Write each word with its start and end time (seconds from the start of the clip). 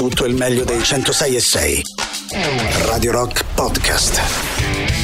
tutto 0.00 0.24
il 0.24 0.34
meglio 0.34 0.64
dei 0.64 0.82
106 0.82 1.36
e 1.36 1.40
6. 1.40 1.82
Radio 2.86 3.12
Rock 3.12 3.44
Podcast. 3.52 4.18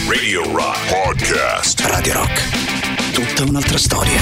Radio 0.08 0.50
Rock 0.50 0.88
Podcast. 0.88 1.80
Radio 1.80 2.14
Rock. 2.14 3.12
Tutta 3.12 3.42
un'altra 3.42 3.76
storia. 3.76 4.18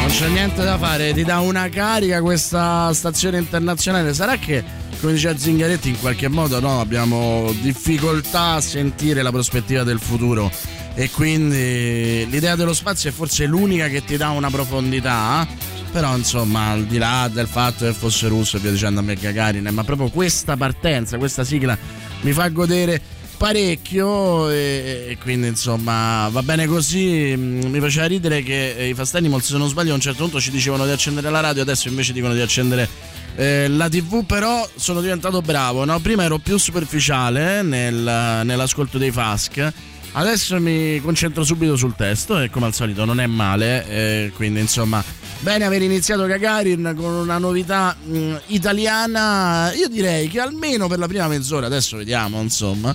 Non 0.00 0.10
c'è 0.10 0.28
niente 0.28 0.62
da 0.62 0.76
fare, 0.76 1.14
ti 1.14 1.24
dà 1.24 1.40
una 1.40 1.70
carica 1.70 2.20
questa 2.20 2.92
stazione 2.92 3.38
internazionale. 3.38 4.12
Sarà 4.12 4.36
che, 4.36 4.62
come 5.00 5.14
diceva 5.14 5.38
Zingaretti, 5.38 5.88
in 5.88 5.98
qualche 5.98 6.28
modo 6.28 6.60
no, 6.60 6.80
abbiamo 6.80 7.50
difficoltà 7.62 8.56
a 8.56 8.60
sentire 8.60 9.22
la 9.22 9.30
prospettiva 9.30 9.84
del 9.84 10.00
futuro 10.00 10.52
e 10.94 11.08
quindi 11.10 12.28
l'idea 12.28 12.56
dello 12.56 12.74
spazio 12.74 13.08
è 13.08 13.12
forse 13.14 13.46
l'unica 13.46 13.88
che 13.88 14.04
ti 14.04 14.18
dà 14.18 14.28
una 14.28 14.50
profondità. 14.50 15.46
Però 15.90 16.16
insomma, 16.16 16.70
al 16.70 16.84
di 16.84 16.98
là 16.98 17.28
del 17.32 17.48
fatto 17.48 17.84
che 17.86 17.92
fosse 17.92 18.28
russo 18.28 18.56
e 18.56 18.60
via 18.60 18.70
dicendo 18.70 19.00
a 19.00 19.02
me 19.02 19.14
Gagarin, 19.14 19.68
ma 19.72 19.84
proprio 19.84 20.10
questa 20.10 20.56
partenza, 20.56 21.16
questa 21.18 21.44
sigla 21.44 21.76
mi 22.20 22.32
fa 22.32 22.48
godere 22.48 23.00
parecchio 23.38 24.50
e, 24.50 25.06
e 25.10 25.18
quindi 25.20 25.46
insomma 25.46 26.28
va 26.28 26.42
bene 26.42 26.66
così. 26.66 27.34
Mm, 27.36 27.60
Mi 27.66 27.80
faceva 27.80 28.06
ridere 28.06 28.42
che 28.42 28.86
i 28.90 28.94
Fast 28.94 29.14
Animals, 29.14 29.46
se 29.46 29.56
non 29.56 29.68
sbaglio, 29.68 29.92
a 29.92 29.94
un 29.94 30.00
certo 30.00 30.22
punto 30.22 30.40
ci 30.40 30.50
dicevano 30.50 30.84
di 30.84 30.90
accendere 30.92 31.30
la 31.30 31.40
radio, 31.40 31.62
adesso 31.62 31.88
invece 31.88 32.12
dicono 32.12 32.34
di 32.34 32.40
accendere 32.40 32.88
eh, 33.36 33.68
la 33.68 33.88
TV, 33.88 34.24
però 34.26 34.68
sono 34.76 35.00
diventato 35.00 35.40
bravo. 35.40 35.84
No? 35.84 35.98
Prima 36.00 36.24
ero 36.24 36.38
più 36.38 36.58
superficiale 36.58 37.62
nel- 37.62 38.42
nell'ascolto 38.44 38.98
dei 38.98 39.10
Fask. 39.10 39.72
Adesso 40.12 40.58
mi 40.60 41.00
concentro 41.00 41.44
subito 41.44 41.76
sul 41.76 41.94
testo 41.94 42.40
e 42.40 42.50
come 42.50 42.66
al 42.66 42.74
solito 42.74 43.04
non 43.04 43.20
è 43.20 43.26
male, 43.26 43.86
eh, 43.88 44.32
quindi 44.34 44.60
insomma 44.60 45.04
bene 45.40 45.64
aver 45.64 45.82
iniziato 45.82 46.26
Gagarin 46.26 46.94
con 46.96 47.12
una 47.12 47.38
novità 47.38 47.96
mh, 48.02 48.36
italiana, 48.46 49.72
io 49.72 49.88
direi 49.88 50.28
che 50.28 50.40
almeno 50.40 50.88
per 50.88 50.98
la 50.98 51.06
prima 51.06 51.28
mezz'ora, 51.28 51.66
adesso 51.66 51.96
vediamo 51.96 52.40
insomma, 52.40 52.94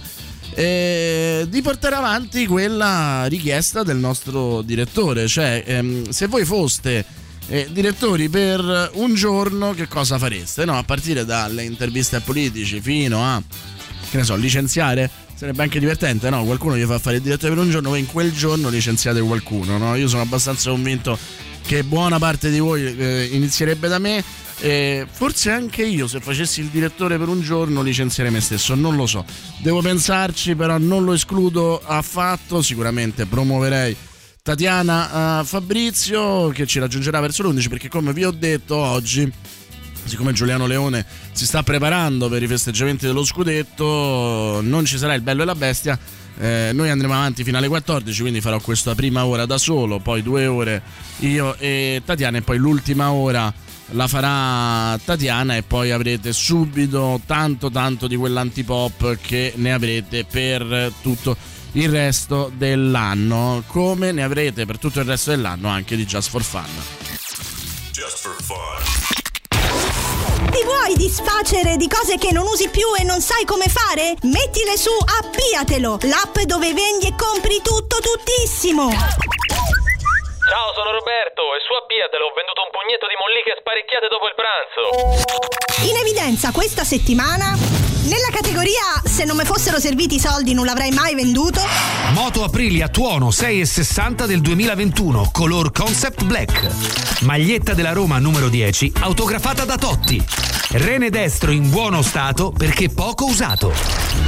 eh, 0.53 1.45
di 1.47 1.61
portare 1.61 1.95
avanti 1.95 2.45
quella 2.45 3.25
richiesta 3.25 3.83
del 3.83 3.97
nostro 3.97 4.61
direttore, 4.61 5.27
cioè 5.27 5.63
ehm, 5.65 6.09
se 6.09 6.27
voi 6.27 6.43
foste 6.43 7.05
eh, 7.47 7.67
direttori 7.71 8.29
per 8.29 8.91
un 8.95 9.15
giorno 9.15 9.73
che 9.73 9.87
cosa 9.87 10.17
fareste? 10.17 10.65
No, 10.65 10.77
a 10.77 10.83
partire 10.83 11.25
dalle 11.25 11.63
interviste 11.63 12.17
a 12.17 12.21
politici 12.21 12.81
fino 12.81 13.23
a, 13.23 13.41
che 14.09 14.17
ne 14.17 14.23
so, 14.23 14.35
licenziare? 14.35 15.09
Sarebbe 15.35 15.63
anche 15.63 15.79
divertente, 15.79 16.29
no? 16.29 16.43
Qualcuno 16.45 16.77
gli 16.77 16.83
fa 16.83 16.99
fare 16.99 17.17
il 17.17 17.21
direttore 17.21 17.53
per 17.53 17.63
un 17.63 17.69
giorno, 17.69 17.89
voi 17.89 17.99
in 17.99 18.05
quel 18.05 18.31
giorno 18.31 18.69
licenziate 18.69 19.19
qualcuno, 19.19 19.77
no? 19.77 19.95
Io 19.95 20.07
sono 20.07 20.21
abbastanza 20.21 20.69
convinto 20.69 21.17
che 21.65 21.83
buona 21.83 22.19
parte 22.19 22.49
di 22.49 22.59
voi 22.59 22.85
eh, 22.85 23.29
inizierebbe 23.31 23.87
da 23.87 23.99
me. 23.99 24.23
E 24.59 25.05
forse 25.11 25.51
anche 25.51 25.83
io, 25.83 26.07
se 26.07 26.21
facessi 26.21 26.61
il 26.61 26.67
direttore 26.67 27.17
per 27.17 27.27
un 27.27 27.41
giorno, 27.41 27.81
licenzierei 27.81 28.31
me 28.31 28.39
stesso. 28.39 28.75
Non 28.75 28.95
lo 28.95 29.05
so, 29.05 29.25
devo 29.61 29.81
pensarci, 29.81 30.55
però 30.55 30.77
non 30.77 31.03
lo 31.03 31.13
escludo 31.13 31.81
affatto. 31.83 32.61
Sicuramente 32.61 33.25
promuoverei 33.25 33.95
Tatiana 34.41 35.41
eh, 35.41 35.45
Fabrizio 35.45 36.49
che 36.49 36.65
ci 36.65 36.79
raggiungerà 36.79 37.19
verso 37.19 37.43
l'11 37.43 37.69
perché, 37.69 37.89
come 37.89 38.13
vi 38.13 38.23
ho 38.23 38.31
detto 38.31 38.75
oggi. 38.75 39.31
Siccome 40.05 40.33
Giuliano 40.33 40.67
Leone 40.67 41.05
si 41.31 41.45
sta 41.45 41.63
preparando 41.63 42.29
per 42.29 42.43
i 42.43 42.47
festeggiamenti 42.47 43.05
dello 43.05 43.23
scudetto, 43.23 44.59
non 44.61 44.85
ci 44.85 44.97
sarà 44.97 45.13
il 45.13 45.21
bello 45.21 45.43
e 45.43 45.45
la 45.45 45.55
bestia. 45.55 45.97
Eh, 46.39 46.71
noi 46.73 46.89
andremo 46.89 47.13
avanti 47.13 47.43
fino 47.43 47.57
alle 47.57 47.67
14, 47.67 48.21
quindi 48.21 48.41
farò 48.41 48.59
questa 48.59 48.95
prima 48.95 49.25
ora 49.25 49.45
da 49.45 49.57
solo, 49.57 49.99
poi 49.99 50.23
due 50.23 50.47
ore 50.47 50.81
io 51.19 51.55
e 51.57 52.01
Tatiana, 52.03 52.39
e 52.39 52.41
poi 52.41 52.57
l'ultima 52.57 53.11
ora 53.11 53.53
la 53.91 54.07
farà 54.07 54.99
Tatiana, 55.03 55.55
e 55.55 55.63
poi 55.63 55.91
avrete 55.91 56.33
subito 56.33 57.21
tanto, 57.25 57.69
tanto 57.69 58.07
di 58.07 58.15
quell'antipop 58.15 59.17
che 59.21 59.53
ne 59.55 59.73
avrete 59.73 60.25
per 60.25 60.91
tutto 61.01 61.37
il 61.73 61.89
resto 61.89 62.51
dell'anno, 62.55 63.63
come 63.67 64.11
ne 64.11 64.23
avrete 64.23 64.65
per 64.65 64.77
tutto 64.79 64.99
il 64.99 65.05
resto 65.05 65.31
dell'anno 65.31 65.69
anche 65.69 65.95
di 65.95 66.05
Just 66.05 66.29
for 66.29 66.43
Fun. 66.43 66.65
Just 67.91 68.17
for 68.17 68.35
fun. 68.41 69.02
Ti 70.53 70.63
vuoi 70.65 70.93
disfacere 70.93 71.77
di 71.77 71.87
cose 71.89 72.19
che 72.19 72.31
non 72.31 72.45
usi 72.45 72.69
più 72.69 72.85
e 72.93 73.03
non 73.03 73.21
sai 73.21 73.43
come 73.43 73.65
fare? 73.65 74.13
Mettile 74.29 74.77
su 74.77 74.91
Appiatelo, 74.93 75.97
l'app 76.05 76.37
dove 76.45 76.73
vendi 76.73 77.07
e 77.07 77.15
compri 77.17 77.57
tutto 77.63 77.97
tuttissimo. 77.97 78.87
Ciao, 78.89 80.69
sono 80.77 80.91
Roberto 80.91 81.55
e 81.55 81.59
su 81.65 81.73
Appiatelo 81.73 82.29
ho 82.29 82.33
venduto 82.37 82.61
un 82.61 82.69
pugnetto 82.69 83.07
di 83.09 83.17
molliche 83.17 83.57
sparecchiate 83.57 84.07
dopo 84.13 84.29
il 84.29 84.35
pranzo. 84.37 85.89
In 85.89 85.97
evidenza 85.97 86.51
questa 86.51 86.83
settimana 86.83 87.57
nella 88.03 88.29
categoria 88.31 89.01
se 89.05 89.23
non 89.23 89.37
mi 89.37 89.45
fossero 89.45 89.79
serviti 89.79 90.15
i 90.15 90.19
soldi 90.19 90.53
non 90.53 90.65
l'avrei 90.65 90.91
mai 90.91 91.15
venduto. 91.15 91.61
Moto 92.13 92.43
Aprilia 92.43 92.89
Tuono 92.89 93.29
6,60 93.29 94.25
del 94.25 94.41
2021, 94.41 95.29
color 95.31 95.71
concept 95.71 96.23
black. 96.25 97.21
Maglietta 97.21 97.73
della 97.73 97.93
Roma 97.93 98.19
numero 98.19 98.49
10, 98.49 98.93
autografata 98.99 99.65
da 99.65 99.77
Totti. 99.77 100.23
Rene 100.71 101.09
destro 101.09 101.51
in 101.51 101.69
buono 101.69 102.01
stato 102.01 102.51
perché 102.51 102.89
poco 102.89 103.25
usato. 103.25 103.71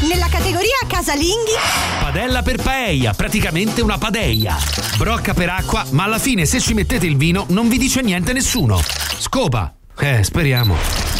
Nella 0.08 0.28
categoria 0.28 0.78
casalinghi 0.88 1.54
Padella 2.00 2.44
per 2.44 2.62
paella, 2.62 3.14
praticamente 3.14 3.82
una 3.82 3.98
padeia. 3.98 4.56
Brocca 4.98 5.34
per 5.34 5.50
acqua, 5.50 5.86
ma 5.90 6.04
alla 6.04 6.20
fine 6.20 6.46
se 6.46 6.60
ci 6.60 6.74
mettete 6.74 7.06
il 7.06 7.18
vino 7.18 7.46
non 7.50 7.68
vi 7.68 7.78
dice 7.78 8.02
niente 8.02 8.32
nessuno. 8.32 8.82
Scopa. 9.18 9.74
Eh, 9.98 10.24
speriamo. 10.24 10.76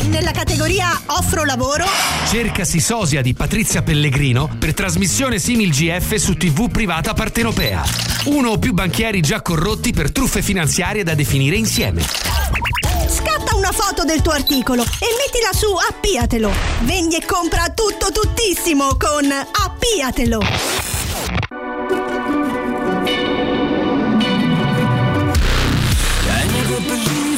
nella 0.10 0.32
categoria 0.32 1.02
offro 1.08 1.46
lavoro 1.46 1.86
Cercasi 2.28 2.80
sosia 2.82 3.22
di 3.22 3.34
Patrizia 3.34 3.82
Pellegrino 3.82 4.50
per 4.60 4.74
trasmissione 4.74 5.40
simil 5.40 5.72
GF 5.72 6.16
su 6.16 6.36
TV 6.36 6.70
privata 6.70 7.14
partenopea. 7.14 7.84
Uno 8.26 8.50
o 8.50 8.60
più 8.60 8.74
banchieri 8.74 9.22
già 9.22 9.42
corrotti 9.42 9.94
per 9.94 10.12
truffe 10.12 10.42
finanziarie 10.42 11.04
da 11.04 11.14
definire 11.14 11.56
insieme. 11.56 12.02
Scatta 12.02 13.56
una 13.56 13.72
foto 13.72 14.04
del 14.04 14.22
tuo 14.22 14.34
articolo 14.34 14.82
e 14.84 15.08
mettila 15.18 15.54
su 15.54 15.68
Appiatelo. 15.74 16.52
Vendi 16.82 17.16
e 17.16 17.26
compra 17.26 17.70
tutto 17.70 18.12
tuttissimo 18.12 18.98
con 18.98 19.32
Appiatelo. 19.32 20.95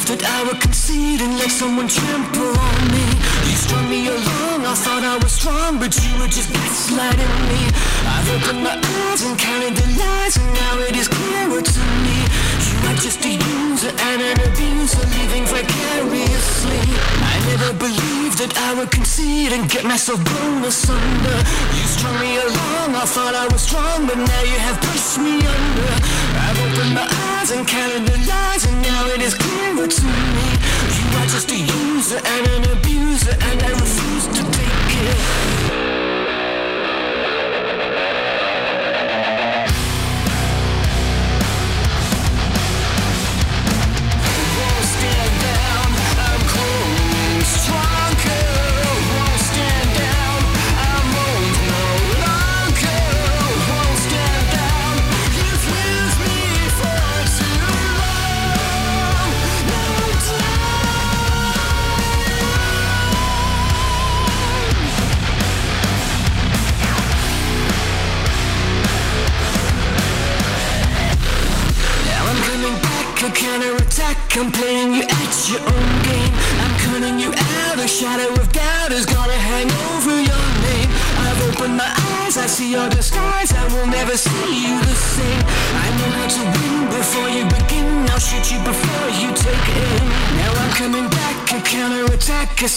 That 0.08 0.24
I 0.24 0.40
would 0.48 0.56
concede 0.56 1.20
and 1.20 1.36
let 1.36 1.52
someone 1.52 1.84
trample 1.84 2.48
on 2.48 2.80
me. 2.88 3.04
You 3.44 3.56
strung 3.60 3.86
me 3.92 4.08
along, 4.08 4.64
I 4.64 4.72
thought 4.72 5.04
I 5.04 5.20
was 5.20 5.32
strong, 5.36 5.76
but 5.76 5.92
you 6.00 6.12
were 6.16 6.32
just 6.32 6.48
gaslighting 6.48 7.36
me. 7.52 7.60
I've 8.08 8.28
opened 8.32 8.64
my 8.64 8.72
eyes 8.72 9.20
and 9.28 9.36
counted 9.36 9.76
the 9.76 9.84
lies, 10.00 10.40
and 10.40 10.48
now 10.56 10.80
it 10.88 10.96
is 10.96 11.12
clearer 11.12 11.60
to 11.60 11.82
me. 12.08 12.24
You 12.24 12.76
are 12.88 12.98
just 13.04 13.20
a 13.20 13.36
user 13.36 13.92
and 13.92 14.20
an 14.24 14.38
abuser, 14.48 15.04
living 15.12 15.44
vicariously. 15.44 16.82
I 17.28 17.36
never 17.52 17.76
believed 17.76 18.40
that 18.40 18.56
I 18.56 18.80
would 18.80 18.90
concede 18.90 19.52
and 19.52 19.68
get 19.68 19.84
myself 19.84 20.24
blown 20.24 20.64
asunder. 20.64 21.38
You 21.76 21.84
strung 21.84 22.16
me 22.16 22.40
along, 22.40 22.96
I 22.96 23.04
thought 23.04 23.36
I 23.36 23.44
was 23.52 23.60
strong, 23.60 24.08
but 24.08 24.16
now 24.16 24.42
you 24.48 24.56
have 24.56 24.80
pushed 24.88 25.20
me 25.20 25.36
under. 25.44 26.27
I've 26.48 26.58
opened 26.60 26.94
my 26.94 27.06
eyes 27.36 27.50
and 27.50 27.68
counted 27.68 28.06
the 28.06 28.16
lies, 28.26 28.64
and 28.64 28.80
now 28.80 29.06
it 29.08 29.20
is 29.20 29.34
clearer 29.34 29.86
to 29.86 30.04
me. 30.06 30.48
You 30.96 31.18
are 31.18 31.26
just 31.26 31.50
a 31.50 31.58
user 31.58 32.20
and 32.24 32.46
an 32.56 32.72
abuser, 32.72 33.36
and 33.38 33.62
I 33.62 33.70
refuse 33.72 34.26
to 34.28 34.42
take 34.50 34.92
it. 35.04 35.57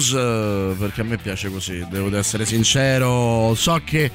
Muse, 0.00 0.18
eh, 0.18 0.74
perché 0.78 1.02
a 1.02 1.04
me 1.04 1.18
piace 1.18 1.50
così, 1.50 1.86
devo 1.90 2.16
essere 2.16 2.46
sincero, 2.46 3.52
so 3.54 3.78
che 3.84 4.10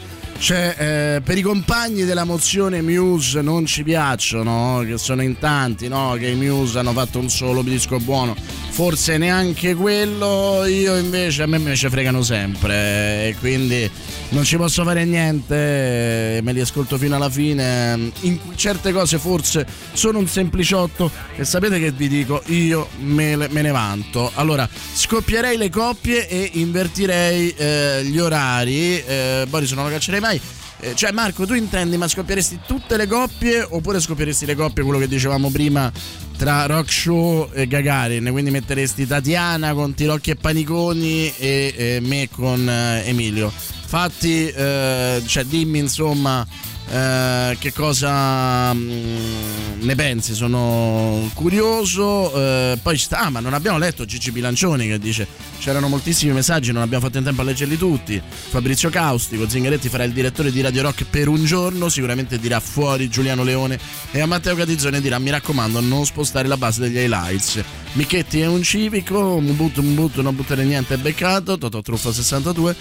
eh, 0.49 1.21
per 1.23 1.37
i 1.37 1.41
compagni 1.43 2.05
della 2.05 2.23
mozione 2.23 2.81
Muse 2.81 3.43
non 3.43 3.67
ci 3.67 3.83
piacciono, 3.83 4.83
che 4.83 4.97
sono 4.97 5.21
in 5.21 5.37
tanti, 5.37 5.87
no? 5.87 6.15
che 6.17 6.29
i 6.29 6.35
Muse 6.35 6.79
hanno 6.79 6.91
fatto 6.91 7.19
un 7.19 7.29
solo 7.29 7.61
disco 7.61 7.99
buono, 7.99 8.35
forse 8.75 9.17
neanche 9.17 9.73
quello, 9.73 10.65
io 10.65 10.97
invece 10.97 11.43
a 11.43 11.45
me 11.45 11.59
me 11.59 11.77
ci 11.77 11.87
fregano 11.87 12.21
sempre 12.21 13.29
e 13.29 13.35
quindi 13.39 13.89
non 14.31 14.43
ci 14.43 14.57
posso 14.57 14.83
fare 14.83 15.05
niente, 15.05 16.41
me 16.43 16.51
li 16.51 16.59
ascolto 16.59 16.97
fino 16.97 17.15
alla 17.15 17.29
fine, 17.29 18.11
in 18.23 18.37
certe 18.55 18.91
cose 18.91 19.17
forse 19.17 19.65
sono 19.93 20.19
un 20.19 20.27
sempliciotto 20.27 21.09
e 21.37 21.45
sapete 21.45 21.79
che 21.79 21.91
vi 21.91 22.09
dico, 22.09 22.43
io 22.47 22.89
me, 22.97 23.37
me 23.37 23.61
ne 23.61 23.71
vanto. 23.71 24.29
Allora, 24.33 24.67
scoppierei 24.93 25.55
le 25.55 25.69
coppie 25.69 26.27
e 26.27 26.49
invertirei 26.55 27.55
eh, 27.55 28.01
gli 28.03 28.19
orari, 28.19 29.01
eh, 29.01 29.45
Boris 29.47 29.71
non 29.71 29.85
lo 29.85 29.89
caccerei 29.89 30.19
mai. 30.19 30.41
Eh, 30.85 30.93
cioè 30.93 31.11
Marco 31.11 31.47
tu 31.47 31.55
intendi 31.55 31.97
ma 31.97 32.07
scoppieresti 32.07 32.59
tutte 32.67 32.95
le 32.95 33.07
coppie 33.07 33.65
oppure 33.67 33.99
scoppieresti 33.99 34.45
le 34.45 34.53
coppie 34.53 34.83
quello 34.83 34.99
che 34.99 35.07
dicevamo 35.07 35.49
prima 35.49 35.91
tra 36.37 36.67
Rock 36.67 36.91
Show 36.91 37.49
e 37.51 37.65
Gagarin 37.65 38.27
quindi 38.29 38.51
metteresti 38.51 39.07
Tatiana 39.07 39.73
con 39.73 39.95
Tirocchi 39.95 40.29
e 40.29 40.35
Paniconi 40.35 41.33
e, 41.37 41.73
e 41.75 41.99
me 42.01 42.29
con 42.31 42.69
eh, 42.69 43.01
Emilio. 43.03 43.51
Fatti 43.51 44.47
eh, 44.47 45.23
cioè 45.25 45.43
dimmi 45.45 45.79
insomma 45.79 46.45
eh, 46.87 47.57
che 47.59 47.73
cosa 47.73 48.73
mm, 48.73 49.81
ne 49.81 49.95
pensi? 49.95 50.35
Sono 50.35 51.29
curioso 51.33 52.31
eh, 52.35 52.77
poi 52.81 52.97
sta 52.97 53.21
ah, 53.21 53.29
ma 53.29 53.39
non 53.39 53.53
abbiamo 53.53 53.77
letto 53.77 54.05
Gigi 54.05 54.31
Bilancioni 54.31 54.87
che 54.87 54.99
dice 54.99 55.27
c'erano 55.59 55.87
moltissimi 55.87 56.31
messaggi 56.31 56.71
non 56.71 56.83
abbiamo 56.83 57.03
fatto 57.05 57.17
in 57.17 57.23
tempo 57.23 57.41
a 57.41 57.43
leggerli 57.43 57.77
tutti. 57.77 58.21
Fabrizio 58.49 58.89
Caustico 58.89 59.49
Zingaretti 59.49 59.89
farà 59.89 60.03
il 60.03 60.11
direttore 60.11 60.51
di 60.51 60.61
Radio 60.61 60.83
Rock 60.83 61.05
per 61.05 61.27
un 61.27 61.43
giorno 61.43 61.89
sicuramente 61.89 62.37
dirà 62.37 62.59
fuori 62.59 63.09
Giuliano 63.09 63.43
Leone 63.43 63.79
e 64.11 64.19
a 64.21 64.27
Matteo 64.27 64.55
Catizzone 64.55 65.01
dirà 65.01 65.17
mi 65.17 65.31
raccomando 65.31 65.79
non 65.79 66.05
spostare 66.05 66.47
la 66.47 66.57
base 66.57 66.81
degli 66.81 66.97
highlights. 66.97 67.63
Michetti 67.93 68.41
è 68.41 68.45
un 68.45 68.61
civico 68.61 69.35
un 69.35 69.55
butto 69.55 69.81
un 69.81 69.95
butto 69.95 70.21
non 70.21 70.35
buttare 70.35 70.63
niente 70.63 70.95
è 70.95 70.97
beccato 70.97 71.57
Totò 71.57 71.81
Truffa 71.81 72.11
62 72.11 72.75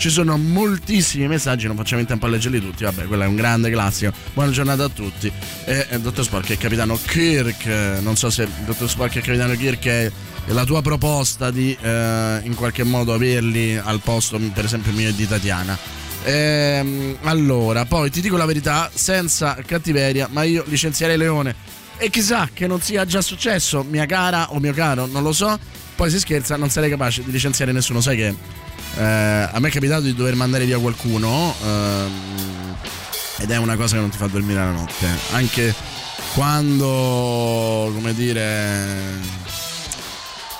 ci 0.00 0.08
sono 0.08 0.38
moltissimi 0.38 1.28
messaggi, 1.28 1.66
non 1.66 1.76
facciamo 1.76 2.00
in 2.00 2.06
tempo 2.06 2.24
a 2.24 2.30
leggerli 2.30 2.58
tutti. 2.58 2.84
Vabbè, 2.84 3.04
quello 3.04 3.24
è 3.24 3.26
un 3.26 3.36
grande 3.36 3.70
classico. 3.70 4.14
Buona 4.32 4.50
giornata 4.50 4.84
a 4.84 4.88
tutti. 4.88 5.30
E 5.66 5.86
eh, 5.90 6.00
Dottor 6.00 6.24
Spork 6.24 6.48
e 6.48 6.56
Capitano 6.56 6.98
Kirk. 7.06 7.66
Non 8.00 8.16
so 8.16 8.30
se 8.30 8.48
Dottor 8.64 8.88
Spork 8.88 9.16
e 9.16 9.20
Capitano 9.20 9.54
Kirk 9.54 9.86
è 9.86 10.10
la 10.46 10.64
tua 10.64 10.80
proposta 10.80 11.50
di 11.50 11.76
eh, 11.78 12.40
in 12.42 12.54
qualche 12.54 12.82
modo 12.82 13.12
averli 13.12 13.76
al 13.76 14.00
posto, 14.00 14.38
per 14.38 14.64
esempio, 14.64 14.90
mio 14.92 15.10
e 15.10 15.14
di 15.14 15.28
Tatiana. 15.28 15.76
Ehm, 16.24 17.18
allora, 17.24 17.84
poi 17.84 18.10
ti 18.10 18.22
dico 18.22 18.38
la 18.38 18.46
verità, 18.46 18.90
senza 18.94 19.54
cattiveria, 19.66 20.28
ma 20.30 20.44
io 20.44 20.64
licenzierei 20.66 21.18
Leone. 21.18 21.54
E 21.98 22.08
chissà 22.08 22.48
che 22.50 22.66
non 22.66 22.80
sia 22.80 23.04
già 23.04 23.20
successo, 23.20 23.82
mia 23.82 24.06
cara 24.06 24.52
o 24.52 24.60
mio 24.60 24.72
caro, 24.72 25.04
non 25.04 25.22
lo 25.22 25.32
so. 25.34 25.58
Poi 25.94 26.08
si 26.08 26.18
scherza, 26.18 26.56
non 26.56 26.70
sarei 26.70 26.88
capace 26.88 27.22
di 27.22 27.30
licenziare 27.30 27.72
nessuno. 27.72 28.00
Sai 28.00 28.16
che 28.16 28.34
eh, 28.96 29.02
a 29.52 29.58
me 29.58 29.68
è 29.68 29.70
capitato 29.70 30.02
di 30.02 30.14
dover 30.14 30.34
mandare 30.34 30.64
via 30.64 30.78
qualcuno 30.78 31.54
ehm, 31.64 32.76
ed 33.38 33.50
è 33.50 33.56
una 33.56 33.76
cosa 33.76 33.94
che 33.94 34.00
non 34.00 34.10
ti 34.10 34.16
fa 34.18 34.26
dormire 34.26 34.60
la 34.60 34.70
notte. 34.72 35.06
Anche 35.32 35.74
quando, 36.34 37.90
come 37.94 38.14
dire, 38.14 38.42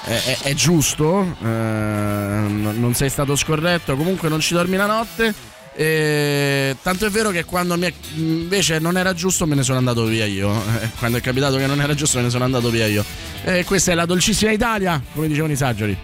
è, 0.05 0.23
è- 0.25 0.39
è 0.43 0.55
giusto, 0.55 1.37
eh, 1.43 1.47
non 1.47 2.93
sei 2.95 3.11
stato 3.11 3.37
scorretto, 3.37 3.97
comunque 3.97 4.29
non 4.29 4.41
ci 4.41 4.55
dormi 4.55 4.77
la 4.77 4.87
notte. 4.87 5.35
E 5.73 6.77
tanto 6.83 7.07
è 7.07 7.11
vero 7.11 7.31
che 7.31 7.45
quando 7.45 7.77
mi 7.79 7.87
è- 7.87 7.93
invece 8.17 8.79
non 8.81 8.99
era 8.99 9.15
giusto 9.15 9.47
me 9.47 9.55
ne 9.55 9.63
sono 9.63 9.79
andato 9.79 10.05
via 10.05 10.27
io. 10.27 10.53
Eh, 10.81 10.91
Quando 10.99 11.19
è 11.19 11.21
capitato 11.21 11.57
che 11.57 11.67
non 11.67 11.81
era 11.81 11.95
giusto 11.95 12.19
me 12.19 12.25
ne 12.25 12.31
sono 12.31 12.45
andato 12.45 12.71
via 12.71 12.87
io. 12.87 13.05
E 13.45 13.65
questa 13.65 13.93
è 13.93 13.95
la 13.95 14.05
dolcissima 14.07 14.51
Italia, 14.51 15.01
come 15.15 15.29
dicevano 15.29 15.53
i 15.53 15.57
saggioli. 15.57 15.97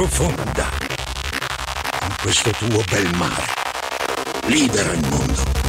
Sprofonda 0.00 0.66
in 2.04 2.14
questo 2.22 2.50
tuo 2.52 2.82
bel 2.90 3.14
mare. 3.16 3.44
Libera 4.46 4.92
il 4.92 5.06
mondo. 5.10 5.59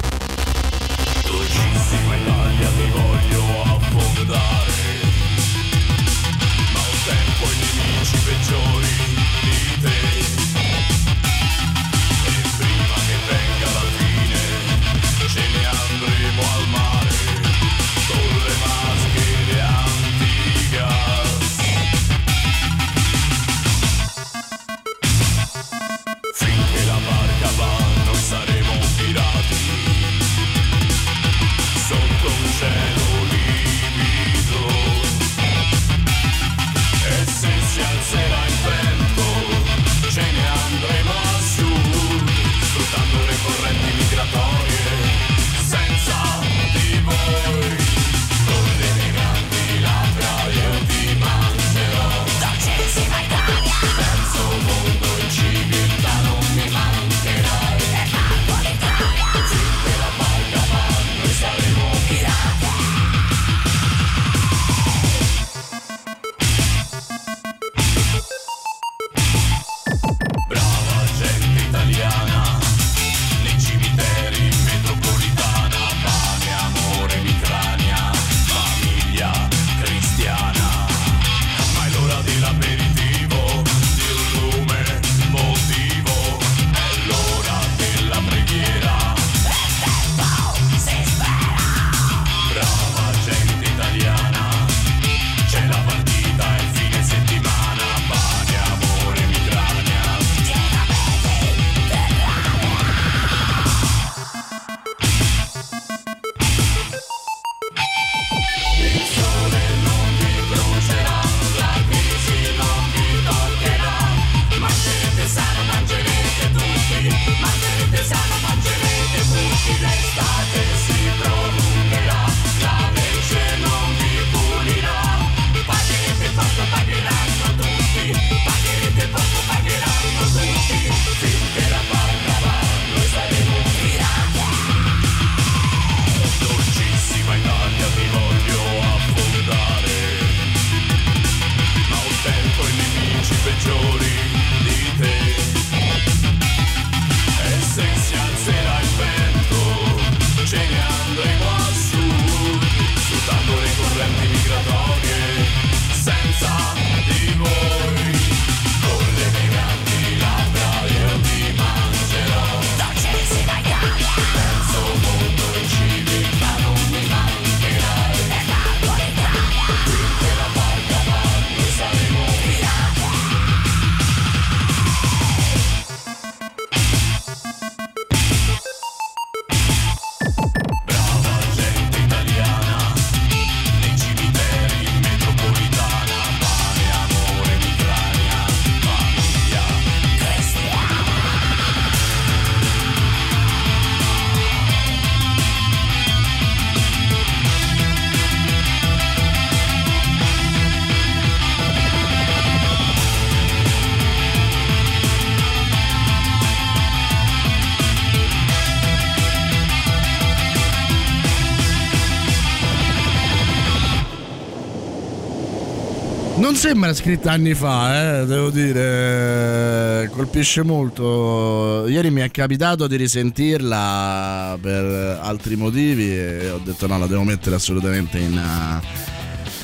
Non 216.41 216.55
sembra 216.55 216.91
scritta 216.95 217.33
anni 217.33 217.53
fa, 217.53 218.21
eh, 218.21 218.25
devo 218.25 218.50
dire, 218.50 220.10
colpisce 220.12 220.63
molto. 220.63 221.86
Ieri 221.88 222.10
mi 222.10 222.21
è 222.21 222.31
capitato 222.31 222.88
di 222.88 222.95
risentirla 222.95 224.57
per 224.60 225.19
altri 225.21 225.55
motivi 225.55 226.12
e 226.12 226.50
ho 226.50 226.57
detto 226.57 226.88
no, 226.88 226.98
la 226.98 227.05
devo 227.05 227.21
mettere 227.21 227.55
assolutamente 227.55 228.17
in, 228.17 228.81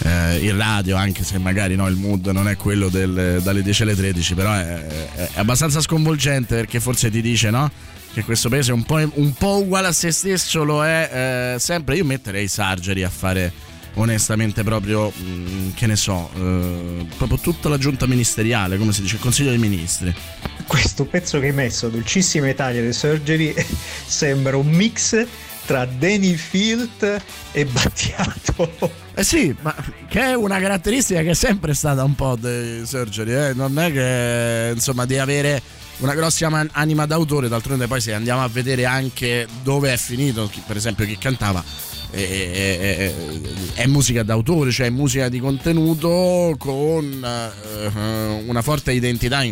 eh, 0.03 0.37
in 0.37 0.55
radio, 0.55 0.97
anche 0.97 1.23
se 1.23 1.39
magari 1.39 1.75
no, 1.75 1.87
il 1.87 1.95
mood 1.95 2.27
non 2.27 2.47
è 2.47 2.55
quello 2.55 2.89
del, 2.89 3.39
dalle 3.41 3.63
10 3.63 3.81
alle 3.81 3.95
13, 3.95 4.35
però 4.35 4.53
è, 4.53 4.85
è, 4.85 5.29
è 5.33 5.39
abbastanza 5.39 5.81
sconvolgente 5.81 6.57
perché 6.57 6.79
forse 6.79 7.09
ti 7.09 7.21
dice 7.21 7.49
no? 7.49 7.71
che 8.13 8.23
questo 8.23 8.49
paese 8.49 8.69
è 8.69 8.75
un 8.75 8.83
po', 8.83 9.01
un 9.15 9.33
po', 9.33 9.57
uguale 9.63 9.87
a 9.87 9.91
se 9.91 10.11
stesso, 10.11 10.63
lo 10.63 10.85
è 10.85 11.55
eh, 11.55 11.59
sempre. 11.59 11.95
Io 11.95 12.05
metterei 12.05 12.47
Sargeri 12.47 13.03
a 13.03 13.09
fare 13.09 13.51
onestamente 13.97 14.63
proprio, 14.63 15.11
mh, 15.15 15.23
mm, 15.23 15.69
che 15.73 15.87
ne 15.87 15.95
so, 15.95 16.29
eh, 16.35 17.05
proprio 17.17 17.37
tutta 17.39 17.69
la 17.69 17.77
giunta 17.77 18.07
ministeriale, 18.07 18.77
come 18.77 18.93
si 18.93 19.01
dice, 19.01 19.15
il 19.15 19.21
Consiglio 19.21 19.49
dei 19.49 19.59
Ministri. 19.59 20.13
Questo 20.65 21.05
pezzo 21.05 21.39
che 21.39 21.47
hai 21.47 21.53
messo, 21.53 21.89
Dolcissima 21.89 22.49
Italia 22.49 22.81
dei 22.81 22.93
Surgery, 22.93 23.53
sembra 24.05 24.57
un 24.57 24.67
mix 24.67 25.25
tra 25.65 25.85
Danny 25.85 26.35
Field 26.35 27.21
e 27.51 27.65
Battiato. 27.65 29.05
Eh 29.13 29.23
sì, 29.23 29.53
ma 29.61 29.75
che 30.07 30.21
è 30.21 30.33
una 30.35 30.59
caratteristica 30.59 31.21
che 31.21 31.31
è 31.31 31.35
sempre 31.35 31.73
stata 31.73 32.03
un 32.03 32.15
po' 32.15 32.35
dei 32.39 32.85
Surgery, 32.85 33.49
eh? 33.49 33.53
non 33.53 33.77
è 33.79 33.91
che 33.91 34.71
insomma 34.73 35.05
di 35.05 35.17
avere 35.17 35.61
una 35.97 36.13
grossa 36.13 36.47
anima 36.71 37.05
d'autore, 37.05 37.47
d'altronde 37.47 37.87
poi 37.87 37.99
se 37.99 38.13
andiamo 38.13 38.43
a 38.43 38.47
vedere 38.47 38.85
anche 38.85 39.47
dove 39.63 39.91
è 39.91 39.97
finito, 39.97 40.49
per 40.65 40.77
esempio 40.77 41.05
chi 41.05 41.17
cantava, 41.17 41.63
è, 42.11 42.17
è, 42.17 43.13
è, 43.73 43.85
musica 43.87 44.23
d'autore, 44.23 44.71
cioè 44.71 44.89
musica 44.89 45.29
di 45.29 45.39
contenuto 45.39 46.55
con 46.57 47.25
una 48.47 48.61
forte 48.61 48.91
identità. 48.91 49.43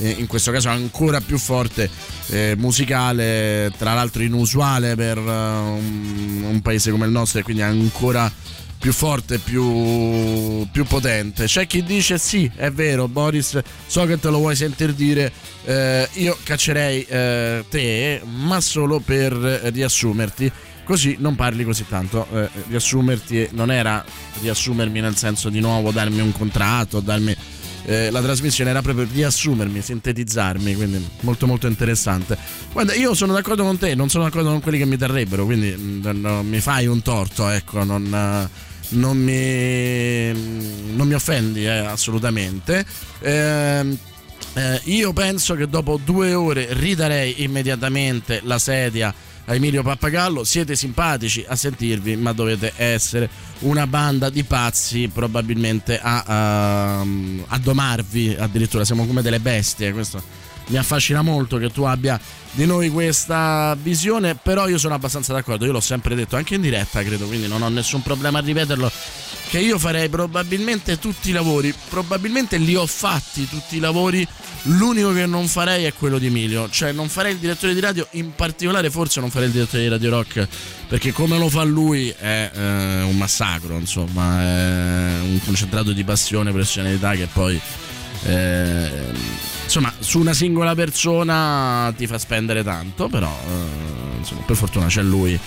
In, 0.00 0.28
questo 0.28 0.52
caso 0.52 0.68
ancora 0.68 1.20
più 1.20 1.38
forte 1.38 1.90
eh, 2.28 2.54
musicale, 2.56 3.72
tra 3.76 3.94
l'altro 3.94 4.22
inusuale 4.22 4.94
per 4.94 5.18
un, 5.18 6.44
un, 6.48 6.60
paese 6.62 6.92
come 6.92 7.06
il 7.06 7.10
nostro 7.10 7.40
e 7.40 7.42
quindi 7.42 7.62
ancora 7.62 8.32
più 8.78 8.92
forte, 8.92 9.38
più, 9.38 10.66
più, 10.70 10.84
potente. 10.84 11.46
C'è 11.46 11.66
chi 11.66 11.82
dice 11.82 12.16
sì, 12.16 12.50
è 12.54 12.70
vero, 12.70 13.08
Boris, 13.08 13.58
so 13.86 14.04
che 14.06 14.18
te 14.20 14.28
lo 14.30 14.38
vuoi 14.38 14.54
sentire 14.54 14.94
dire, 14.94 15.32
eh, 15.64 16.08
io 16.14 16.36
caccerei 16.42 17.02
eh, 17.02 17.64
te, 17.68 18.22
ma 18.24 18.60
solo 18.60 19.00
per 19.00 19.32
riassumerti 19.32 20.50
così 20.88 21.16
non 21.18 21.36
parli 21.36 21.64
così 21.64 21.84
tanto. 21.86 22.26
Eh, 22.32 22.48
riassumerti 22.68 23.50
non 23.52 23.70
era 23.70 24.02
riassumermi 24.40 25.00
nel 25.00 25.16
senso 25.16 25.50
di 25.50 25.60
nuovo 25.60 25.90
darmi 25.90 26.20
un 26.20 26.32
contratto, 26.32 27.00
darmi. 27.00 27.36
Eh, 27.84 28.10
la 28.10 28.22
trasmissione 28.22 28.70
era 28.70 28.80
proprio 28.80 29.06
riassumermi, 29.10 29.82
sintetizzarmi, 29.82 30.74
quindi 30.74 31.06
molto 31.20 31.46
molto 31.46 31.66
interessante. 31.66 32.38
Guarda, 32.72 32.94
io 32.94 33.12
sono 33.12 33.34
d'accordo 33.34 33.64
con 33.64 33.76
te, 33.76 33.94
non 33.94 34.08
sono 34.08 34.24
d'accordo 34.24 34.48
con 34.48 34.60
quelli 34.62 34.78
che 34.78 34.86
mi 34.86 34.96
terrebbero, 34.96 35.44
quindi 35.44 35.74
mm, 35.76 36.06
no, 36.20 36.42
mi 36.42 36.60
fai 36.60 36.86
un 36.86 37.02
torto, 37.02 37.48
ecco, 37.48 37.84
non, 37.84 38.48
non, 38.88 39.16
mi, 39.16 40.94
non 40.94 41.06
mi, 41.06 41.14
offendi 41.14 41.64
eh, 41.64 41.78
assolutamente. 41.78 42.84
Eh, 43.20 43.96
eh, 44.54 44.80
io 44.84 45.12
penso 45.12 45.54
che 45.54 45.68
dopo 45.68 46.00
due 46.02 46.32
ore 46.34 46.68
ridarei 46.70 47.42
immediatamente 47.42 48.40
la 48.44 48.58
sedia 48.58 49.14
a 49.48 49.54
Emilio 49.54 49.82
Pappagallo. 49.82 50.44
Siete 50.44 50.76
simpatici 50.76 51.44
a 51.46 51.56
sentirvi, 51.56 52.16
ma 52.16 52.32
dovete 52.32 52.72
essere 52.76 53.28
una 53.60 53.86
banda 53.86 54.30
di 54.30 54.44
pazzi, 54.44 55.08
probabilmente 55.08 55.98
a, 56.00 56.22
a, 56.24 57.00
a 57.00 57.58
domarvi. 57.58 58.36
Addirittura 58.38 58.84
siamo 58.84 59.06
come 59.06 59.22
delle 59.22 59.40
bestie. 59.40 59.92
Questo 59.92 60.22
mi 60.68 60.76
affascina 60.76 61.22
molto 61.22 61.56
che 61.56 61.70
tu 61.70 61.82
abbia 61.84 62.20
di 62.52 62.66
noi 62.66 62.90
questa 62.90 63.76
visione, 63.80 64.34
però 64.34 64.68
io 64.68 64.78
sono 64.78 64.94
abbastanza 64.94 65.32
d'accordo, 65.32 65.64
io 65.64 65.72
l'ho 65.72 65.80
sempre 65.80 66.14
detto 66.14 66.36
anche 66.36 66.54
in 66.54 66.60
diretta, 66.60 67.02
credo, 67.02 67.26
quindi 67.26 67.46
non 67.46 67.62
ho 67.62 67.68
nessun 67.68 68.02
problema 68.02 68.38
a 68.38 68.42
ripeterlo, 68.42 68.90
che 69.48 69.58
io 69.58 69.78
farei 69.78 70.08
probabilmente 70.08 70.98
tutti 70.98 71.30
i 71.30 71.32
lavori, 71.32 71.74
probabilmente 71.88 72.58
li 72.58 72.76
ho 72.76 72.86
fatti 72.86 73.48
tutti 73.48 73.76
i 73.76 73.80
lavori 73.80 74.26
L'unico 74.62 75.12
che 75.12 75.24
non 75.24 75.46
farei 75.46 75.84
è 75.84 75.94
quello 75.94 76.18
di 76.18 76.26
Emilio, 76.26 76.68
cioè 76.68 76.90
non 76.90 77.08
farei 77.08 77.32
il 77.32 77.38
direttore 77.38 77.74
di 77.74 77.80
radio, 77.80 78.06
in 78.12 78.34
particolare 78.34 78.90
forse 78.90 79.20
non 79.20 79.30
farei 79.30 79.46
il 79.46 79.52
direttore 79.52 79.82
di 79.84 79.88
Radio 79.88 80.10
Rock, 80.10 80.48
perché 80.88 81.12
come 81.12 81.38
lo 81.38 81.48
fa 81.48 81.62
lui 81.62 82.08
è 82.10 82.50
eh, 82.52 83.02
un 83.02 83.16
massacro, 83.16 83.78
insomma, 83.78 84.40
è 84.40 85.20
un 85.20 85.40
concentrato 85.44 85.92
di 85.92 86.02
passione, 86.04 86.50
professionalità 86.50 87.12
che 87.12 87.28
poi... 87.32 87.60
Eh, 88.24 88.90
insomma, 89.62 89.92
su 90.00 90.18
una 90.18 90.32
singola 90.32 90.74
persona 90.74 91.92
ti 91.96 92.08
fa 92.08 92.18
spendere 92.18 92.64
tanto, 92.64 93.08
però 93.08 93.30
eh, 93.30 94.18
insomma, 94.18 94.42
per 94.42 94.56
fortuna 94.56 94.86
c'è 94.86 95.02
lui 95.02 95.38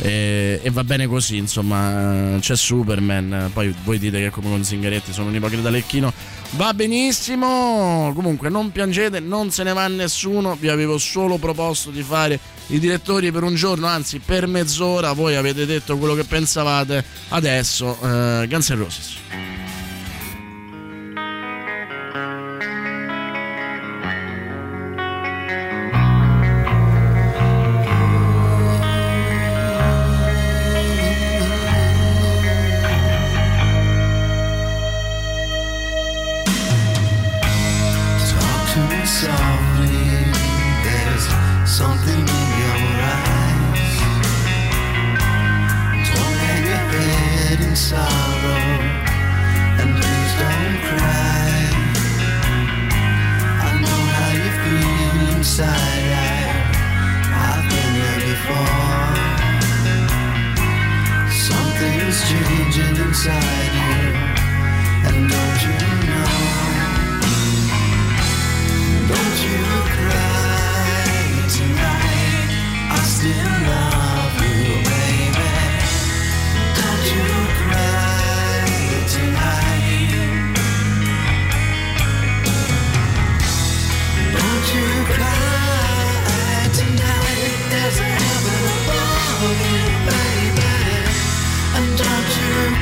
e, 0.00 0.60
e, 0.62 0.70
va 0.70 0.84
bene 0.84 1.06
così, 1.06 1.36
insomma, 1.36 2.36
c'è 2.40 2.56
Superman. 2.56 3.50
Poi 3.52 3.74
voi 3.84 3.98
dite 3.98 4.20
che 4.20 4.30
come 4.30 4.48
con 4.48 4.62
Zingaretti 4.62 5.12
sono 5.12 5.28
un 5.28 5.34
ipocrita 5.34 5.70
lecchino. 5.70 6.12
Va 6.50 6.74
benissimo. 6.74 8.12
Comunque, 8.14 8.48
non 8.48 8.72
piangete, 8.72 9.20
non 9.20 9.50
se 9.50 9.62
ne 9.62 9.72
va 9.72 9.86
nessuno. 9.88 10.56
Vi 10.58 10.68
avevo 10.68 10.98
solo 10.98 11.38
proposto 11.38 11.90
di 11.90 12.02
fare 12.02 12.38
i 12.68 12.78
direttori 12.78 13.30
per 13.32 13.42
un 13.42 13.54
giorno, 13.54 13.86
anzi 13.86 14.18
per 14.18 14.46
mezz'ora. 14.46 15.12
Voi 15.12 15.36
avete 15.36 15.66
detto 15.66 15.96
quello 15.96 16.14
che 16.14 16.24
pensavate. 16.24 17.04
Adesso, 17.28 17.86
uh, 18.00 18.46
Guns 18.46 18.70
N' 18.70 18.76
Roses. 18.78 19.65
engine 62.78 63.06
inside. 63.08 63.85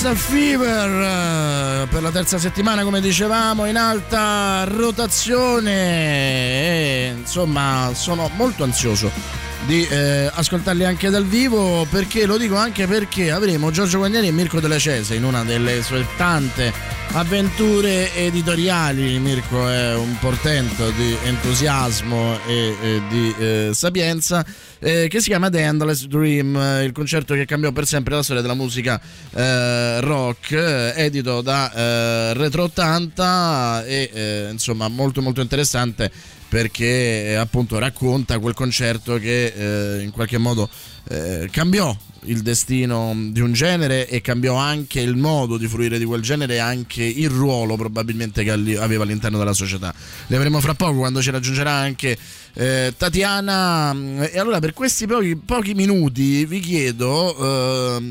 Coastal 0.00 0.16
Fever 0.16 1.82
eh, 1.82 1.86
per 1.88 2.02
la 2.02 2.12
terza 2.12 2.38
settimana 2.38 2.84
come 2.84 3.00
dicevamo 3.00 3.64
in 3.66 3.76
alta 3.76 4.62
rotazione. 4.62 5.72
E, 5.72 7.14
insomma 7.18 7.90
sono 7.94 8.30
molto 8.36 8.62
ansioso 8.62 9.10
di 9.66 9.84
eh, 9.88 10.30
ascoltarli 10.32 10.84
anche 10.84 11.10
dal 11.10 11.24
vivo 11.24 11.84
perché 11.90 12.26
lo 12.26 12.36
dico 12.36 12.54
anche 12.54 12.86
perché 12.86 13.32
avremo 13.32 13.72
Giorgio 13.72 13.98
Guagneri 13.98 14.28
e 14.28 14.30
Mirko 14.30 14.60
Della 14.60 14.78
Cese 14.78 15.16
in 15.16 15.24
una 15.24 15.42
delle 15.42 15.82
sue 15.82 16.06
tante 16.16 16.72
avventure 17.12 18.14
editoriali 18.14 19.18
Mirko 19.18 19.68
è 19.68 19.94
un 19.94 20.16
portento 20.18 20.90
di 20.90 21.16
entusiasmo 21.24 22.38
e, 22.46 22.76
e 22.80 23.02
di 23.08 23.34
eh, 23.38 23.70
sapienza 23.72 24.44
eh, 24.78 25.08
che 25.08 25.20
si 25.20 25.28
chiama 25.28 25.50
The 25.50 25.60
Endless 25.60 26.04
Dream, 26.06 26.56
eh, 26.56 26.84
il 26.84 26.92
concerto 26.92 27.34
che 27.34 27.46
cambiò 27.46 27.72
per 27.72 27.86
sempre 27.86 28.14
la 28.14 28.22
storia 28.22 28.42
della 28.42 28.54
musica 28.54 29.00
eh, 29.34 30.00
rock, 30.00 30.52
eh, 30.52 30.92
edito 30.96 31.40
da 31.40 31.72
eh, 31.72 32.34
Retro 32.34 32.64
80 32.64 33.84
e 33.86 34.48
insomma 34.50 34.88
molto 34.88 35.22
molto 35.22 35.40
interessante 35.40 36.10
perché 36.48 37.36
appunto 37.38 37.78
racconta 37.78 38.38
quel 38.38 38.54
concerto 38.54 39.18
che 39.18 40.00
in 40.02 40.10
qualche 40.10 40.38
modo 40.38 40.68
cambiò 41.50 41.96
il 42.22 42.42
destino 42.42 43.14
di 43.30 43.40
un 43.40 43.52
genere 43.52 44.08
e 44.08 44.20
cambiò 44.20 44.54
anche 44.54 45.00
il 45.00 45.16
modo 45.16 45.56
di 45.56 45.66
fruire 45.66 45.98
di 45.98 46.04
quel 46.04 46.20
genere 46.20 46.54
e 46.54 46.58
anche 46.58 47.02
il 47.02 47.30
ruolo 47.30 47.76
probabilmente 47.76 48.42
che 48.44 48.50
aveva 48.50 49.04
all'interno 49.04 49.38
della 49.38 49.52
società. 49.52 49.94
Le 50.26 50.36
avremo 50.36 50.60
fra 50.60 50.74
poco 50.74 50.98
quando 50.98 51.22
ci 51.22 51.30
raggiungerà 51.30 51.72
anche 51.72 52.16
eh, 52.54 52.92
Tatiana. 52.96 53.94
E 54.30 54.38
allora 54.38 54.58
per 54.58 54.72
questi 54.72 55.06
pochi, 55.06 55.36
pochi 55.36 55.74
minuti 55.74 56.44
vi 56.44 56.60
chiedo 56.60 57.96
eh, 57.96 58.02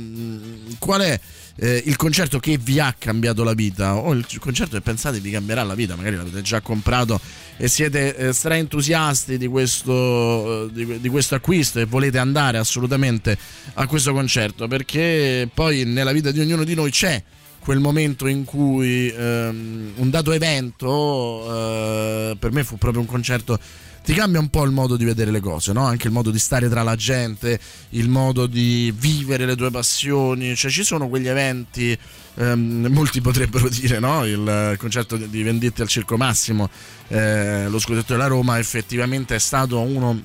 qual 0.80 1.02
è 1.02 1.20
eh, 1.60 1.82
il 1.86 1.96
concerto 1.96 2.40
che 2.40 2.58
vi 2.58 2.80
ha 2.80 2.96
cambiato 2.98 3.44
la 3.44 3.54
vita? 3.54 3.96
O 3.96 4.14
il 4.14 4.26
concerto 4.40 4.76
che 4.76 4.82
pensate 4.82 5.20
vi 5.20 5.32
cambierà 5.32 5.64
la 5.64 5.76
vita, 5.76 5.96
magari 5.96 6.16
l'avete 6.16 6.42
già 6.42 6.62
comprato 6.62 7.20
e 7.58 7.68
siete 7.68 8.16
eh, 8.16 8.34
stra 8.34 8.56
entusiasti 8.56 9.38
di 9.38 9.48
questo, 9.48 10.66
eh, 10.66 10.72
di, 10.72 11.00
di 11.00 11.10
questo 11.10 11.36
acquisto 11.36 11.80
e 11.80 11.86
volete 11.86 12.20
andare 12.20 12.58
assolutamente 12.58 13.38
a 13.74 13.88
questo 13.88 14.14
concerto 14.14 14.68
perché 14.68 15.50
poi 15.52 15.84
nella 15.86 16.12
vita 16.12 16.32
di 16.32 16.40
ognuno 16.40 16.64
di 16.64 16.76
noi 16.76 16.92
c'è 16.92 17.22
quel 17.60 17.80
momento 17.80 18.28
in 18.28 18.46
cui 18.46 19.10
ehm, 19.10 19.94
un 19.96 20.10
dato 20.10 20.32
evento 20.32 21.44
eh, 21.50 22.38
per 22.40 22.52
me 22.52 22.64
fu 22.64 22.78
proprio 22.78 23.02
un 23.02 23.08
concerto 23.08 23.60
ti 24.08 24.14
cambia 24.14 24.40
un 24.40 24.48
po' 24.48 24.64
il 24.64 24.72
modo 24.72 24.96
di 24.96 25.04
vedere 25.04 25.32
le 25.32 25.42
cose, 25.42 25.74
no? 25.74 25.84
anche 25.84 26.08
il 26.08 26.14
modo 26.14 26.32
di 26.32 26.40
stare 26.40 26.70
tra 26.70 26.82
la 26.82 26.96
gente, 26.96 27.60
il 27.90 28.08
modo 28.08 28.48
di 28.48 28.90
vivere 28.98 29.46
le 29.46 29.58
tue 29.58 29.70
passioni, 29.70 30.56
cioè 30.56 30.72
ci 30.72 30.86
sono 30.86 31.10
quegli 31.10 31.28
eventi, 31.28 31.98
ehm, 32.36 32.88
molti 32.90 33.20
potrebbero 33.20 33.68
dire, 33.68 34.00
no? 34.00 34.26
il 34.26 34.76
concerto 34.78 35.18
di 35.18 35.44
Venditti 35.44 35.82
al 35.82 35.90
Circo 35.90 36.16
Massimo, 36.16 36.70
eh, 37.10 37.68
lo 37.68 37.80
scudetto 37.80 38.14
della 38.14 38.28
Roma 38.28 38.58
effettivamente 38.60 39.36
è 39.36 39.40
stato 39.40 39.82
uno 39.82 40.18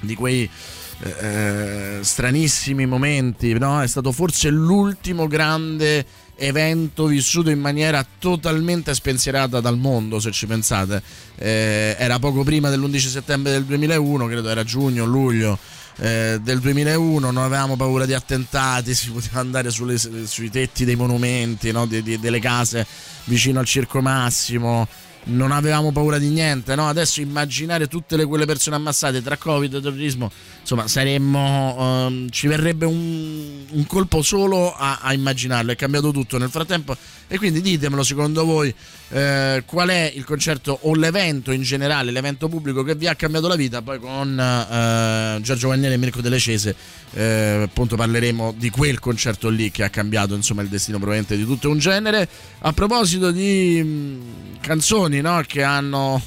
di 0.00 0.14
quei 0.14 0.48
eh, 1.02 1.98
stranissimi 2.00 2.86
momenti, 2.86 3.52
no? 3.58 3.82
è 3.82 3.86
stato 3.86 4.12
forse 4.12 4.48
l'ultimo 4.48 5.26
grande 5.26 6.06
evento 6.36 7.06
vissuto 7.06 7.50
in 7.50 7.60
maniera 7.60 8.04
totalmente 8.18 8.94
spensierata 8.94 9.60
dal 9.60 9.78
mondo, 9.78 10.20
se 10.20 10.30
ci 10.32 10.46
pensate. 10.46 11.02
Eh, 11.36 11.96
era 11.98 12.18
poco 12.18 12.42
prima 12.42 12.70
dell'11 12.70 12.98
settembre 12.98 13.52
del 13.52 13.64
2001, 13.64 14.26
credo 14.26 14.48
era 14.48 14.64
giugno, 14.64 15.04
luglio. 15.04 15.58
Eh, 15.96 16.40
del 16.42 16.58
2001 16.58 17.30
non 17.30 17.44
avevamo 17.44 17.76
paura 17.76 18.04
di 18.04 18.14
attentati, 18.14 18.92
si 18.96 19.10
poteva 19.10 19.40
andare 19.40 19.70
sulle, 19.70 19.96
sui 19.98 20.50
tetti 20.50 20.84
dei 20.84 20.96
monumenti, 20.96 21.70
no? 21.70 21.86
de, 21.86 22.02
de, 22.02 22.18
delle 22.18 22.40
case 22.40 22.86
vicino 23.24 23.60
al 23.60 23.66
Circo 23.66 24.00
Massimo. 24.00 24.88
Non 25.26 25.52
avevamo 25.52 25.92
paura 25.92 26.18
di 26.18 26.28
niente, 26.28 26.74
no? 26.74 26.88
Adesso 26.88 27.20
immaginare 27.20 27.86
tutte 27.86 28.16
le, 28.16 28.24
quelle 28.26 28.44
persone 28.44 28.76
ammassate 28.76 29.22
tra 29.22 29.36
Covid 29.36 29.74
e 29.74 29.80
terrorismo, 29.80 30.30
insomma, 30.60 30.86
saremmo. 30.88 32.06
Um, 32.06 32.28
ci 32.30 32.46
verrebbe 32.46 32.84
un, 32.86 33.64
un 33.70 33.86
colpo 33.86 34.22
solo 34.22 34.74
a, 34.74 34.98
a, 35.00 35.12
immaginarlo. 35.12 35.72
È 35.72 35.76
cambiato 35.76 36.10
tutto 36.10 36.38
nel 36.38 36.50
frattempo. 36.50 36.96
E 37.26 37.38
quindi 37.38 37.60
ditemelo, 37.60 38.02
secondo 38.02 38.44
voi, 38.44 38.74
eh, 39.10 39.62
qual 39.66 39.88
è 39.88 40.12
il 40.14 40.24
concerto 40.24 40.78
o 40.82 40.94
l'evento 40.94 41.52
in 41.52 41.62
generale, 41.62 42.10
l'evento 42.10 42.48
pubblico 42.48 42.82
che 42.82 42.94
vi 42.94 43.06
ha 43.06 43.14
cambiato 43.14 43.48
la 43.48 43.56
vita? 43.56 43.82
Poi 43.82 43.98
con 43.98 44.38
eh, 44.38 45.40
Giorgio 45.42 45.68
Guagnelli 45.68 45.94
e 45.94 45.98
Mirko 45.98 46.20
Delle 46.20 46.38
Cese, 46.38 46.74
eh, 47.12 47.60
appunto, 47.64 47.96
parleremo 47.96 48.54
di 48.56 48.70
quel 48.70 48.98
concerto 48.98 49.48
lì 49.48 49.70
che 49.70 49.84
ha 49.84 49.88
cambiato 49.88 50.34
insomma, 50.34 50.62
il 50.62 50.68
destino 50.68 50.98
probabilmente 50.98 51.36
di 51.36 51.44
tutto 51.44 51.70
un 51.70 51.78
genere. 51.78 52.28
A 52.60 52.72
proposito 52.72 53.30
di 53.30 53.82
mh, 53.82 53.86
mm, 53.86 54.20
canzoni 54.60 55.20
no? 55.20 55.42
che 55.46 55.62
hanno 55.62 56.20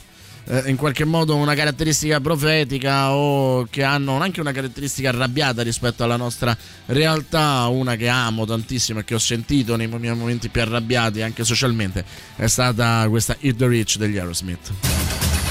eh, 0.48 0.64
in 0.66 0.76
qualche 0.76 1.06
modo 1.06 1.36
una 1.36 1.56
caratteristica 1.56 2.20
profetica 2.20 3.12
o 3.12 3.68
che 3.70 3.84
hanno 3.84 4.20
anche 4.20 4.40
una 4.40 4.52
caratteristica 4.52 5.10
arrabbiata 5.10 5.62
rispetto 5.62 6.04
alla 6.04 6.16
nostra 6.16 6.56
realtà, 6.88 7.68
una 7.68 7.96
che 7.96 8.08
amo 8.08 8.46
tantissimo 8.46 9.00
e 9.00 9.04
che 9.04 9.16
ho 9.16 9.20
sentito 9.20 9.76
nei 9.76 9.88
miei 9.88 10.16
momenti 10.16 10.50
più 10.50 10.62
arrabbiati 10.62 11.22
anche 11.22 11.44
socialmente, 11.44 12.04
è 12.36 12.48
stata 12.48 13.06
questa 13.10 13.36
Hit 13.40 13.58
the 13.58 13.68
Rich 13.68 13.98
degli 13.98 14.18
Aerosmith. 14.18 15.47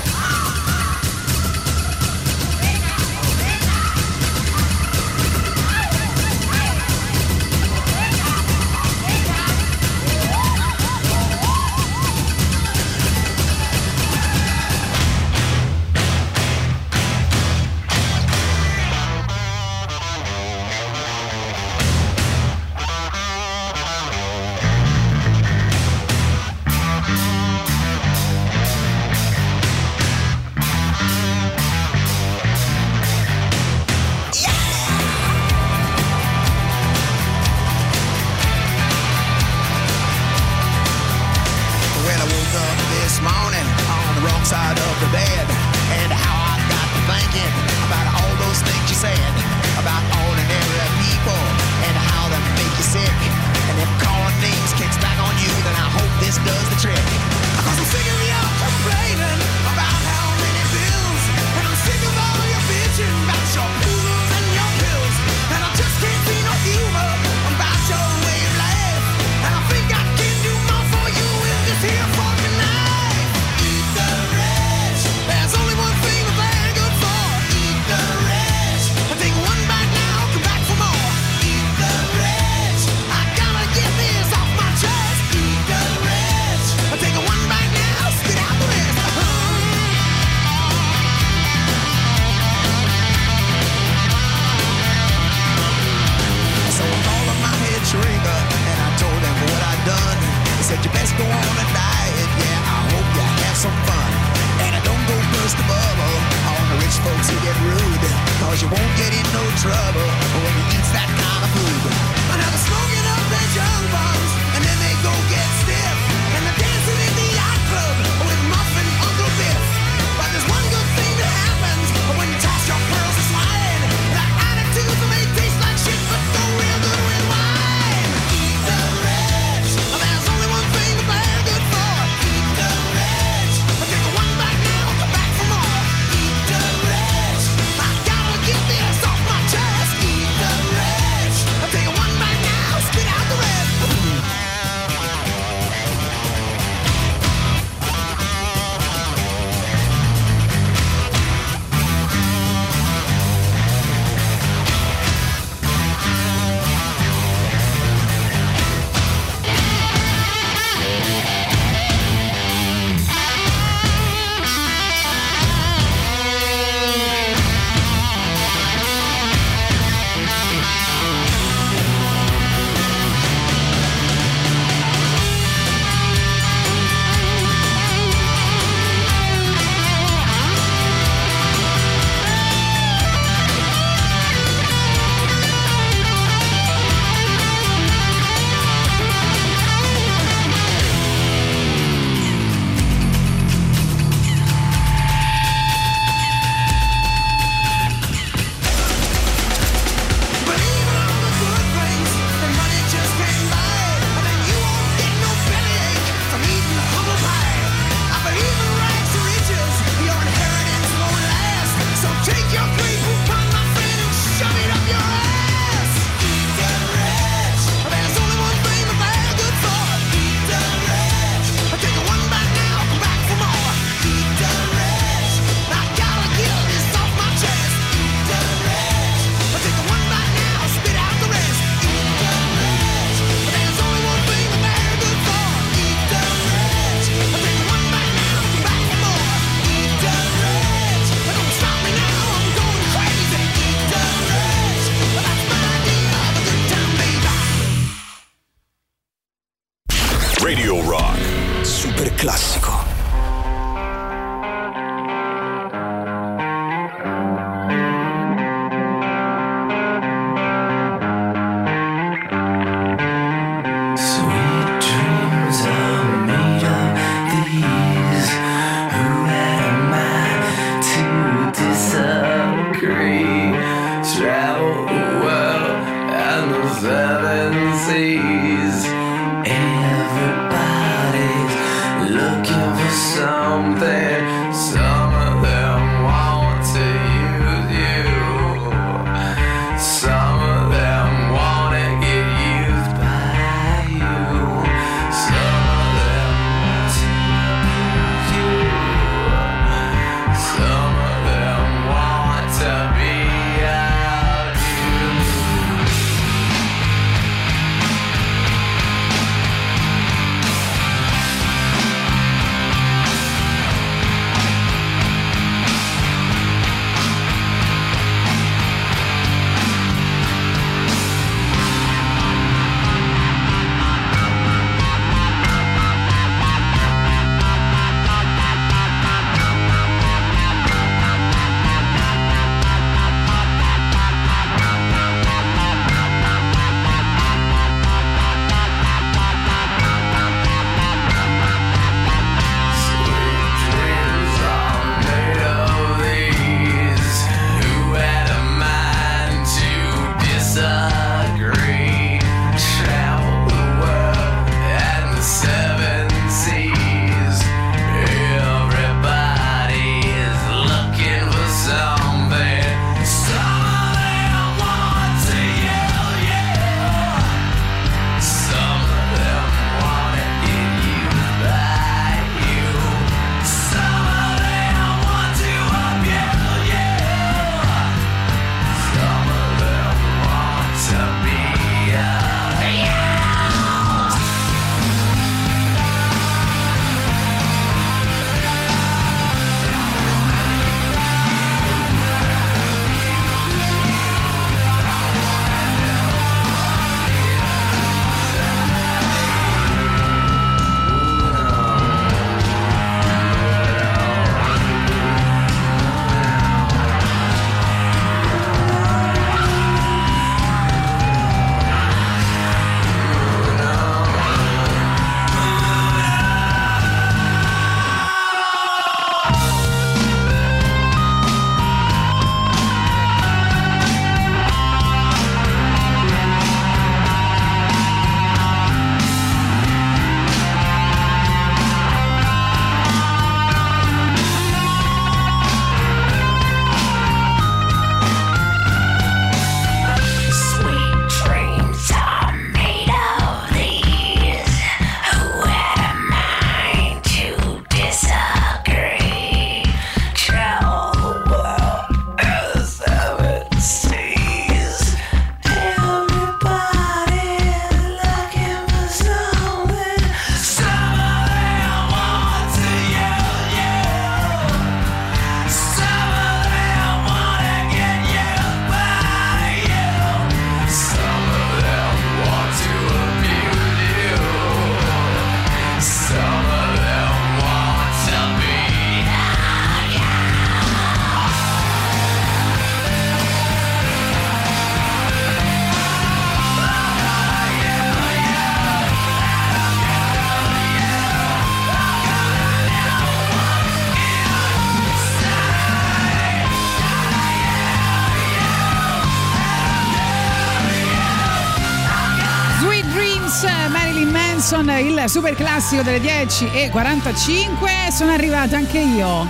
Super 505.17 505.35
classico 505.35 505.81
delle 505.81 505.99
10 505.99 506.51
e 506.53 506.69
45. 506.69 507.71
Sono 507.91 508.13
arrivata 508.13 508.59
anche 508.59 508.79
io. 508.79 509.27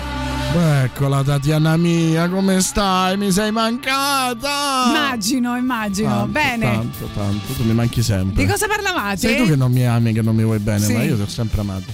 Eccola 0.83 1.23
Tatiana 1.23 1.77
mia, 1.77 2.29
come 2.29 2.61
stai? 2.61 3.17
Mi 3.17 3.31
sei 3.31 3.53
mancata! 3.53 4.87
Immagino, 4.89 5.57
immagino. 5.57 6.09
Tanto, 6.09 6.27
Bene. 6.27 6.65
Tanto, 6.73 7.09
tanto, 7.15 7.53
tu 7.53 7.63
mi 7.63 7.73
manchi 7.73 8.03
sempre. 8.03 8.43
Di 8.43 8.51
cosa 8.51 8.67
parlavate? 8.67 9.17
Sei 9.17 9.37
tu 9.37 9.47
che 9.47 9.55
non 9.55 9.71
mi 9.71 9.87
ami, 9.87 10.13
che 10.13 10.23
non 10.23 10.35
mi 10.35 10.43
vuoi 10.43 10.59
bene, 10.59 10.85
Sì. 10.85 10.93
ma 10.93 11.05
io 11.05 11.15
ti 11.15 11.23
ho 11.23 11.29
sempre 11.29 11.61
amato. 11.61 11.85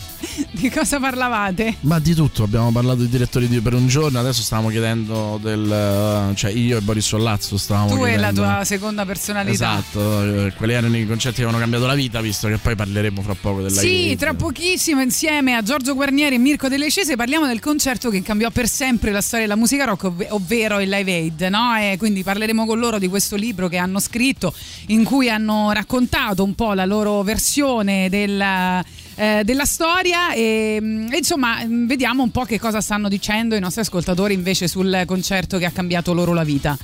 Di 0.63 0.71
cosa 0.71 1.01
parlavate? 1.01 1.79
Ma 1.81 1.99
di 1.99 2.15
tutto, 2.15 2.45
abbiamo 2.45 2.71
parlato 2.71 3.01
di 3.01 3.09
direttori 3.09 3.49
di 3.49 3.61
per 3.61 3.75
un 3.75 3.89
giorno, 3.89 4.21
adesso 4.21 4.43
stavamo 4.43 4.69
chiedendo 4.69 5.37
del... 5.43 6.31
cioè 6.37 6.53
io 6.53 6.79
e 6.79 6.81
Boris 6.83 7.05
Sollazzo 7.05 7.57
stavamo 7.57 7.97
tu 7.97 8.07
e 8.07 8.17
la 8.17 8.33
tua 8.33 8.63
seconda 8.65 9.05
personalità. 9.05 9.53
Esatto, 9.81 10.47
eh, 10.47 10.53
quali 10.53 10.75
erano 10.75 10.97
i 10.97 11.05
concetti 11.05 11.35
che 11.35 11.43
avevano 11.43 11.59
cambiato 11.59 11.87
la 11.87 11.97
vita, 11.97 12.21
visto 12.21 12.47
che 12.47 12.59
poi 12.59 12.77
parleremo 12.77 13.23
fra 13.23 13.35
poco 13.35 13.63
della 13.63 13.81
Sì, 13.81 14.05
Gate. 14.05 14.17
tra 14.19 14.35
pochissimo 14.35 15.03
insieme 15.03 15.57
a 15.57 15.63
Giorgio 15.63 15.95
Guarnieri 15.95 16.37
e 16.37 16.39
Mirko 16.39 16.69
Delle 16.69 16.93
Cese 16.93 17.17
parliamo 17.17 17.49
del 17.49 17.59
concerto 17.59 18.09
che 18.09 18.23
cambiò 18.23 18.49
per 18.51 18.69
sempre 18.69 19.11
la 19.11 19.21
storia 19.21 19.47
della 19.47 19.59
musica 19.59 19.85
rock, 19.85 20.05
ov- 20.05 20.27
ovvero 20.29 20.79
il 20.79 20.89
Live 20.89 21.13
Aid, 21.13 21.41
no? 21.51 21.75
E 21.75 21.97
quindi 21.99 22.23
parleremo 22.23 22.67
con 22.67 22.79
loro 22.79 23.01
di 23.01 23.09
questo 23.09 23.35
libro 23.35 23.67
che 23.67 23.79
hanno 23.79 23.99
scritto 23.99 24.55
in 24.87 25.03
cui 25.03 25.29
hanno 25.29 25.73
raccontato 25.73 26.45
un 26.45 26.55
po' 26.55 26.73
la 26.73 26.85
loro 26.85 27.23
versione 27.23 28.09
della 28.09 28.85
eh, 29.15 29.43
della 29.45 29.65
storia 29.65 30.33
e, 30.33 30.79
mm, 30.81 31.13
insomma 31.13 31.65
mm, 31.65 31.87
vediamo 31.87 32.23
un 32.23 32.31
po' 32.31 32.45
che 32.45 32.59
cosa 32.59 32.81
stanno 32.81 33.09
dicendo 33.09 33.55
i 33.55 33.61
nostri 33.61 33.81
ascoltatori 33.83 34.35
invece 34.35 34.69
sul 34.69 35.03
concerto 35.07 35.59
che 35.59 35.65
ha 35.67 35.71
cambiato 35.71 36.13
loro 36.13 36.33
la 36.33 36.45
vita. 36.45 36.77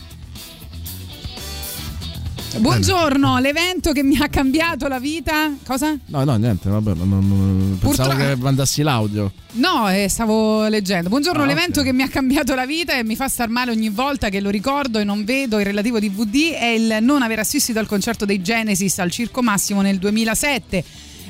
Buongiorno, 2.56 3.38
l'evento 3.38 3.92
che 3.92 4.02
mi 4.02 4.16
ha 4.16 4.28
cambiato 4.28 4.88
la 4.88 4.98
vita. 4.98 5.52
Cosa? 5.64 5.96
No, 6.06 6.24
no, 6.24 6.34
niente, 6.36 6.68
vabbè, 6.68 6.94
non- 6.94 7.08
non- 7.08 7.76
pensavo 7.78 8.08
Purtroppo- 8.08 8.16
che 8.16 8.36
mandassi 8.36 8.82
l'audio. 8.82 9.32
No, 9.52 9.88
eh, 9.90 10.08
stavo 10.08 10.66
leggendo. 10.66 11.08
Buongiorno, 11.08 11.42
Ah, 11.42 11.46
l'evento 11.46 11.80
ok. 11.80 11.86
che 11.86 11.92
mi 11.92 12.02
ha 12.02 12.08
cambiato 12.08 12.54
la 12.54 12.66
vita 12.66 12.96
e 12.96 13.04
mi 13.04 13.16
fa 13.16 13.28
star 13.28 13.48
male 13.48 13.70
ogni 13.70 13.90
volta 13.90 14.28
che 14.30 14.40
lo 14.40 14.48
ricordo 14.50 14.98
e 14.98 15.04
non 15.04 15.24
vedo 15.24 15.58
il 15.60 15.66
relativo 15.66 16.00
DVD 16.00 16.52
è 16.54 16.64
il 16.66 16.96
non 17.02 17.22
aver 17.22 17.38
assistito 17.40 17.78
al 17.78 17.86
concerto 17.86 18.24
dei 18.24 18.40
Genesis 18.42 18.98
al 18.98 19.10
Circo 19.10 19.42
Massimo 19.42 19.82
nel 19.82 19.98
2007. 19.98 20.84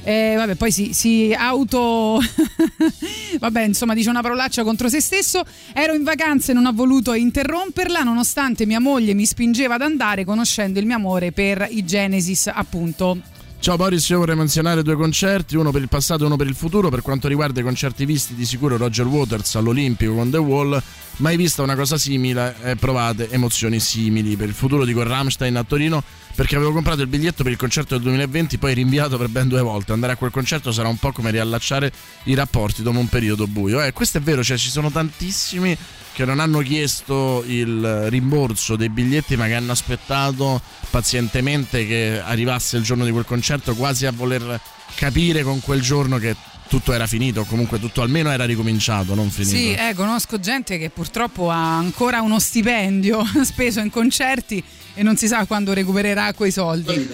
Eh, 0.08 0.36
vabbè, 0.36 0.54
poi 0.54 0.72
si, 0.72 0.94
si 0.94 1.34
auto. 1.36 2.18
vabbè, 3.38 3.62
insomma, 3.64 3.92
dice 3.92 4.08
una 4.08 4.22
parolaccia 4.22 4.62
contro 4.64 4.88
se 4.88 5.02
stesso. 5.02 5.44
Ero 5.74 5.92
in 5.92 6.02
vacanza 6.02 6.50
e 6.50 6.54
non 6.54 6.64
ho 6.64 6.72
voluto 6.72 7.12
interromperla, 7.12 8.04
nonostante 8.04 8.64
mia 8.64 8.80
moglie 8.80 9.12
mi 9.12 9.26
spingeva 9.26 9.74
ad 9.74 9.82
andare, 9.82 10.24
conoscendo 10.24 10.78
il 10.78 10.86
mio 10.86 10.96
amore 10.96 11.32
per 11.32 11.68
i 11.68 11.84
Genesis, 11.84 12.46
appunto. 12.46 13.20
Ciao 13.60 13.76
Boris, 13.76 14.08
io 14.08 14.18
vorrei 14.18 14.36
menzionare 14.36 14.82
due 14.82 14.94
concerti, 14.96 15.56
uno 15.56 15.72
per 15.72 15.82
il 15.82 15.88
passato 15.88 16.22
e 16.22 16.26
uno 16.26 16.36
per 16.36 16.46
il 16.46 16.54
futuro. 16.54 16.88
Per 16.88 17.02
quanto 17.02 17.28
riguarda 17.28 17.60
i 17.60 17.62
concerti 17.62 18.06
visti, 18.06 18.34
di 18.34 18.46
sicuro 18.46 18.78
Roger 18.78 19.04
Waters 19.04 19.56
all'Olimpico 19.56 20.14
con 20.14 20.30
The 20.30 20.38
Wall, 20.38 20.82
mai 21.16 21.36
vista 21.36 21.62
una 21.62 21.74
cosa 21.74 21.98
simile 21.98 22.54
e 22.62 22.76
provate 22.76 23.28
emozioni 23.30 23.78
simili. 23.78 24.36
Per 24.36 24.48
il 24.48 24.54
futuro 24.54 24.86
dico 24.86 25.02
Rammstein 25.02 25.56
a 25.56 25.64
Torino 25.64 26.02
perché 26.38 26.54
avevo 26.54 26.70
comprato 26.70 27.00
il 27.00 27.08
biglietto 27.08 27.42
per 27.42 27.50
il 27.50 27.58
concerto 27.58 27.94
del 27.94 28.04
2020, 28.04 28.58
poi 28.58 28.72
rinviato 28.72 29.18
per 29.18 29.26
ben 29.26 29.48
due 29.48 29.60
volte. 29.60 29.90
Andare 29.90 30.12
a 30.12 30.16
quel 30.16 30.30
concerto 30.30 30.70
sarà 30.70 30.86
un 30.86 30.96
po' 30.96 31.10
come 31.10 31.32
riallacciare 31.32 31.90
i 32.26 32.34
rapporti 32.34 32.80
dopo 32.80 32.96
un 33.00 33.08
periodo 33.08 33.48
buio. 33.48 33.82
Eh, 33.82 33.92
questo 33.92 34.18
è 34.18 34.20
vero, 34.20 34.44
cioè 34.44 34.56
ci 34.56 34.70
sono 34.70 34.88
tantissimi 34.88 35.76
che 36.12 36.24
non 36.24 36.38
hanno 36.38 36.60
chiesto 36.60 37.42
il 37.44 38.08
rimborso 38.08 38.76
dei 38.76 38.88
biglietti 38.88 39.34
ma 39.36 39.46
che 39.46 39.54
hanno 39.54 39.72
aspettato 39.72 40.62
pazientemente 40.90 41.84
che 41.88 42.22
arrivasse 42.24 42.76
il 42.76 42.84
giorno 42.84 43.04
di 43.04 43.10
quel 43.10 43.24
concerto 43.24 43.74
quasi 43.74 44.06
a 44.06 44.12
voler 44.12 44.60
capire 44.94 45.42
con 45.42 45.60
quel 45.60 45.80
giorno 45.80 46.18
che 46.18 46.36
tutto 46.68 46.92
era 46.92 47.06
finito 47.06 47.44
comunque 47.44 47.78
tutto 47.80 48.02
almeno 48.02 48.30
era 48.30 48.44
ricominciato 48.44 49.14
non 49.14 49.30
finito 49.30 49.56
Sì, 49.56 49.74
eh, 49.74 49.94
conosco 49.94 50.38
gente 50.38 50.76
che 50.76 50.90
purtroppo 50.90 51.50
ha 51.50 51.76
ancora 51.76 52.20
uno 52.20 52.38
stipendio 52.38 53.24
speso 53.42 53.80
in 53.80 53.90
concerti 53.90 54.62
e 54.98 55.04
non 55.04 55.16
si 55.16 55.28
sa 55.28 55.46
quando 55.46 55.72
recupererà 55.72 56.32
quei 56.32 56.50
soldi. 56.50 57.08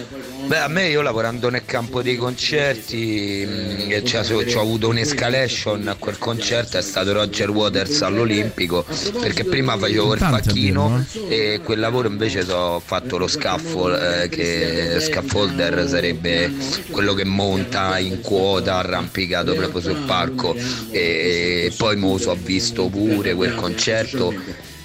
Beh, 0.47 0.57
a 0.57 0.67
me 0.67 0.87
io 0.87 1.03
lavorando 1.03 1.49
nel 1.49 1.65
campo 1.65 2.01
dei 2.01 2.15
concerti 2.15 3.47
mh, 3.47 4.03
ci 4.05 4.15
ho 4.55 4.59
avuto 4.59 4.87
un'escalation 4.87 5.87
a 5.87 5.95
quel 5.95 6.17
concerto, 6.17 6.79
è 6.79 6.81
stato 6.81 7.13
Roger 7.13 7.51
Waters 7.51 8.01
all'Olimpico, 8.01 8.83
perché 9.19 9.43
prima 9.43 9.77
facevo 9.77 10.13
il 10.13 10.19
facchino 10.19 11.05
dirlo, 11.11 11.29
e 11.29 11.61
quel 11.63 11.79
lavoro 11.79 12.07
invece 12.07 12.41
ho 12.51 12.79
fatto 12.79 13.17
lo 13.17 13.27
scaffold, 13.27 14.23
eh, 14.23 14.29
che 14.29 14.97
scaffolder 14.99 15.87
sarebbe 15.87 16.51
quello 16.89 17.13
che 17.13 17.23
monta 17.25 17.99
in 17.99 18.21
quota 18.21 18.77
arrampicato 18.77 19.53
proprio 19.53 19.81
sul 19.81 20.03
palco. 20.07 20.55
E 20.89 21.71
poi 21.77 21.97
mo 21.97 22.17
so, 22.17 22.31
ho 22.31 22.37
visto 22.41 22.87
pure 22.87 23.35
quel 23.35 23.53
concerto 23.53 24.33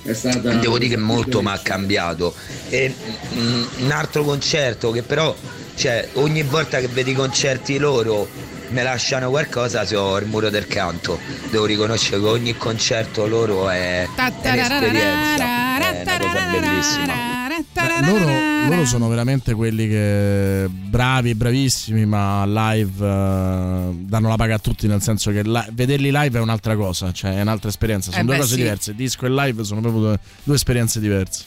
devo 0.02 0.78
dire 0.78 0.94
che 0.94 1.00
molto 1.00 1.42
mi 1.42 1.48
ha 1.48 1.58
cambiato. 1.62 2.34
E 2.68 2.94
mm, 3.34 3.64
un 3.78 3.90
altro 3.90 4.24
concerto 4.24 4.90
che 4.90 5.02
però 5.02 5.34
cioè, 5.74 6.08
ogni 6.14 6.42
volta 6.42 6.78
che 6.78 6.88
vedi 6.88 7.12
i 7.12 7.14
concerti 7.14 7.78
loro 7.78 8.28
mi 8.68 8.82
lasciano 8.82 9.30
qualcosa 9.30 9.84
se 9.84 9.96
ho 9.96 10.18
il 10.18 10.26
muro 10.26 10.50
del 10.50 10.66
canto. 10.66 11.18
Devo 11.50 11.64
riconoscere 11.64 12.20
che 12.20 12.26
ogni 12.26 12.56
concerto 12.56 13.26
loro 13.26 13.68
è, 13.68 14.06
è 14.06 14.50
un'esperienza. 14.50 15.78
È 15.78 16.02
una 16.02 16.18
cosa 16.18 16.46
bellissima 16.50 17.49
Beh, 17.72 18.06
loro, 18.06 18.68
loro 18.68 18.84
sono 18.86 19.08
veramente 19.08 19.54
quelli 19.54 19.88
che 19.88 20.68
bravi, 20.70 21.34
bravissimi, 21.34 22.06
ma 22.06 22.44
live 22.46 23.04
eh, 23.06 23.94
danno 24.06 24.28
la 24.28 24.36
paga 24.36 24.54
a 24.56 24.58
tutti, 24.58 24.86
nel 24.86 25.02
senso 25.02 25.30
che 25.30 25.42
la- 25.44 25.66
vederli 25.72 26.10
live 26.12 26.38
è 26.38 26.40
un'altra 26.42 26.76
cosa, 26.76 27.12
cioè 27.12 27.36
è 27.36 27.40
un'altra 27.40 27.68
esperienza, 27.68 28.10
sono 28.10 28.22
Eh 28.22 28.26
due 28.26 28.34
beh, 28.36 28.40
cose 28.40 28.54
sì. 28.54 28.60
diverse, 28.62 28.94
disco 28.94 29.26
e 29.26 29.30
live 29.30 29.64
sono 29.64 29.80
proprio 29.80 30.02
due, 30.02 30.18
due 30.44 30.54
esperienze 30.54 31.00
diverse. 31.00 31.44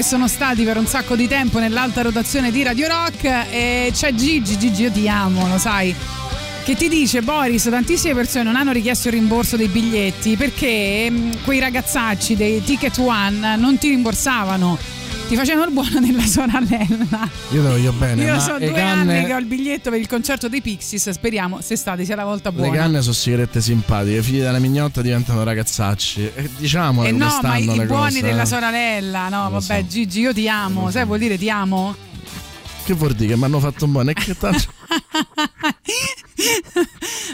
Che 0.00 0.06
sono 0.06 0.28
stati 0.28 0.64
per 0.64 0.78
un 0.78 0.86
sacco 0.86 1.14
di 1.14 1.28
tempo 1.28 1.58
nell'alta 1.58 2.00
rotazione 2.00 2.50
di 2.50 2.62
Radio 2.62 2.88
Rock 2.88 3.24
e 3.50 3.90
c'è 3.92 4.14
Gigi, 4.14 4.56
Gigi 4.56 4.84
io 4.84 4.90
ti 4.90 5.06
amo, 5.06 5.46
lo 5.46 5.58
sai. 5.58 5.94
Che 6.64 6.74
ti 6.74 6.88
dice 6.88 7.20
Boris, 7.20 7.64
tantissime 7.64 8.14
persone 8.14 8.44
non 8.44 8.56
hanno 8.56 8.72
richiesto 8.72 9.08
il 9.08 9.14
rimborso 9.14 9.58
dei 9.58 9.68
biglietti 9.68 10.36
perché 10.36 11.10
mh, 11.10 11.42
quei 11.44 11.58
ragazzacci 11.58 12.34
dei 12.34 12.62
Ticket 12.62 12.96
One 12.96 13.56
non 13.56 13.76
ti 13.76 13.90
rimborsavano, 13.90 14.78
ti 15.30 15.36
facevano 15.36 15.66
il 15.66 15.72
buono 15.72 16.00
della 16.00 16.26
sorella. 16.26 17.28
Io 17.52 17.62
te 17.62 17.68
voglio 17.68 17.92
bene. 17.92 18.24
Io 18.24 18.34
ma 18.34 18.40
so 18.40 18.56
le 18.58 18.66
due 18.66 18.74
canne, 18.76 19.18
anni 19.18 19.26
che 19.26 19.34
ho 19.34 19.38
il 19.38 19.44
biglietto 19.44 19.88
per 19.88 20.00
il 20.00 20.08
concerto 20.08 20.48
dei 20.48 20.60
Pixies, 20.60 21.08
speriamo 21.10 21.54
quest'estate 21.54 22.04
sia 22.04 22.16
la 22.16 22.24
volta 22.24 22.50
Le 22.50 22.56
buona. 22.56 22.76
canne 22.76 23.00
sono 23.00 23.14
sigarette 23.14 23.60
simpatiche, 23.60 24.24
figli 24.24 24.40
della 24.40 24.58
mignotta 24.58 25.00
diventano 25.02 25.44
ragazzacci. 25.44 26.32
E 26.34 26.50
diciamo 26.56 27.04
Eh 27.04 27.12
come 27.12 27.24
no, 27.24 27.38
ma 27.42 27.56
i 27.58 27.64
le 27.64 27.86
buoni 27.86 28.10
cose. 28.14 28.22
della 28.22 28.42
eh. 28.42 28.46
sorella, 28.46 29.28
no, 29.28 29.44
Lo 29.44 29.50
vabbè, 29.60 29.80
so. 29.82 29.86
Gigi, 29.86 30.18
io 30.18 30.34
ti 30.34 30.48
amo, 30.48 30.90
sai 30.90 31.04
vuol 31.04 31.20
dire 31.20 31.38
ti 31.38 31.48
amo? 31.48 31.94
Che 32.82 32.94
vuol 32.94 33.12
dire 33.12 33.30
che 33.30 33.36
mi 33.36 33.44
hanno 33.44 33.60
fatto 33.60 33.84
un 33.84 33.92
buono? 33.92 34.10
E 34.10 34.14
che 34.14 34.36
tanto. 34.36 34.64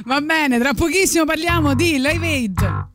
Va 0.04 0.20
bene, 0.20 0.58
tra 0.58 0.74
pochissimo 0.74 1.24
parliamo 1.24 1.74
di 1.74 1.92
Live 1.98 2.26
Aid. 2.26 2.86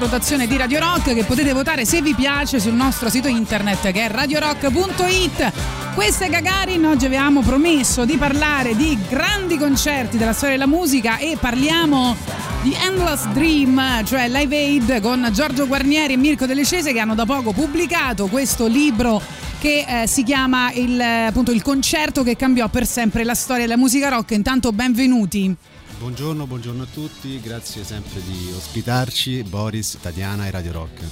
Rotazione 0.00 0.46
di 0.46 0.56
Radio 0.56 0.80
Rock 0.80 1.12
che 1.14 1.24
potete 1.24 1.52
votare 1.52 1.84
se 1.84 2.00
vi 2.00 2.14
piace 2.14 2.58
sul 2.58 2.72
nostro 2.72 3.10
sito 3.10 3.28
internet 3.28 3.92
che 3.92 4.06
è 4.06 4.10
radiorock.it. 4.10 5.52
Questa 5.94 6.24
è 6.24 6.30
Gagarin, 6.30 6.86
oggi 6.86 7.04
avevamo 7.04 7.42
promesso 7.42 8.06
di 8.06 8.16
parlare 8.16 8.74
di 8.74 8.98
grandi 9.08 9.58
concerti 9.58 10.16
della 10.16 10.32
storia 10.32 10.56
della 10.56 10.66
musica 10.66 11.18
e 11.18 11.36
parliamo 11.38 12.16
di 12.62 12.74
Endless 12.82 13.26
Dream, 13.26 14.04
cioè 14.06 14.28
Live 14.28 14.56
Aid 14.56 15.00
con 15.02 15.28
Giorgio 15.32 15.66
Guarnieri 15.66 16.14
e 16.14 16.16
Mirko 16.16 16.46
Delle 16.46 16.64
Cese 16.64 16.92
che 16.92 16.98
hanno 16.98 17.14
da 17.14 17.26
poco 17.26 17.52
pubblicato 17.52 18.26
questo 18.28 18.66
libro 18.66 19.20
che 19.58 19.84
eh, 19.86 20.06
si 20.06 20.22
chiama 20.22 20.72
il, 20.72 20.98
appunto, 20.98 21.52
il 21.52 21.60
concerto 21.60 22.22
che 22.22 22.36
cambiò 22.36 22.68
per 22.68 22.86
sempre 22.86 23.22
la 23.22 23.34
storia 23.34 23.64
della 23.64 23.76
musica 23.76 24.08
rock. 24.08 24.30
Intanto 24.30 24.72
benvenuti. 24.72 25.54
Buongiorno, 26.10 26.44
buongiorno 26.48 26.82
a 26.82 26.86
tutti, 26.92 27.40
grazie 27.40 27.84
sempre 27.84 28.20
di 28.24 28.50
ospitarci, 28.56 29.44
Boris, 29.44 29.96
Tatiana 30.00 30.48
e 30.48 30.50
Radio 30.50 30.72
Rock. 30.72 31.04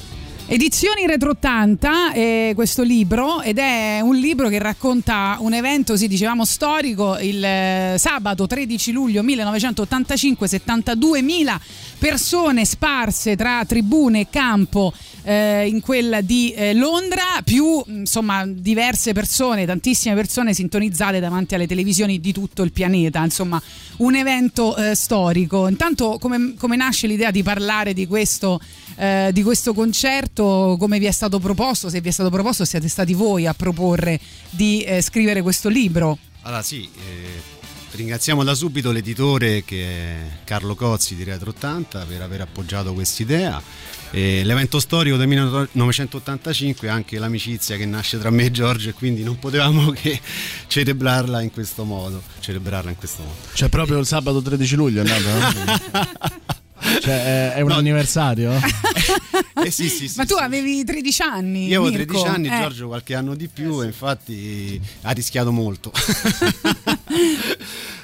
Edizioni 0.51 1.07
Retro 1.07 1.31
80 1.31 2.13
è 2.15 2.53
questo 2.57 2.83
libro 2.83 3.41
ed 3.43 3.59
è 3.59 4.01
un 4.03 4.17
libro 4.17 4.49
che 4.49 4.59
racconta 4.59 5.37
un 5.39 5.53
evento, 5.53 5.97
sì, 5.97 6.09
dicevamo 6.09 6.45
storico, 6.45 7.17
il 7.19 7.45
eh, 7.45 7.95
sabato 7.97 8.49
13 8.49 8.91
luglio 8.91 9.23
1985, 9.23 10.49
72.000 10.49 11.59
persone 11.99 12.65
sparse 12.65 13.37
tra 13.37 13.65
tribune 13.67 14.21
e 14.21 14.27
campo 14.29 14.93
eh, 15.29 15.67
in 15.67 15.83
quella 15.83 16.23
di 16.23 16.53
eh, 16.53 16.73
Londra, 16.73 17.43
più 17.45 17.83
insomma 17.87 18.47
diverse 18.47 19.13
persone, 19.13 19.67
tantissime 19.67 20.15
persone 20.15 20.55
sintonizzate 20.55 21.21
davanti 21.21 21.55
alle 21.55 21.67
televisioni 21.67 22.19
di 22.19 22.33
tutto 22.33 22.63
il 22.63 22.73
pianeta, 22.73 23.23
insomma 23.23 23.61
un 23.99 24.15
evento 24.15 24.75
eh, 24.75 24.95
storico. 24.95 25.69
Intanto 25.69 26.17
come, 26.19 26.55
come 26.57 26.77
nasce 26.77 27.07
l'idea 27.07 27.31
di 27.31 27.43
parlare 27.43 27.93
di 27.93 28.07
questo, 28.07 28.59
eh, 28.97 29.29
di 29.35 29.43
questo 29.43 29.75
concerto, 29.75 30.77
come 30.79 30.99
vi 30.99 31.05
è 31.05 31.11
stato 31.13 31.39
proposto, 31.39 31.91
se 31.91 32.01
vi 32.01 32.09
è 32.09 32.13
stato 32.13 32.31
proposto 32.31 32.65
siete 32.65 32.89
stati 32.89 33.13
voi 33.13 33.47
a 33.47 33.53
proporre 33.53 34.19
di 34.49 34.81
eh, 34.81 35.03
scrivere 35.03 35.43
questo 35.43 35.69
libro? 35.69 36.17
Allora 36.43 36.63
sì, 36.63 36.85
eh, 36.85 37.43
ringraziamo 37.91 38.43
da 38.45 38.55
subito 38.55 38.93
l'editore 38.93 39.63
che 39.63 39.85
è 39.85 40.17
Carlo 40.45 40.75
Cozzi 40.75 41.15
di 41.15 41.25
Retro 41.25 41.51
80 41.51 42.07
per 42.07 42.23
aver 42.23 42.41
appoggiato 42.41 42.95
quest'idea. 42.95 43.63
E 44.11 44.43
l'evento 44.43 44.81
storico 44.81 45.17
del 45.17 45.27
1985 45.29 46.89
è 46.89 46.91
anche 46.91 47.19
l'amicizia 47.19 47.77
che 47.77 47.85
nasce 47.85 48.19
tra 48.19 48.31
me 48.31 48.45
e 48.45 48.51
Giorgio 48.51 48.89
e 48.89 48.93
quindi 48.93 49.23
non 49.23 49.39
potevamo 49.39 49.91
che 49.97 50.19
celebrarla 50.67 51.43
in 51.43 51.51
questo 51.51 51.85
modo. 51.85 52.23
Celebrarla 52.41 52.91
in 52.91 52.97
questo 52.97 53.23
modo. 53.23 53.35
Cioè, 53.53 53.69
proprio 53.69 53.99
il 53.99 54.07
sabato 54.07 54.41
13 54.41 54.77
luglio 54.77 55.03
è 55.03 55.05
nato? 55.05 56.47
cioè, 57.03 57.53
è, 57.55 57.61
un 57.61 57.73
anniversario? 57.73 58.53
Eh 59.61 59.73
sì, 59.73 59.89
sì, 59.89 60.09
sì, 60.09 60.17
Ma 60.19 60.25
tu 60.25 60.35
avevi 60.35 60.85
13 60.85 61.23
anni? 61.23 61.67
Io 61.67 61.81
avevo 61.81 61.97
Mirko? 61.97 62.13
13 62.13 62.29
anni, 62.33 62.47
Eh. 62.47 62.61
Giorgio 62.61 62.87
qualche 62.87 63.15
anno 63.17 63.35
di 63.35 63.49
più 63.49 63.83
e 63.83 63.87
infatti 63.87 64.81
ha 65.03 65.11
rischiato 65.11 65.51
molto. 65.51 65.91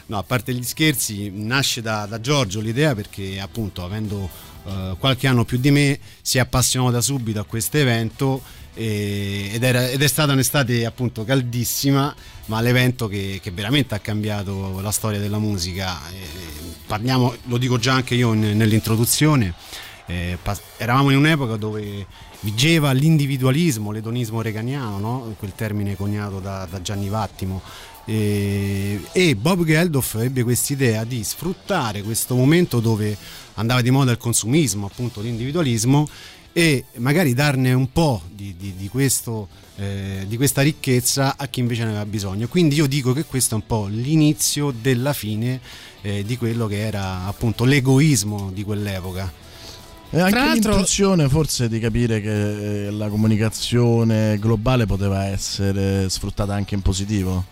no, 0.07 0.18
a 0.18 0.22
parte 0.24 0.52
gli 0.52 0.64
scherzi, 0.64 1.30
nasce 1.32 1.80
da, 1.80 2.07
da 2.07 2.20
Giorgio 2.20 2.61
l'idea 2.61 2.96
perché 2.96 3.38
appunto 3.40 3.84
avendo 3.84 4.28
eh, 4.66 4.94
qualche 4.98 5.26
anno 5.26 5.44
più 5.44 5.58
di 5.58 5.70
me 5.70 5.98
si 6.20 6.38
è 6.38 6.40
appassionato 6.40 6.92
da 6.92 7.00
subito 7.00 7.40
a 7.40 7.44
questo 7.44 7.76
evento 7.78 8.42
e- 8.74 9.50
ed, 9.52 9.62
ed 9.62 10.02
è 10.02 10.06
stata 10.08 10.32
un'estate 10.32 10.84
appunto 10.84 11.24
caldissima 11.24 12.14
ma 12.46 12.60
l'evento 12.60 13.08
che, 13.08 13.40
che 13.42 13.50
veramente 13.50 13.94
ha 13.94 13.98
cambiato 14.00 14.80
la 14.80 14.90
storia 14.90 15.20
della 15.20 15.38
musica 15.38 15.98
Eh, 16.10 16.72
parliamo, 16.86 17.34
lo 17.44 17.56
dico 17.58 17.78
già 17.78 17.94
anche 17.94 18.14
io 18.14 18.32
in- 18.32 18.56
nell'introduzione 18.56 19.54
eh, 20.06 20.38
pas- 20.42 20.60
eravamo 20.76 21.10
in 21.10 21.16
un'epoca 21.16 21.56
dove 21.56 22.06
vigeva 22.40 22.92
l'individualismo, 22.92 23.90
l'edonismo 23.90 24.42
reganiano, 24.42 24.98
no? 24.98 25.34
quel 25.38 25.54
termine 25.54 25.96
coniato 25.96 26.40
da, 26.40 26.66
da 26.70 26.82
Gianni 26.82 27.08
Vattimo. 27.08 27.62
E, 28.04 29.00
e 29.12 29.34
Bob 29.34 29.64
Geldof 29.64 30.16
ebbe 30.16 30.42
quest'idea 30.42 31.04
di 31.04 31.24
sfruttare 31.24 32.02
questo 32.02 32.34
momento 32.34 32.80
dove 32.80 33.16
andava 33.55 33.80
di 33.80 33.90
moda 33.90 34.11
il 34.11 34.18
consumismo, 34.18 34.86
appunto 34.86 35.20
l'individualismo, 35.20 36.09
e 36.52 36.84
magari 36.96 37.34
darne 37.34 37.72
un 37.72 37.90
po' 37.90 38.22
di, 38.32 38.55
di- 38.57 38.74
di 38.76 38.88
questo, 38.88 39.48
eh, 39.76 40.24
di 40.28 40.36
questa 40.36 40.62
ricchezza 40.62 41.34
a 41.36 41.48
chi 41.48 41.61
invece 41.61 41.82
ne 41.82 41.88
aveva 41.90 42.07
bisogno. 42.07 42.46
Quindi 42.48 42.76
io 42.76 42.86
dico 42.86 43.12
che 43.12 43.24
questo 43.24 43.55
è 43.55 43.59
un 43.59 43.66
po' 43.66 43.86
l'inizio 43.88 44.72
della 44.72 45.12
fine 45.12 45.61
eh, 46.02 46.24
di 46.24 46.36
quello 46.36 46.66
che 46.68 46.78
era 46.86 47.26
appunto 47.26 47.64
l'egoismo 47.64 48.50
di 48.52 48.62
quell'epoca. 48.62 49.32
E 50.11 50.20
anche 50.20 50.30
Tra 50.32 50.44
l'altro- 50.44 51.28
forse 51.28 51.68
di 51.68 51.80
capire 51.80 52.20
che 52.20 52.86
eh, 52.86 52.90
la 52.92 53.09
comunicazione 53.09 54.38
globale 54.38 54.86
poteva 54.86 55.24
essere 55.24 56.09
sfruttata 56.09 56.55
anche 56.55 56.74
in 56.74 56.82
positivo. 56.82 57.44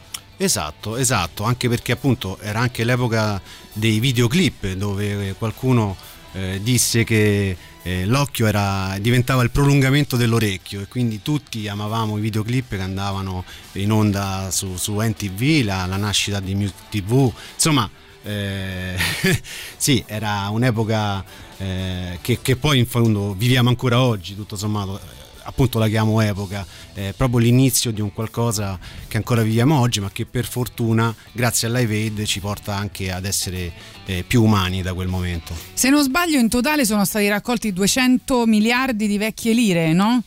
Esatto, 0.43 0.97
esatto, 0.97 1.45
anche 1.45 1.69
perché 1.69 1.93
appunto 1.93 2.37
era 2.41 2.59
anche 2.59 2.83
l'epoca 2.83 3.41
dei 3.73 4.01
videoclip 4.01 4.73
dove 4.73 5.37
qualcuno 5.39 5.97
eh, 6.33 6.59
disse 6.61 7.05
che 7.05 7.57
eh, 7.81 8.07
l'occhio 8.07 8.47
era, 8.47 8.97
diventava 9.01 9.45
il 9.45 9.53
prolungamento 9.53 10.17
dell'orecchio 10.17 10.81
e 10.81 10.89
quindi 10.89 11.23
tutti 11.23 11.69
amavamo 11.69 12.19
i 12.19 12.21
videoclip 12.21 12.71
che 12.71 12.81
andavano 12.81 13.45
in 13.75 13.93
onda 13.93 14.49
su, 14.51 14.77
su 14.77 14.99
NTV, 14.99 15.65
la, 15.65 15.87
la 15.87 15.97
nascita 15.97 16.41
di 16.41 16.57
Music 16.57 16.89
TV, 16.91 17.33
insomma 17.55 17.89
eh, 18.25 18.97
sì, 19.77 20.03
era 20.09 20.49
un'epoca 20.49 21.25
eh, 21.59 22.19
che, 22.21 22.41
che 22.43 22.57
poi 22.57 22.81
in 22.81 22.87
fondo 22.87 23.33
viviamo 23.35 23.69
ancora 23.69 24.01
oggi, 24.01 24.35
tutto 24.35 24.57
sommato 24.57 25.22
appunto 25.45 25.79
la 25.79 25.89
chiamo 25.89 26.21
epoca, 26.21 26.67
è 26.93 27.13
proprio 27.17 27.39
l'inizio 27.39 27.91
di 27.91 28.01
un 28.01 28.13
qualcosa 28.13 28.79
che 29.09 29.17
ancora 29.17 29.43
viviamo 29.43 29.79
oggi, 29.79 30.01
ma 30.01 30.11
che 30.11 30.27
per 30.27 30.47
fortuna, 30.47 31.15
grazie 31.33 31.69
al 31.69 31.75
Live 31.75 31.95
Aid, 31.95 32.25
ci 32.25 32.41
porta 32.41 32.77
anche 32.77 33.11
ad 33.11 33.25
essere 33.25 33.73
eh, 34.07 34.25
più 34.27 34.43
umani 34.43 34.83
da 34.83 34.95
quel 34.95 35.09
momento. 35.09 35.55
Se 35.75 35.91
non 35.91 36.03
sbaglio, 36.03 36.39
in 36.39 36.49
totale 36.49 36.85
sono 36.85 37.05
stati 37.05 37.29
raccolti 37.29 37.73
200 37.73 38.47
miliardi 38.47 39.07
di 39.07 39.19
vecchie 39.19 39.53
lire, 39.53 39.93
no? 39.93 40.23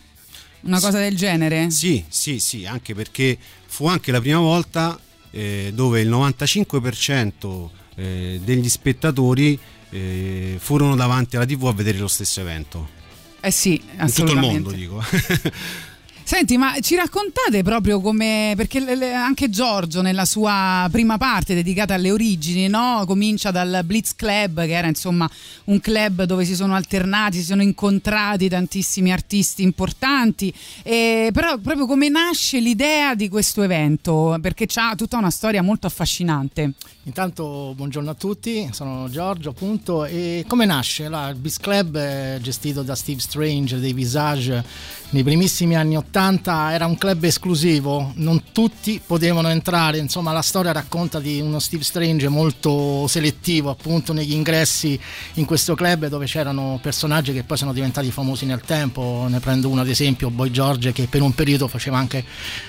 Una 0.61 0.79
cosa 0.79 0.97
del 0.97 1.15
genere? 1.15 1.69
Sì, 1.69 2.03
sì, 2.07 2.39
sì, 2.39 2.65
anche 2.65 2.95
perché 2.95 3.37
fu 3.65 3.87
anche 3.87 4.11
la 4.11 4.19
prima 4.19 4.39
volta 4.39 4.99
eh, 5.29 5.71
dove 5.73 6.01
il 6.01 6.09
95% 6.09 7.69
eh, 7.95 8.39
degli 8.43 8.69
spettatori 8.69 9.59
eh, 9.89 10.55
furono 10.59 10.95
davanti 10.95 11.35
alla 11.35 11.45
TV 11.45 11.67
a 11.67 11.73
vedere 11.73 11.97
lo 11.97 12.07
stesso 12.07 12.41
evento. 12.41 13.03
Eh 13.45 13.51
sì, 13.51 13.73
In 13.73 13.79
tutto 13.79 13.93
il 13.93 14.01
assolutamente. 14.01 14.53
mondo, 14.53 14.71
dico. 14.71 15.03
Senti, 16.27 16.57
ma 16.57 16.79
ci 16.79 16.95
raccontate 16.95 17.61
proprio 17.61 18.01
come. 18.01 18.55
Perché 18.57 18.79
anche 19.13 19.51
Giorgio, 19.51 20.01
nella 20.01 20.25
sua 20.25 20.87
prima 20.91 21.19
parte 21.19 21.53
dedicata 21.53 21.93
alle 21.93 22.09
origini, 22.09 22.67
no? 22.67 23.03
comincia 23.05 23.51
dal 23.51 23.81
Blitz 23.85 24.15
Club, 24.15 24.65
che 24.65 24.71
era 24.75 24.87
insomma 24.87 25.29
un 25.65 25.79
club 25.79 26.23
dove 26.23 26.43
si 26.43 26.55
sono 26.55 26.73
alternati, 26.73 27.37
si 27.37 27.43
sono 27.43 27.61
incontrati 27.61 28.49
tantissimi 28.49 29.11
artisti 29.11 29.61
importanti. 29.61 30.51
E 30.81 31.29
però, 31.31 31.59
proprio 31.59 31.85
come 31.85 32.09
nasce 32.09 32.59
l'idea 32.59 33.13
di 33.13 33.29
questo 33.29 33.61
evento? 33.61 34.35
Perché 34.41 34.65
ha 34.73 34.95
tutta 34.95 35.17
una 35.17 35.29
storia 35.29 35.61
molto 35.61 35.85
affascinante. 35.85 36.71
Intanto 37.07 37.73
buongiorno 37.75 38.09
a 38.09 38.15
tutti, 38.15 38.67
sono 38.71 39.07
Giorgio 39.11 39.51
appunto 39.51 40.05
e 40.05 40.43
come 40.47 40.65
nasce? 40.65 41.07
La, 41.07 41.31
Beast 41.35 41.61
Club 41.61 42.39
gestito 42.39 42.81
da 42.81 42.95
Steve 42.95 43.19
Strange 43.19 43.77
dei 43.77 43.93
Visage 43.93 44.63
nei 45.11 45.21
primissimi 45.23 45.75
anni 45.75 45.95
80 45.95 46.73
era 46.73 46.87
un 46.87 46.97
club 46.97 47.23
esclusivo, 47.23 48.11
non 48.15 48.45
tutti 48.51 48.99
potevano 49.05 49.49
entrare, 49.49 49.99
insomma 49.99 50.31
la 50.31 50.41
storia 50.41 50.71
racconta 50.71 51.19
di 51.19 51.39
uno 51.39 51.59
Steve 51.59 51.83
Strange 51.83 52.27
molto 52.27 53.05
selettivo 53.07 53.69
appunto 53.69 54.11
negli 54.11 54.33
ingressi 54.33 54.99
in 55.35 55.45
questo 55.45 55.75
club 55.75 56.07
dove 56.07 56.25
c'erano 56.25 56.79
personaggi 56.81 57.33
che 57.33 57.43
poi 57.43 57.55
sono 57.55 57.71
diventati 57.71 58.09
famosi 58.09 58.47
nel 58.47 58.61
tempo, 58.61 59.27
ne 59.29 59.39
prendo 59.39 59.69
uno 59.69 59.81
ad 59.81 59.89
esempio 59.89 60.31
Boy 60.31 60.49
George 60.49 60.91
che 60.91 61.05
per 61.07 61.21
un 61.21 61.35
periodo 61.35 61.67
faceva 61.67 61.99
anche, 61.99 62.25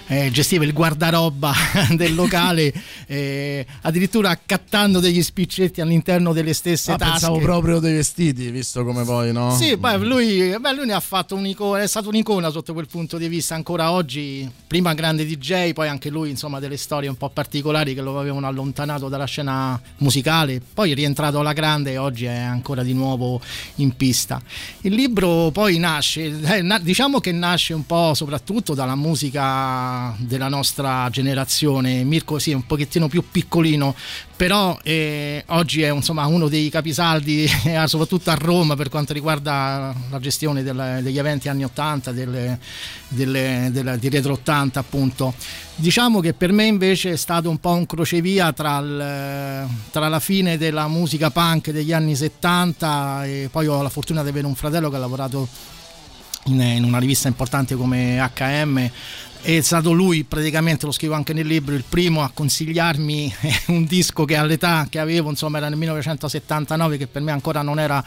eh, 0.07 0.31
gestiva 0.31 0.65
il 0.65 0.75
guardaroba 0.75 1.55
del 1.97 2.15
locale, 2.15 2.73
eh, 3.07 3.67
addirittura 3.81 4.26
accattando 4.29 5.01
degli 5.01 5.23
spiccetti 5.23 5.81
all'interno 5.81 6.33
delle 6.33 6.53
stesse 6.53 6.93
Ah, 6.93 6.97
tasche. 6.97 7.11
pensavo 7.13 7.39
proprio 7.39 7.79
dei 7.79 7.95
vestiti, 7.95 8.51
visto 8.51 8.85
come 8.85 9.05
poi, 9.05 9.33
no? 9.33 9.55
Sì, 9.57 9.77
beh, 9.77 9.97
lui, 9.99 10.55
beh, 10.59 10.75
lui 10.75 10.87
ne 10.87 10.93
ha 10.93 11.01
fatto 11.01 11.35
un'icona, 11.35 11.83
è 11.83 11.87
stato 11.87 12.09
un'icona 12.09 12.51
sotto 12.51 12.73
quel 12.73 12.87
punto 12.87 13.19
di 13.19 13.29
vista. 13.29 13.55
Ancora 13.55 13.91
oggi, 13.93 14.49
prima 14.67 14.95
grande 14.95 15.25
DJ, 15.27 15.73
poi 15.73 15.89
anche 15.89 16.11
lui, 16.11 16.31
insomma, 16.31 16.59
delle 16.61 16.77
storie 16.77 17.09
un 17.09 17.17
po' 17.17 17.29
particolari 17.31 17.95
che 17.95 18.01
lo 18.01 18.19
avevano 18.19 18.47
allontanato 18.47 19.09
dalla 19.09 19.25
scena 19.27 19.81
musicale. 19.99 20.61
Poi 20.75 20.91
è 20.93 20.95
rientrato 20.95 21.39
alla 21.41 21.53
grande 21.53 21.93
e 21.93 21.99
oggi 21.99 22.25
è 22.27 22.35
ancora 22.37 22.83
di 22.83 22.93
nuovo 22.93 23.41
in 23.77 23.95
pista. 23.97 24.41
Il 24.83 24.95
libro 24.95 25.51
poi 25.53 25.79
nasce, 25.79 26.25
eh, 26.41 26.63
na- 26.63 26.79
diciamo 26.79 27.21
che 27.21 27.33
nasce 27.33 27.75
un 27.75 27.87
po' 27.87 28.15
soprattutto 28.15 28.75
dalla 28.75 28.95
musica 28.95 30.15
della 30.19 30.49
nostra 30.49 31.09
generazione. 31.11 32.05
Mirko, 32.05 32.39
sì, 32.39 32.51
è 32.51 32.55
un 32.55 32.67
pochettino 32.67 33.09
più 33.09 33.23
piccolino, 33.31 33.95
però 34.37 34.79
eh, 34.83 35.43
oggi 35.49 35.83
è 35.83 35.91
insomma 35.91 36.27
uno 36.27 36.49
dei 36.49 36.69
capisaldi 36.69 37.45
eh, 37.65 37.83
soprattutto 37.87 38.31
a 38.31 38.35
Roma 38.35 38.77
per 38.77 38.89
quanto 38.91 39.13
riguarda 39.13 39.95
la 40.11 40.19
gestione 40.21 40.63
del- 40.63 41.01
degli 41.03 41.19
eventi 41.19 41.49
anni 41.49 41.65
80 41.65 42.13
delle, 42.13 42.59
delle- 43.09 43.69
della- 43.73 43.97
di 43.97 44.09
retro 44.09 44.35
80 44.35 44.79
appunto. 44.81 45.35
Diciamo 45.75 46.21
che 46.21 46.33
per 46.35 46.53
me 46.53 46.65
invece 46.65 47.13
è 47.13 47.17
stato 47.17 47.49
un 47.51 47.59
po' 47.59 47.73
un 47.73 47.87
crocevia 47.87 48.53
tra, 48.53 48.79
il- 48.79 49.69
tra 49.91 50.09
la 50.09 50.21
fine 50.21 50.59
della 50.59 50.89
musica 50.89 51.31
punk 51.31 51.71
degli 51.71 51.93
anni 51.93 52.15
70 52.15 53.25
e 53.25 53.49
poi 53.51 53.67
ho 53.67 53.81
la 53.83 53.89
fortuna 53.91 54.23
di 54.23 54.29
avere 54.29 54.47
un 54.47 54.55
fratello 54.55 54.91
che 54.91 54.97
ha 54.97 55.01
lavorato 55.01 55.49
in 56.49 56.85
una 56.85 56.99
rivista 56.99 57.27
importante 57.27 57.75
come 57.75 58.19
HM 58.35 58.91
è 59.43 59.61
stato 59.61 59.93
lui 59.93 60.25
praticamente 60.25 60.87
lo 60.87 60.93
scrivo 60.93 61.15
anche 61.15 61.33
nel 61.33 61.47
libro 61.47 61.75
il 61.75 61.85
primo 61.89 62.23
a 62.23 62.31
consigliarmi 62.33 63.35
un 63.69 63.85
disco 63.85 64.25
che 64.25 64.37
all'età 64.37 64.87
che 64.91 64.99
avevo 64.99 65.31
insomma 65.31 65.59
era 65.59 65.69
nel 65.69 65.79
1979 65.79 66.97
che 66.97 67.07
per 67.07 67.23
me 67.23 67.33
ancora 67.33 67.63
non 67.63 67.79
era 67.79 68.05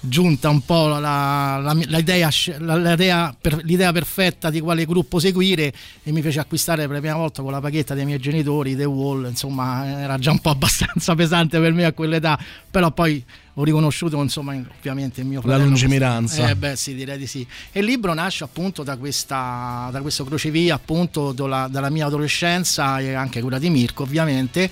giunta 0.00 0.48
un 0.48 0.64
po' 0.64 0.86
la, 0.86 1.58
la- 1.60 1.72
l'idea, 1.72 2.28
l'idea 2.58 3.34
per- 3.40 3.64
l'idea 3.64 3.90
perfetta 3.92 4.48
di 4.48 4.60
quale 4.60 4.84
gruppo 4.86 5.18
seguire 5.18 5.72
e 6.02 6.12
mi 6.12 6.22
fece 6.22 6.38
acquistare 6.38 6.82
per 6.82 6.92
la 6.92 7.00
prima 7.00 7.16
volta 7.16 7.42
con 7.42 7.50
la 7.50 7.60
paghetta 7.60 7.94
dei 7.94 8.04
miei 8.04 8.20
genitori 8.20 8.76
The 8.76 8.84
Wall 8.84 9.26
insomma 9.26 10.00
era 10.00 10.16
già 10.18 10.30
un 10.30 10.38
po' 10.38 10.50
abbastanza 10.54 11.14
pesante 11.14 11.58
per 11.58 11.72
me 11.72 11.84
a 11.84 11.92
quell'età 11.92 12.38
però 12.70 12.92
poi 12.92 13.24
ho 13.60 13.64
riconosciuto 13.64 14.20
insomma 14.22 14.54
in- 14.54 14.64
ovviamente 14.78 15.20
il 15.20 15.26
mio 15.26 15.38
La 15.40 15.46
fratello 15.46 15.64
lungimiranza. 15.66 16.48
eh 16.48 16.54
beh 16.54 16.76
sì 16.76 16.94
direi 16.94 17.18
di 17.18 17.26
sì 17.26 17.44
e 17.72 17.80
il 17.80 17.86
libro 17.86 18.14
nasce 18.14 18.44
appunto 18.44 18.84
da, 18.84 18.96
questa, 18.96 19.88
da 19.90 20.00
questo 20.00 20.24
crocevia 20.24 20.76
appunto 20.76 21.32
dalla, 21.32 21.66
dalla 21.68 21.90
mia 21.90 22.06
adolescenza 22.06 23.00
e 23.00 23.14
anche 23.14 23.40
quella 23.40 23.58
di 23.58 23.68
Mirko 23.68 24.04
ovviamente 24.04 24.70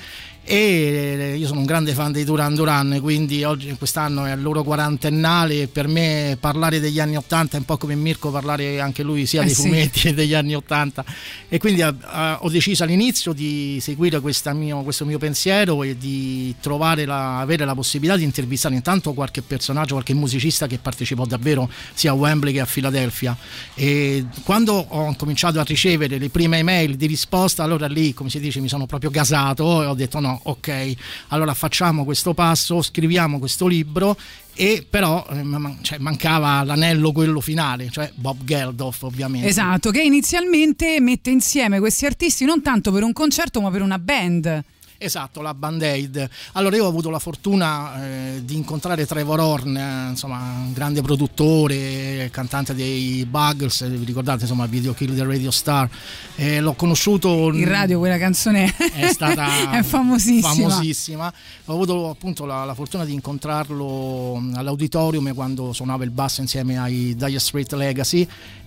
e 0.49 1.34
io 1.36 1.47
sono 1.49 1.59
un 1.59 1.66
grande 1.66 1.92
fan 1.92 2.12
dei 2.12 2.22
Duran 2.22 2.55
Duran 2.55 2.99
quindi 3.03 3.42
oggi 3.42 3.74
quest'anno 3.76 4.26
è 4.26 4.32
il 4.32 4.40
loro 4.40 4.62
quarantennale 4.62 5.62
e 5.62 5.66
per 5.66 5.88
me 5.88 6.36
parlare 6.38 6.78
degli 6.78 7.01
anni 7.01 7.16
80 7.16 7.57
è 7.57 7.59
un 7.59 7.64
po' 7.64 7.76
come 7.76 7.97
Mirko 7.97 8.30
parlare 8.30 8.78
anche 8.78 9.03
lui 9.03 9.26
sia 9.26 9.42
Eh 9.42 9.47
dei 9.47 9.55
sì. 9.55 9.62
fumetti 9.62 10.01
che 10.03 10.14
degli 10.14 10.34
anni 10.34 10.55
80 10.55 11.05
e 11.49 11.59
quindi 11.59 11.80
eh, 11.80 11.86
eh, 11.88 12.36
ho 12.38 12.49
deciso 12.49 12.84
all'inizio 12.84 13.32
di 13.32 13.78
seguire 13.80 14.20
mio- 14.55 14.82
questo 14.82 15.05
mio 15.05 15.18
pensiero 15.18 15.82
e 15.82 15.99
di 15.99 16.55
trovare 16.61 17.07
la, 17.07 17.40
avere 17.40 17.64
la 17.64 17.74
possibilità 17.74 18.16
di 18.16 18.22
intervistare 18.22 18.76
intanto 18.76 19.14
qualche 19.14 19.42
personaggio, 19.42 19.94
qualche 19.94 20.14
musicista 20.14 20.68
che 20.68 20.78
partecipò 20.78 21.24
davvero 21.24 21.68
sia 21.92 22.12
a 22.12 22.14
Wembley 22.14 22.53
che 22.53 22.61
a 22.61 22.66
Filadelfia 22.66 23.36
e 23.74 24.24
quando 24.44 24.74
ho 24.74 25.12
cominciato 25.16 25.59
a 25.59 25.64
ricevere 25.64 26.18
le 26.18 26.28
prime 26.28 26.59
email 26.59 26.94
di 26.94 27.07
risposta 27.07 27.64
allora 27.64 27.88
lì 27.88 28.14
come 28.14 28.30
si 28.30 28.38
dice 28.38 28.61
mi 28.61 28.68
sono 28.68 28.86
proprio 28.86 29.11
gasato 29.11 29.82
e 29.82 29.86
ho 29.86 29.94
detto 29.94 30.20
no 30.20 30.36
ok 30.43 30.95
allora 31.28 31.55
facciamo 31.55 32.05
questo 32.05 32.34
passo 32.34 32.82
scriviamo 32.82 33.39
questo 33.39 33.66
libro 33.66 34.16
e 34.59 34.87
però 34.89 35.26
eh, 35.30 35.45
cioè, 35.82 35.99
mancava 35.99 36.62
l'anello 36.62 37.12
quello 37.12 37.41
finale 37.41 37.91
cioè 37.91 38.11
Bob 38.14 38.43
Geldof 38.45 39.03
ovviamente 39.03 39.47
Esatto, 39.47 39.91
che 39.91 40.03
inizialmente 40.03 41.01
mette 41.01 41.30
insieme 41.30 41.78
questi 41.78 42.07
artisti 42.07 42.45
non 42.45 42.62
tanto 42.62 42.91
per 42.91 43.03
un 43.03 43.12
concerto 43.12 43.61
ma 43.61 43.70
per 43.70 43.82
una 43.82 43.99
band. 43.99 44.64
Esatto, 44.99 45.42
la 45.42 45.53
Band 45.53 45.82
Aid. 45.82 46.28
Allora 46.53 46.76
io 46.76 46.84
ho 46.84 46.88
avuto 46.88 47.11
la 47.11 47.18
fortuna 47.18 48.03
eh, 48.03 48.42
di 48.44 48.57
incontrare 48.57 49.07
Trevor 49.07 49.40
Horn, 49.40 49.76
eh, 49.76 50.09
insomma, 50.11 50.38
un 50.38 50.72
grande 50.72 51.03
produttore, 51.03 52.28
cantante 52.32 52.74
dei 52.74 53.26
Buggles, 53.26 53.86
vi 53.88 54.05
ricordate, 54.05 54.42
insomma, 54.42 54.66
Video 54.66 54.94
Kill 54.94 55.14
the 55.14 55.24
Radio 55.24 55.51
Star. 55.51 55.88
Eh, 56.36 56.61
l'ho 56.61 56.72
conosciuto 56.74 57.53
In 57.53 57.68
radio 57.68 57.99
quella 57.99 58.18
canzone 58.18 58.74
è 58.94 59.09
stata 59.09 59.72
è 59.78 59.82
famosissima. 59.82 60.68
famosissima. 60.68 61.32
Ho 61.66 61.72
avuto 61.72 62.09
appunto 62.09 62.47
la, 62.47 62.64
la 62.64 62.74
fortuna 62.74 63.05
di 63.05 63.12
incontrarlo 63.12 64.42
all'auditorium 64.55 65.34
quando 65.34 65.72
suonava 65.72 66.05
il 66.05 66.11
basso 66.11 66.40
insieme 66.40 66.78
ai 66.78 67.14
Dire 67.16 67.38
Straits 67.38 67.74
Legacy 67.74 68.26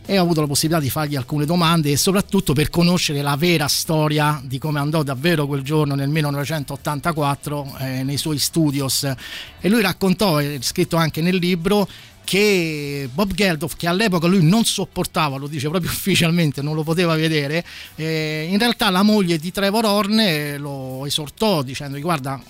e 0.10 0.18
ho 0.18 0.24
avuto 0.24 0.42
la 0.42 0.48
possibilità 0.48 0.82
di 0.82 0.90
fargli 0.90 1.16
alcune 1.16 1.46
domande 1.46 1.92
e 1.92 1.96
soprattutto 1.96 2.54
per 2.54 2.72
conoscere 2.72 3.22
la 3.22 3.36
vera 3.36 3.68
storia 3.68 4.42
di 4.44 4.58
come 4.58 4.80
andò 4.80 5.04
davvero 5.04 5.46
quel 5.46 5.62
giorno 5.62 5.94
nel 5.94 6.10
1984 6.10 7.76
eh, 7.78 8.04
nei 8.04 8.18
suoi 8.18 8.40
studios. 8.40 9.04
E 9.04 9.70
lui 9.70 9.84
raccontò, 9.84 10.38
è 10.38 10.58
scritto 10.62 10.96
anche 10.96 11.22
nel 11.22 11.36
libro 11.36 11.88
che 12.24 13.08
Bob 13.14 13.34
Geldof, 13.34 13.76
che 13.76 13.86
all'epoca 13.86 14.26
lui 14.26 14.42
non 14.42 14.66
sopportava, 14.66 15.38
lo 15.38 15.46
dice 15.46 15.70
proprio 15.70 15.92
ufficialmente, 15.94 16.64
non 16.64 16.74
lo 16.74 16.82
poteva 16.82 17.14
vedere, 17.14 17.64
eh, 17.96 18.48
in 18.50 18.58
realtà 18.58 18.90
la 18.90 19.04
moglie 19.04 19.38
di 19.38 19.52
Trevor 19.52 19.86
Horn 19.86 20.20
eh, 20.20 20.58
lo 20.58 21.06
esortò 21.06 21.62
dicendogli 21.62 22.02
guarda 22.02 22.42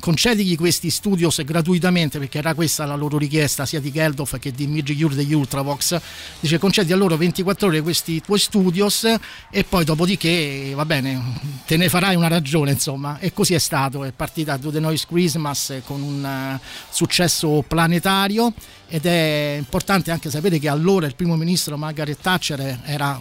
concedigli 0.00 0.56
questi 0.56 0.90
studios 0.90 1.42
gratuitamente 1.44 2.18
perché 2.18 2.38
era 2.38 2.54
questa 2.54 2.84
la 2.84 2.94
loro 2.94 3.16
richiesta 3.18 3.64
sia 3.64 3.80
di 3.80 3.90
Geldof 3.90 4.38
che 4.38 4.52
di 4.52 4.66
Midge 4.66 4.94
Cure 4.94 5.14
degli 5.14 5.32
Ultravox. 5.32 6.00
Dice 6.40 6.58
concedi 6.58 6.92
a 6.92 6.96
loro 6.96 7.16
24 7.16 7.68
ore 7.68 7.80
questi 7.80 8.20
tuoi 8.20 8.38
studios 8.38 9.06
e 9.50 9.64
poi 9.64 9.84
dopodiché 9.84 10.72
va 10.74 10.84
bene 10.84 11.22
te 11.66 11.76
ne 11.76 11.88
farai 11.88 12.16
una 12.16 12.28
ragione 12.28 12.72
insomma. 12.72 13.18
E 13.18 13.32
così 13.32 13.54
è 13.54 13.58
stato 13.58 14.04
è 14.04 14.12
partita 14.12 14.56
Do 14.56 14.70
The 14.70 14.80
Noise 14.80 15.06
Christmas 15.08 15.80
con 15.84 16.02
un 16.02 16.24
eh, 16.24 16.60
successo 16.90 17.64
planetario 17.66 18.52
ed 18.88 19.06
è 19.06 19.56
importante 19.58 20.10
anche 20.10 20.30
sapere 20.30 20.58
che 20.58 20.68
allora 20.68 21.06
il 21.06 21.14
primo 21.14 21.36
ministro 21.36 21.76
Margaret 21.76 22.20
Thatcher 22.20 22.80
era 22.84 23.20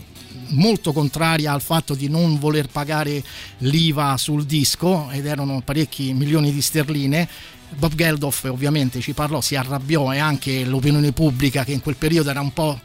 molto 0.50 0.94
contraria 0.94 1.52
al 1.52 1.62
fatto 1.62 1.94
di 1.94 2.10
non 2.10 2.38
voler 2.40 2.68
pagare 2.68 3.24
l'IVA 3.60 4.18
sul 4.18 4.46
disco 4.46 5.10
ed 5.12 5.26
erano 5.26 5.62
parecchi 5.64 6.14
milioni 6.14 6.52
di 6.52 6.62
sterline. 6.62 7.28
Bob 7.76 7.96
Geldof 7.96 8.44
ovviamente 8.46 9.00
ci 9.00 9.14
parlò, 9.14 9.42
si 9.42 9.56
arrabbiò 9.56 10.14
e 10.14 10.20
anche 10.20 10.64
l'opinione 10.64 11.12
pubblica 11.12 11.64
che 11.64 11.72
in 11.72 11.82
quel 11.82 11.96
periodo 11.96 12.30
era 12.30 12.42
un 12.42 12.54
po' 12.54 12.80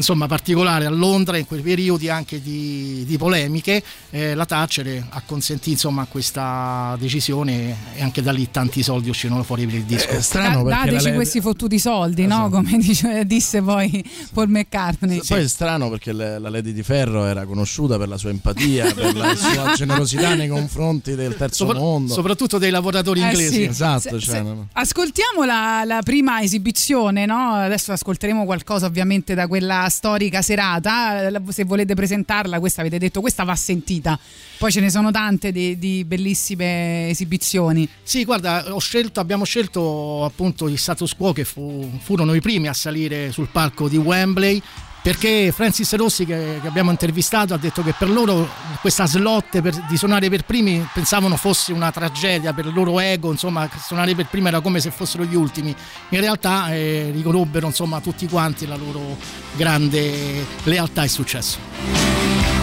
insomma, 0.00 0.26
particolare 0.26 0.86
a 0.86 0.90
Londra 0.90 1.36
in 1.36 1.46
quei 1.46 1.60
periodi 1.60 2.08
anche 2.08 2.40
di, 2.42 3.04
di 3.06 3.16
polemiche, 3.18 3.82
eh, 4.10 4.34
la 4.34 4.46
Thatcher 4.46 5.06
ha 5.10 5.22
consentito 5.26 5.68
insomma 5.70 6.06
questa 6.06 6.96
decisione 6.98 7.76
e 7.94 8.02
anche 8.02 8.22
da 8.22 8.32
lì 8.32 8.50
tanti 8.50 8.82
soldi 8.82 9.08
uscirono 9.10 9.42
fuori 9.42 9.66
per 9.66 9.74
il 9.74 9.84
disco. 9.84 10.12
Da- 10.32 10.62
dateci 10.62 11.12
questi 11.12 11.40
fottuti 11.40 11.78
soldi, 11.78 12.26
no? 12.26 12.46
Esatto. 12.46 12.50
Come 12.50 12.78
dice- 12.78 13.24
disse 13.26 13.62
poi 13.62 14.02
Paul 14.32 14.48
McCartney. 14.48 15.20
Poi 15.26 15.42
è 15.42 15.48
strano 15.48 15.90
perché 15.90 16.12
le- 16.12 16.38
la 16.38 16.48
Lady 16.48 16.72
di 16.72 16.82
Ferro 16.82 17.24
era 17.26 17.44
conosciuta 17.44 17.98
per 17.98 18.08
la 18.08 18.16
sua 18.16 18.30
empatia, 18.30 18.92
per 18.94 19.14
la 19.14 19.34
sua 19.34 19.72
generosità 19.76 20.34
nei 20.34 20.48
confronti 20.48 21.14
del 21.14 21.36
terzo 21.36 21.66
Sopra- 21.66 21.78
mondo. 21.78 22.12
soprattutto 22.14 22.58
dei 22.58 22.70
lavoratori 22.70 23.20
Eh 23.20 23.24
inglesi. 23.24 23.52
sì. 23.54 23.62
Esatto, 23.64 24.00
Se- 24.00 24.20
cioè, 24.20 24.34
se- 24.36 24.42
no, 24.42 24.54
no. 24.54 24.68
Ascoltiamo 24.72 25.44
la, 25.44 25.82
la 25.84 26.00
prima 26.02 26.40
esibizione, 26.42 27.26
no? 27.26 27.52
Adesso 27.52 27.92
ascolteremo 27.92 28.44
qualcosa 28.44 28.86
ovviamente 28.86 29.34
da 29.34 29.46
quella 29.46 29.88
storica 29.90 30.40
serata. 30.40 31.30
Se 31.48 31.64
volete 31.64 31.94
presentarla, 31.94 32.58
questa 32.58 32.80
avete 32.80 32.98
detto, 32.98 33.20
questa 33.20 33.44
va 33.44 33.54
sentita. 33.54 34.18
Poi 34.56 34.72
ce 34.72 34.80
ne 34.80 34.90
sono 34.90 35.10
tante 35.10 35.52
di, 35.52 35.78
di 35.78 36.04
bellissime 36.04 37.08
esibizioni. 37.10 37.88
Sì, 38.02 38.24
guarda, 38.24 38.64
scelto, 38.78 39.20
abbiamo 39.20 39.44
scelto 39.44 40.24
appunto 40.24 40.68
gli 40.68 40.76
status 40.76 41.14
quo 41.14 41.32
che 41.32 41.44
fu- 41.44 41.90
furono 42.00 42.34
i 42.34 42.40
primi 42.40 42.68
a 42.68 42.72
salire 42.72 43.32
sul 43.32 43.48
palco 43.50 43.88
di 43.88 43.96
Wembley. 43.96 44.62
Perché 45.02 45.50
Francis 45.50 45.94
Rossi, 45.94 46.26
che, 46.26 46.58
che 46.60 46.68
abbiamo 46.68 46.90
intervistato, 46.90 47.54
ha 47.54 47.56
detto 47.56 47.82
che 47.82 47.94
per 47.96 48.10
loro 48.10 48.46
questa 48.82 49.06
slot 49.06 49.60
per- 49.60 49.86
di 49.88 49.96
suonare 49.96 50.28
per 50.28 50.44
primi 50.44 50.86
pensavano 50.92 51.36
fosse 51.36 51.72
una 51.72 51.90
tragedia 51.90 52.52
per 52.52 52.66
il 52.66 52.74
loro 52.74 53.00
ego, 53.00 53.30
insomma, 53.30 53.68
suonare 53.82 54.14
per 54.14 54.26
primi 54.26 54.48
era 54.48 54.60
come 54.60 54.78
se 54.78 54.90
fossero 54.90 55.24
gli 55.24 55.34
ultimi. 55.34 55.74
In 56.10 56.20
realtà 56.20 56.74
eh, 56.74 57.10
riconobbero 57.14 57.66
insomma, 57.66 58.00
tutti 58.00 58.28
quanti 58.28 58.66
la 58.66 58.76
loro 58.76 59.16
grande 59.56 60.44
lealtà 60.64 61.02
e 61.02 61.08
successo. 61.08 62.59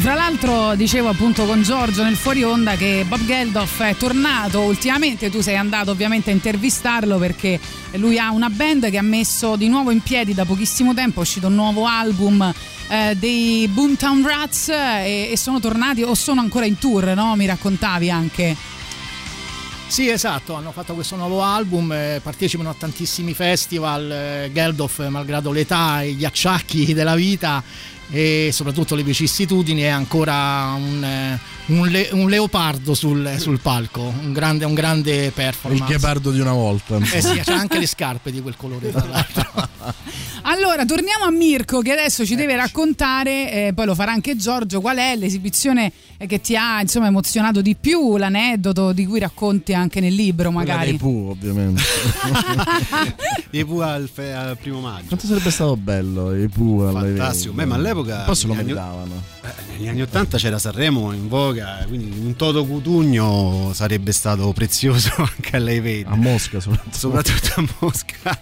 Fra 0.00 0.14
l'altro 0.14 0.74
dicevo 0.74 1.10
appunto 1.10 1.44
con 1.44 1.62
Giorgio 1.62 2.02
nel 2.02 2.16
fuori 2.16 2.42
onda 2.42 2.76
che 2.76 3.04
Bob 3.06 3.24
Geldof 3.26 3.82
è 3.82 3.94
tornato 3.94 4.60
ultimamente, 4.60 5.28
tu 5.28 5.42
sei 5.42 5.56
andato 5.56 5.90
ovviamente 5.90 6.30
a 6.30 6.32
intervistarlo 6.32 7.18
perché 7.18 7.60
lui 7.92 8.18
ha 8.18 8.30
una 8.30 8.48
band 8.48 8.90
che 8.90 8.96
ha 8.96 9.02
messo 9.02 9.56
di 9.56 9.68
nuovo 9.68 9.90
in 9.90 10.00
piedi 10.00 10.32
da 10.32 10.44
pochissimo 10.44 10.94
tempo, 10.94 11.18
è 11.18 11.22
uscito 11.22 11.48
un 11.48 11.54
nuovo 11.54 11.84
album 11.84 12.52
eh, 12.88 13.14
dei 13.16 13.68
Boomtown 13.68 14.26
Rats 14.26 14.68
e, 14.68 15.28
e 15.30 15.36
sono 15.36 15.60
tornati 15.60 16.02
o 16.02 16.14
sono 16.14 16.40
ancora 16.40 16.64
in 16.64 16.78
tour, 16.78 17.14
no? 17.14 17.36
Mi 17.36 17.46
raccontavi 17.46 18.10
anche. 18.10 18.56
Sì, 19.92 20.08
esatto, 20.08 20.54
hanno 20.54 20.72
fatto 20.72 20.94
questo 20.94 21.16
nuovo 21.16 21.42
album, 21.42 21.92
eh, 21.92 22.20
partecipano 22.22 22.70
a 22.70 22.74
tantissimi 22.74 23.34
festival, 23.34 24.10
eh, 24.10 24.50
Geldof, 24.50 25.06
malgrado 25.08 25.52
l'età 25.52 26.00
e 26.00 26.12
gli 26.12 26.24
acciacchi 26.24 26.94
della 26.94 27.14
vita 27.14 27.62
e 28.12 28.50
soprattutto 28.52 28.94
le 28.94 29.02
vicissitudini, 29.02 29.80
è 29.82 29.88
ancora 29.88 30.74
un, 30.76 31.02
eh, 31.02 31.38
un 31.66 31.88
le- 31.88 32.10
un 32.12 32.28
leopardo 32.28 32.92
sul, 32.94 33.36
sul 33.38 33.58
palco, 33.60 34.02
un 34.02 34.32
grande, 34.32 34.64
un 34.66 34.74
grande 34.74 35.24
Il 35.26 35.32
performance. 35.32 35.92
ghepardo 35.92 36.30
di 36.30 36.38
una 36.40 36.52
volta. 36.52 36.98
Eh 36.98 37.20
sì, 37.22 37.40
c'ha 37.42 37.54
anche 37.54 37.78
le 37.78 37.86
scarpe 37.86 38.30
di 38.30 38.40
quel 38.42 38.56
colore, 38.56 38.90
tra 38.90 39.06
l'altro. 39.06 39.50
Allora, 40.44 40.84
torniamo 40.84 41.24
a 41.24 41.30
Mirko 41.30 41.80
che 41.80 41.92
adesso 41.92 42.26
ci 42.26 42.34
deve 42.34 42.56
raccontare, 42.56 43.68
eh, 43.68 43.72
poi 43.74 43.86
lo 43.86 43.94
farà 43.94 44.10
anche 44.12 44.36
Giorgio, 44.36 44.80
qual 44.80 44.96
è 44.96 45.14
l'esibizione 45.16 45.92
che 46.26 46.40
ti 46.40 46.56
ha 46.56 46.80
insomma, 46.80 47.06
emozionato 47.06 47.60
di 47.62 47.76
più, 47.78 48.16
l'aneddoto 48.16 48.92
di 48.92 49.06
cui 49.06 49.18
racconti 49.18 49.74
anche 49.74 50.00
nel 50.00 50.14
libro 50.14 50.50
Quella 50.50 50.66
magari. 50.72 50.90
dei 50.90 50.98
Pooh, 50.98 51.30
ovviamente. 51.30 51.82
I 53.50 53.64
Pooh 53.64 53.80
al, 53.82 54.08
fe- 54.12 54.32
al 54.32 54.56
primo 54.58 54.80
maggio. 54.80 55.06
Quanto 55.08 55.26
sarebbe 55.26 55.50
stato 55.50 55.76
bello 55.76 56.34
i 56.34 56.48
Pooh 56.48 56.90
Fantastico. 56.92 57.52
Beh, 57.52 57.64
ma 57.64 57.74
all'epoca 57.74 57.90
all'epoca 57.92 58.18
Un 58.20 58.24
po' 58.26 58.34
se 58.34 58.46
lo 58.46 58.54
negli 58.54 58.62
anni- 58.70 58.72
meritavano. 58.72 59.22
eh, 59.42 59.48
negli 59.76 59.88
anni 59.88 60.02
80 60.02 60.38
c'era 60.38 60.58
Sanremo 60.58 61.12
in 61.12 61.28
voga, 61.28 61.84
quindi 61.86 62.18
un 62.18 62.34
Toto 62.36 62.64
Cutugno 62.64 63.70
sarebbe 63.74 64.12
stato 64.12 64.52
prezioso 64.52 65.10
anche 65.18 65.56
a 65.56 65.58
Live 65.58 65.88
Aid. 65.90 66.06
A 66.08 66.14
Mosca 66.16 66.60
soprattutto. 66.60 66.96
soprattutto 66.96 67.52
a 67.60 67.64
Mosca. 67.80 68.38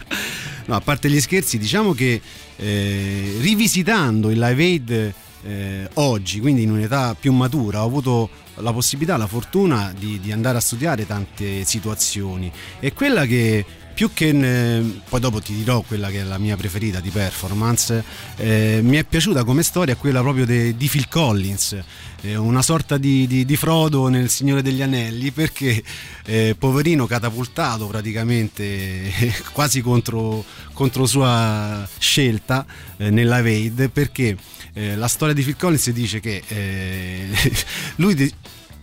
No, 0.65 0.75
a 0.75 0.81
parte 0.81 1.09
gli 1.09 1.19
scherzi, 1.19 1.57
diciamo 1.57 1.93
che 1.93 2.21
eh, 2.55 3.37
rivisitando 3.39 4.29
il 4.29 4.39
Live 4.39 4.63
Aid 4.63 5.13
eh, 5.43 5.89
oggi, 5.95 6.39
quindi 6.39 6.63
in 6.63 6.71
un'età 6.71 7.15
più 7.19 7.33
matura, 7.33 7.81
ho 7.81 7.85
avuto 7.85 8.29
la 8.55 8.71
possibilità, 8.73 9.17
la 9.17 9.27
fortuna 9.27 9.93
di, 9.97 10.19
di 10.19 10.31
andare 10.31 10.57
a 10.57 10.61
studiare 10.61 11.05
tante 11.05 11.63
situazioni. 11.63 12.51
E 12.79 12.93
quella 12.93 13.25
che 13.25 13.65
più 14.01 14.09
che 14.15 14.29
eh, 14.29 15.01
poi 15.07 15.19
dopo 15.19 15.39
ti 15.41 15.53
dirò 15.53 15.81
quella 15.81 16.09
che 16.09 16.21
è 16.21 16.23
la 16.23 16.39
mia 16.39 16.57
preferita 16.57 16.99
di 16.99 17.11
performance 17.11 18.03
eh, 18.35 18.79
mi 18.81 18.97
è 18.97 19.03
piaciuta 19.03 19.43
come 19.43 19.61
storia 19.61 19.95
quella 19.95 20.21
proprio 20.21 20.43
de- 20.43 20.75
di 20.75 20.87
Phil 20.87 21.07
Collins 21.07 21.77
eh, 22.21 22.35
una 22.35 22.63
sorta 22.63 22.97
di, 22.97 23.27
di- 23.27 23.45
di 23.45 23.55
Frodo 23.55 24.07
nel 24.07 24.31
Signore 24.31 24.63
degli 24.63 24.81
Anelli 24.81 25.29
perché 25.29 25.83
eh, 26.25 26.55
poverino 26.57 27.05
catapultato 27.05 27.85
praticamente 27.85 29.11
quasi 29.53 29.81
contro, 29.81 30.43
contro 30.73 31.05
sua 31.05 31.87
scelta 31.99 32.65
eh, 32.97 33.11
nella 33.11 33.43
Vade 33.43 33.89
perché 33.89 34.35
eh, 34.73 34.95
la 34.95 35.07
storia 35.07 35.35
di 35.35 35.43
Phil 35.43 35.57
Collins 35.57 35.91
dice 35.91 36.19
che 36.19 36.41
eh, 36.47 37.27
lui 37.97 38.15
de- 38.15 38.33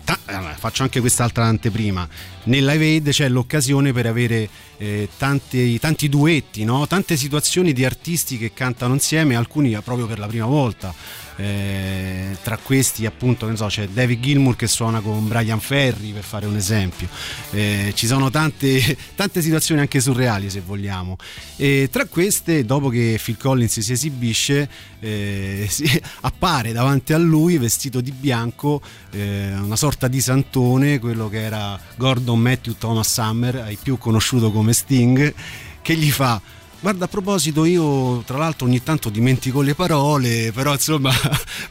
ta- 0.09 0.19
allora, 0.25 0.55
faccio 0.55 0.85
anche 0.85 1.01
quest'altra 1.01 1.45
anteprima 1.45 2.09
nella 2.45 2.73
Evade 2.73 3.11
c'è 3.11 3.29
l'occasione 3.29 3.93
per 3.93 4.07
avere 4.07 4.49
eh, 4.79 5.07
tanti, 5.19 5.79
tanti 5.79 6.09
duetti 6.09 6.65
no? 6.65 6.87
tante 6.87 7.15
situazioni 7.19 7.75
di 7.75 7.85
artisti 7.85 8.39
che 8.39 8.55
cantano 8.55 8.95
insieme 8.95 9.37
alcuni 9.37 9.79
proprio 9.85 10.07
per 10.07 10.19
la 10.19 10.27
prima 10.27 10.47
volta 10.47 10.95
Eh, 11.39 12.36
tra 12.43 12.59
questi 12.61 13.07
appunto 13.07 13.55
so, 13.55 13.66
c'è 13.66 13.86
David 13.86 14.20
Gilmour 14.20 14.57
che 14.57 14.66
suona 14.66 15.01
con 15.01 15.28
Brian 15.28 15.61
Ferry 15.61 16.12
per 16.12 16.24
fare 16.24 16.47
un 16.47 16.57
esempio. 16.57 17.09
Eh, 17.53 17.93
ci 17.95 18.07
sono 18.07 18.28
tante, 18.28 18.97
tante 19.14 19.41
situazioni 19.41 19.80
anche 19.80 20.01
surreali 20.01 20.51
se 20.51 20.61
vogliamo. 20.61 21.16
E 21.57 21.89
tra 21.93 22.07
queste 22.07 22.64
dopo 22.64 22.89
che 22.89 23.20
Phil 23.22 23.36
Collins 23.36 23.78
si 23.78 23.93
esibisce 23.93 24.68
eh, 24.99 25.66
si- 25.70 26.03
appare 26.22 26.72
davanti 26.72 27.12
a 27.12 27.18
lui 27.18 27.57
vestito 27.57 28.01
di 28.01 28.11
bianco 28.11 28.80
eh, 29.12 29.55
una 29.55 29.76
sorta 29.76 30.09
di 30.09 30.20
santone 30.20 30.99
quello 30.99 31.28
che 31.28 31.43
era 31.43 31.78
Gordon 31.97 32.41
Matthew 32.41 32.74
Thomas 32.78 33.12
Summer 33.12 33.57
ai 33.57 33.78
più 33.80 33.97
conosciuto 33.97 34.51
come 34.51 34.72
Sting 34.72 35.34
che 35.82 35.95
gli 35.97 36.11
fa 36.11 36.41
Guarda, 36.81 37.07
a 37.07 37.09
proposito, 37.09 37.64
io 37.64 38.22
tra 38.24 38.39
l'altro 38.39 38.66
ogni 38.66 38.83
tanto 38.83 39.09
dimentico 39.11 39.62
le 39.62 39.74
parole, 39.74 40.53
però 40.55 40.72
insomma, 40.72 41.12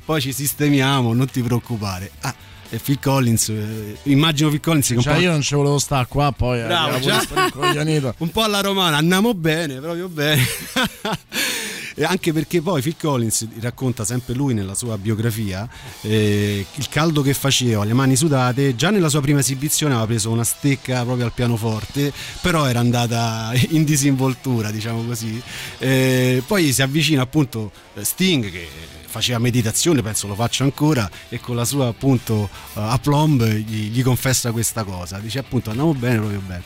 poi 0.03 0.19
ci 0.19 0.33
sistemiamo, 0.33 1.13
non 1.13 1.27
ti 1.27 1.41
preoccupare. 1.41 2.11
Ah, 2.21 2.35
e 2.69 2.77
Phil 2.79 2.99
Collins, 2.99 3.47
eh, 3.49 3.97
immagino 4.03 4.49
Phil 4.49 4.59
Collins 4.59 4.89
che 4.89 4.99
Cioè, 5.01 5.15
io 5.17 5.31
non 5.31 5.41
ci 5.41 5.55
volevo 5.55 5.79
stare 5.79 6.05
qua, 6.09 6.33
poi 6.33 6.61
Bravo, 6.61 6.99
già. 6.99 7.23
pure 7.25 7.43
rincoglionito. 7.43 8.15
un 8.19 8.29
po' 8.31 8.43
alla 8.43 8.59
romana, 8.59 8.97
andiamo 8.97 9.33
bene, 9.33 9.79
proprio 9.79 10.09
bene. 10.09 10.43
E 11.99 12.03
anche 12.03 12.31
perché 12.31 12.61
poi 12.61 12.79
Phil 12.83 12.95
Collins 12.95 13.47
racconta 13.59 14.05
sempre 14.05 14.35
lui 14.35 14.53
nella 14.53 14.75
sua 14.75 14.99
biografia 14.99 15.67
eh, 16.01 16.63
il 16.75 16.89
caldo 16.89 17.23
che 17.23 17.33
faceva, 17.33 17.83
le 17.83 17.93
mani 17.93 18.15
sudate, 18.15 18.75
già 18.75 18.91
nella 18.91 19.09
sua 19.09 19.19
prima 19.19 19.39
esibizione 19.39 19.93
aveva 19.93 20.05
preso 20.05 20.29
una 20.29 20.43
stecca 20.43 21.03
proprio 21.03 21.25
al 21.25 21.31
pianoforte, 21.33 22.13
però 22.39 22.67
era 22.67 22.79
andata 22.81 23.51
in 23.69 23.83
disinvoltura, 23.83 24.69
diciamo 24.69 25.05
così. 25.05 25.41
Eh, 25.79 26.43
poi 26.45 26.71
si 26.71 26.83
avvicina 26.83 27.23
appunto 27.23 27.71
eh, 27.95 28.03
Sting 28.03 28.51
che 28.51 28.67
faceva 29.07 29.39
meditazione, 29.39 30.03
penso 30.03 30.27
lo 30.27 30.35
faccia 30.35 30.63
ancora, 30.63 31.09
e 31.29 31.39
con 31.39 31.55
la 31.55 31.65
sua 31.65 31.87
appunto 31.87 32.47
eh, 32.75 32.79
aplomb 32.79 33.43
gli, 33.43 33.89
gli 33.89 34.03
confessa 34.03 34.51
questa 34.51 34.83
cosa. 34.83 35.17
Dice 35.17 35.39
appunto 35.39 35.71
andiamo 35.71 35.95
bene, 35.95 36.19
proprio 36.19 36.41
bene. 36.45 36.61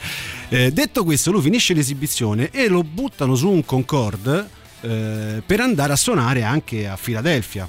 Eh, 0.50 0.72
detto 0.74 1.06
questo, 1.06 1.32
lui 1.32 1.42
finisce 1.42 1.74
l'esibizione 1.74 2.50
e 2.52 2.68
lo 2.68 2.84
buttano 2.84 3.36
su 3.36 3.50
un 3.50 3.64
Concorde 3.64 4.60
eh, 4.82 5.42
per 5.46 5.60
andare 5.60 5.94
a 5.94 5.96
suonare 5.96 6.44
anche 6.44 6.88
a 6.88 6.96
Filadelfia. 6.96 7.68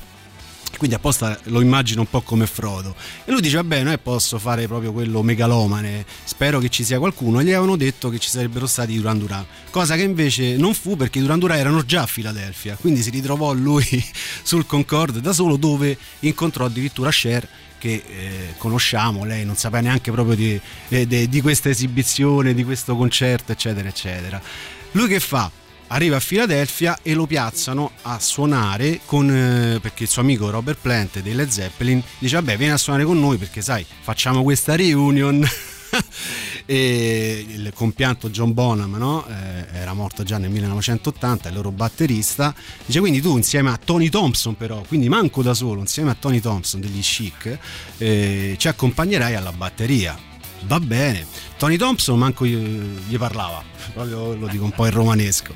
Quindi 0.79 0.97
apposta 0.97 1.39
lo 1.45 1.61
immagino 1.61 2.01
un 2.01 2.09
po' 2.09 2.23
come 2.23 2.47
Frodo. 2.47 2.97
E 3.25 3.31
lui 3.31 3.41
dice: 3.41 3.57
Vabbè, 3.57 3.83
non 3.83 3.97
posso 4.03 4.39
fare 4.39 4.67
proprio 4.67 4.93
quello 4.93 5.23
megalomane. 5.23 6.05
Spero 6.25 6.59
che 6.59 6.71
ci 6.71 6.83
sia 6.83 6.99
qualcuno. 6.99 7.41
E 7.41 7.45
gli 7.45 7.51
avevano 7.51 7.77
detto 7.77 8.09
che 8.09 8.19
ci 8.19 8.29
sarebbero 8.29 8.67
stati 8.67 8.97
Duran 8.97 9.19
Duran. 9.19 9.47
Cosa 9.71 9.95
che 9.95 10.03
invece 10.03 10.57
non 10.57 10.75
fu 10.75 10.97
perché 10.97 11.19
i 11.19 11.23
Duran 11.23 11.39
Duran 11.39 11.59
erano 11.59 11.85
già 11.85 12.03
a 12.03 12.07
Filadelfia. 12.07 12.77
Quindi 12.81 13.03
si 13.03 13.11
ritrovò 13.11 13.53
lui 13.53 13.85
sul 14.43 14.67
Concorde 14.67 15.21
da 15.21 15.33
solo, 15.33 15.57
dove 15.57 15.97
incontrò 16.21 16.65
addirittura 16.65 17.11
Cher 17.11 17.47
che 17.79 18.03
eh, 18.07 18.55
conosciamo, 18.59 19.25
lei 19.25 19.45
non 19.45 19.57
sapeva 19.57 19.83
neanche 19.83 20.13
proprio 20.13 20.37
di, 20.37 20.61
eh, 20.89 21.07
de- 21.07 21.29
di 21.29 21.41
questa 21.41 21.69
esibizione, 21.69 22.55
di 22.55 22.65
questo 22.65 22.97
concerto, 22.97 23.53
eccetera, 23.53 23.89
eccetera. 23.89 24.41
Lui 24.93 25.09
che 25.09 25.21
fa? 25.21 25.51
Arriva 25.93 26.17
a 26.17 26.21
Filadelfia 26.21 27.01
e 27.03 27.13
lo 27.13 27.27
piazzano 27.27 27.91
a 28.03 28.19
suonare 28.19 29.01
con 29.05 29.31
eh, 29.31 29.79
perché 29.79 30.05
il 30.05 30.09
suo 30.09 30.23
amico 30.23 30.49
Robert 30.49 30.79
Plant 30.81 31.21
dei 31.21 31.35
Led 31.35 31.51
Zeppelin 31.51 32.03
dice 32.19 32.37
vabbè 32.37 32.57
vieni 32.57 32.73
a 32.73 32.79
suonare 32.79 33.05
con 33.05 33.21
noi 33.21 33.37
perché 33.37 33.61
sai 33.61 33.85
facciamo 34.01 34.43
questa 34.43 34.75
reunion 34.75 35.47
e 36.65 37.45
il 37.47 37.73
compianto 37.75 38.31
John 38.31 38.55
Bonham 38.55 38.97
no? 38.97 39.27
Eh, 39.27 39.67
era 39.81 39.93
morto 39.93 40.23
già 40.23 40.39
nel 40.39 40.49
1980 40.49 41.51
il 41.51 41.55
loro 41.55 41.71
batterista 41.71 42.55
dice 42.87 42.99
quindi 42.99 43.21
tu 43.21 43.37
insieme 43.37 43.69
a 43.69 43.77
Tony 43.77 44.09
Thompson 44.09 44.57
però 44.57 44.81
quindi 44.89 45.11
manco 45.11 45.43
da 45.43 45.53
solo 45.53 45.81
insieme 45.81 46.11
a 46.11 46.17
Tony 46.19 46.41
Thompson 46.41 46.81
degli 46.81 47.01
Chic 47.01 47.59
eh, 47.99 48.55
ci 48.57 48.67
accompagnerai 48.67 49.35
alla 49.35 49.53
batteria 49.53 50.19
va 50.63 50.81
bene 50.81 51.27
Tony 51.63 51.77
Thompson 51.77 52.19
manco 52.19 52.45
gli, 52.45 52.57
gli 52.57 53.17
parlava. 53.17 53.63
Proprio 53.93 54.35
lo 54.35 54.49
dico 54.49 54.65
un 54.65 54.73
po' 54.73 54.85
in 54.87 54.91
romanesco. 54.91 55.55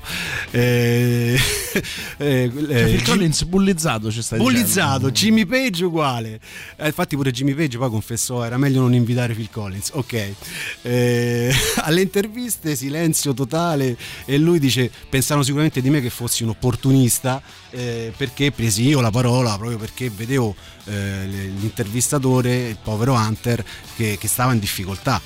Eh, 0.53 1.37
eh, 2.19 2.53
Cioè, 2.55 2.77
eh, 2.79 2.85
Phil 2.85 3.03
Collins 3.03 3.43
bullizzato 3.43 4.13
ci 4.13 4.23
stai 4.23 4.39
bullizzato 4.39 5.11
dicendo. 5.11 5.45
Jimmy 5.45 5.47
Page 5.47 5.85
uguale. 5.85 6.39
Eh, 6.77 6.87
infatti 6.87 7.17
pure 7.17 7.33
Jimmy 7.33 7.55
Page 7.55 7.77
poi 7.77 7.91
confessò 7.91 8.45
era 8.45 8.57
meglio 8.57 8.83
non 8.83 8.95
invitare 8.95 9.35
Phil 9.35 9.51
Collins. 9.51 9.91
Ok. 9.95 10.35
Eh, 10.83 11.53
alle 11.83 12.03
interviste 12.03 12.77
silenzio 12.77 13.35
totale 13.35 13.97
e 14.27 14.39
lui 14.39 14.61
dice 14.61 14.89
pensavano 15.11 15.45
sicuramente 15.45 15.81
di 15.81 15.91
me 15.91 16.01
che 16.01 16.11
fossi 16.11 16.45
un 16.45 16.51
opportunista 16.51 17.43
eh, 17.71 18.13
perché 18.17 18.53
presi 18.53 18.87
io 18.87 19.01
la 19.01 19.11
parola 19.11 19.57
proprio 19.57 19.77
perché 19.77 20.09
vedevo 20.09 20.55
eh, 20.85 21.27
l'intervistatore 21.27 22.69
il 22.69 22.79
povero 22.81 23.15
Hunter 23.15 23.65
che, 23.97 24.17
che 24.21 24.29
stava 24.29 24.53
in 24.53 24.61
difficoltà 24.61 25.21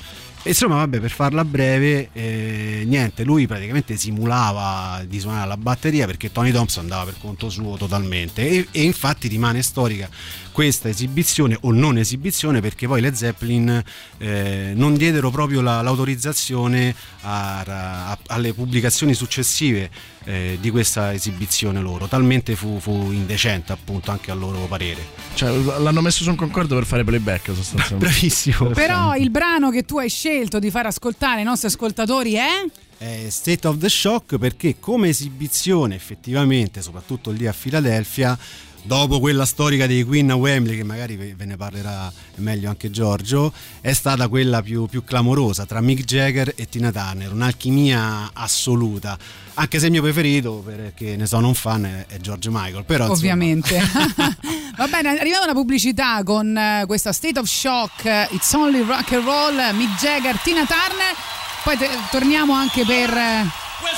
insomma, 0.49 0.75
vabbè, 0.75 0.99
per 0.99 1.11
farla 1.11 1.45
breve, 1.45 2.09
eh, 2.13 2.83
niente, 2.85 3.23
lui 3.23 3.47
praticamente 3.47 3.95
simulava 3.95 5.03
di 5.05 5.19
suonare 5.19 5.47
la 5.47 5.57
batteria 5.57 6.05
perché 6.05 6.31
Tony 6.31 6.51
Thompson 6.51 6.83
andava 6.83 7.05
per 7.05 7.15
conto 7.19 7.49
suo 7.49 7.77
totalmente. 7.77 8.47
E, 8.47 8.67
e 8.71 8.83
infatti 8.83 9.27
rimane 9.27 9.61
storica 9.61 10.09
questa 10.51 10.89
esibizione 10.89 11.57
o 11.61 11.71
non 11.71 11.97
esibizione 11.97 12.59
perché 12.61 12.87
poi 12.87 13.01
le 13.01 13.15
Zeppelin 13.15 13.83
eh, 14.17 14.71
non 14.75 14.95
diedero 14.95 15.29
proprio 15.31 15.61
la- 15.61 15.81
l'autorizzazione 15.81 16.93
a- 17.21 17.59
a- 17.61 18.17
alle 18.27 18.53
pubblicazioni 18.53 19.13
successive 19.13 19.89
eh, 20.25 20.57
di 20.61 20.69
questa 20.69 21.13
esibizione 21.13 21.79
loro, 21.81 22.07
talmente 22.07 22.55
fu, 22.55 22.79
fu 22.79 22.91
indecente 23.11 23.71
appunto 23.71 24.11
anche 24.11 24.29
a 24.29 24.33
loro 24.35 24.59
parere. 24.67 25.03
Cioè, 25.33 25.51
l'hanno 25.79 26.01
messo 26.01 26.23
su 26.23 26.29
un 26.29 26.35
concordo 26.35 26.75
per 26.75 26.85
fare 26.85 27.03
playback 27.03 27.51
sostanzialmente. 27.53 28.05
Bravissimo. 28.05 28.69
Però 28.69 29.15
il 29.15 29.29
brano 29.31 29.71
che 29.71 29.83
tu 29.83 29.97
hai 29.97 30.09
scelto 30.09 30.59
di 30.59 30.69
far 30.69 30.85
ascoltare 30.85 31.39
ai 31.39 31.45
nostri 31.45 31.67
ascoltatori 31.69 32.33
è... 32.33 32.49
è 32.97 33.25
State 33.29 33.67
of 33.67 33.77
the 33.77 33.89
Shock 33.89 34.37
perché 34.37 34.75
come 34.79 35.09
esibizione 35.09 35.95
effettivamente, 35.95 36.81
soprattutto 36.83 37.31
lì 37.31 37.47
a 37.47 37.53
Filadelfia, 37.53 38.37
dopo 38.83 39.19
quella 39.19 39.45
storica 39.45 39.87
dei 39.87 40.03
Queen 40.03 40.31
a 40.31 40.35
Wembley, 40.35 40.75
che 40.75 40.83
magari 40.83 41.15
ve 41.15 41.45
ne 41.45 41.57
parlerà 41.57 42.11
meglio 42.35 42.69
anche 42.69 42.89
Giorgio, 42.89 43.53
è 43.81 43.93
stata 43.93 44.27
quella 44.27 44.61
più, 44.61 44.87
più 44.87 45.03
clamorosa 45.03 45.65
tra 45.65 45.81
Mick 45.81 46.03
Jagger 46.03 46.53
e 46.55 46.67
Tina 46.67 46.91
Turner, 46.91 47.31
un'alchimia 47.31 48.31
assoluta. 48.33 49.17
Anche 49.55 49.79
se 49.79 49.85
il 49.85 49.91
mio 49.91 50.01
preferito, 50.01 50.63
perché 50.65 51.15
ne 51.15 51.27
sono 51.27 51.47
un 51.47 51.55
fan, 51.55 52.05
è 52.07 52.17
George 52.19 52.49
Michael. 52.49 52.85
Però, 52.85 53.09
Ovviamente. 53.09 53.79
Va 54.77 54.87
bene, 54.87 55.09
arrivata 55.19 55.45
la 55.45 55.53
pubblicità 55.53 56.23
con 56.23 56.57
eh, 56.57 56.83
questa 56.87 57.11
State 57.11 57.39
of 57.39 57.47
Shock, 57.47 58.05
eh, 58.05 58.27
It's 58.31 58.51
Only 58.53 58.83
Rock 58.83 59.11
and 59.13 59.23
Roll, 59.23 59.75
Mick 59.75 59.99
Jagger, 59.99 60.37
Tina 60.39 60.65
Turner. 60.65 61.15
Poi 61.63 61.77
te- 61.77 61.89
torniamo 62.09 62.53
anche 62.53 62.83
per 62.85 63.09
eh, 63.09 63.45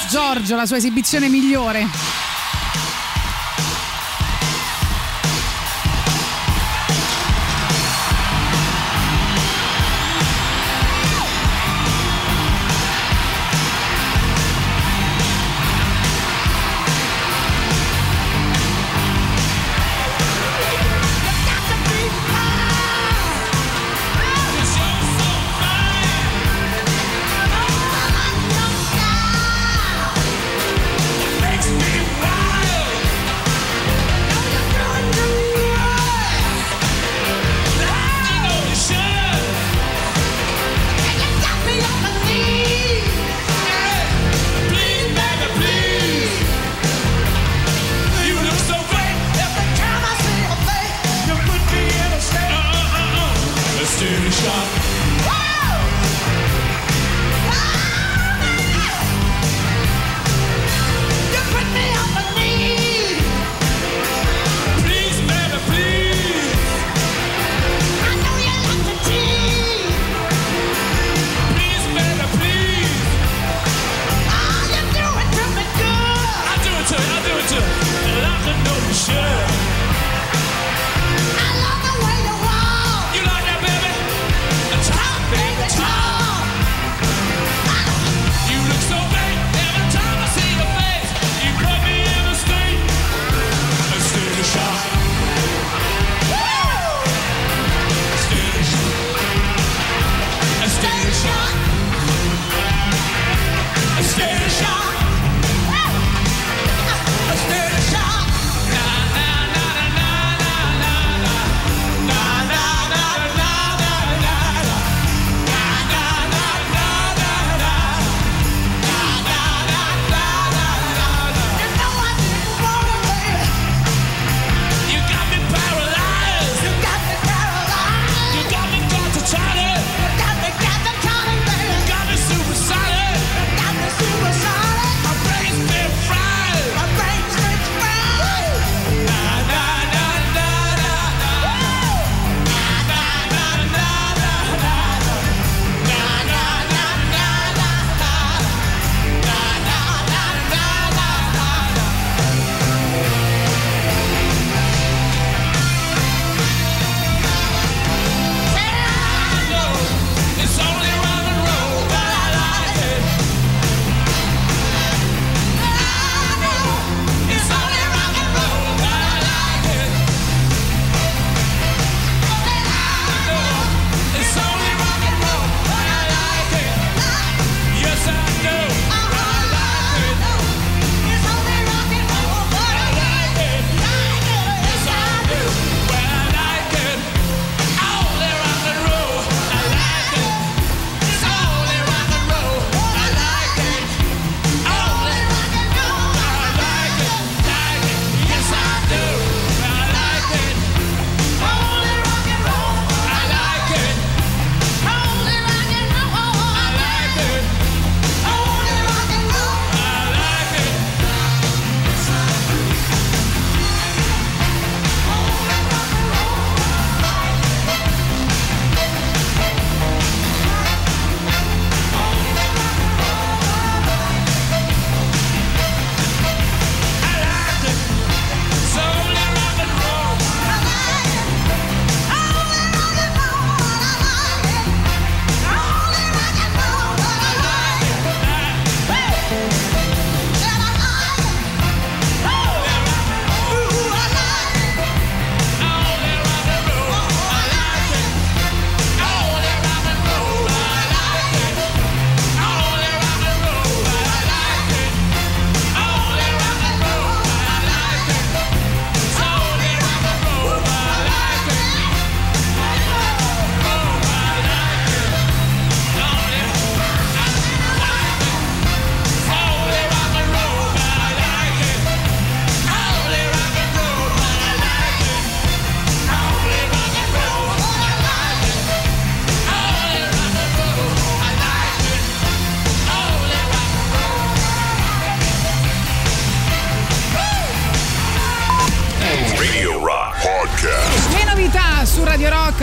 Giorgio, 0.09 0.55
la 0.55 0.65
sua 0.65 0.77
esibizione 0.77 1.29
migliore. 1.29 2.42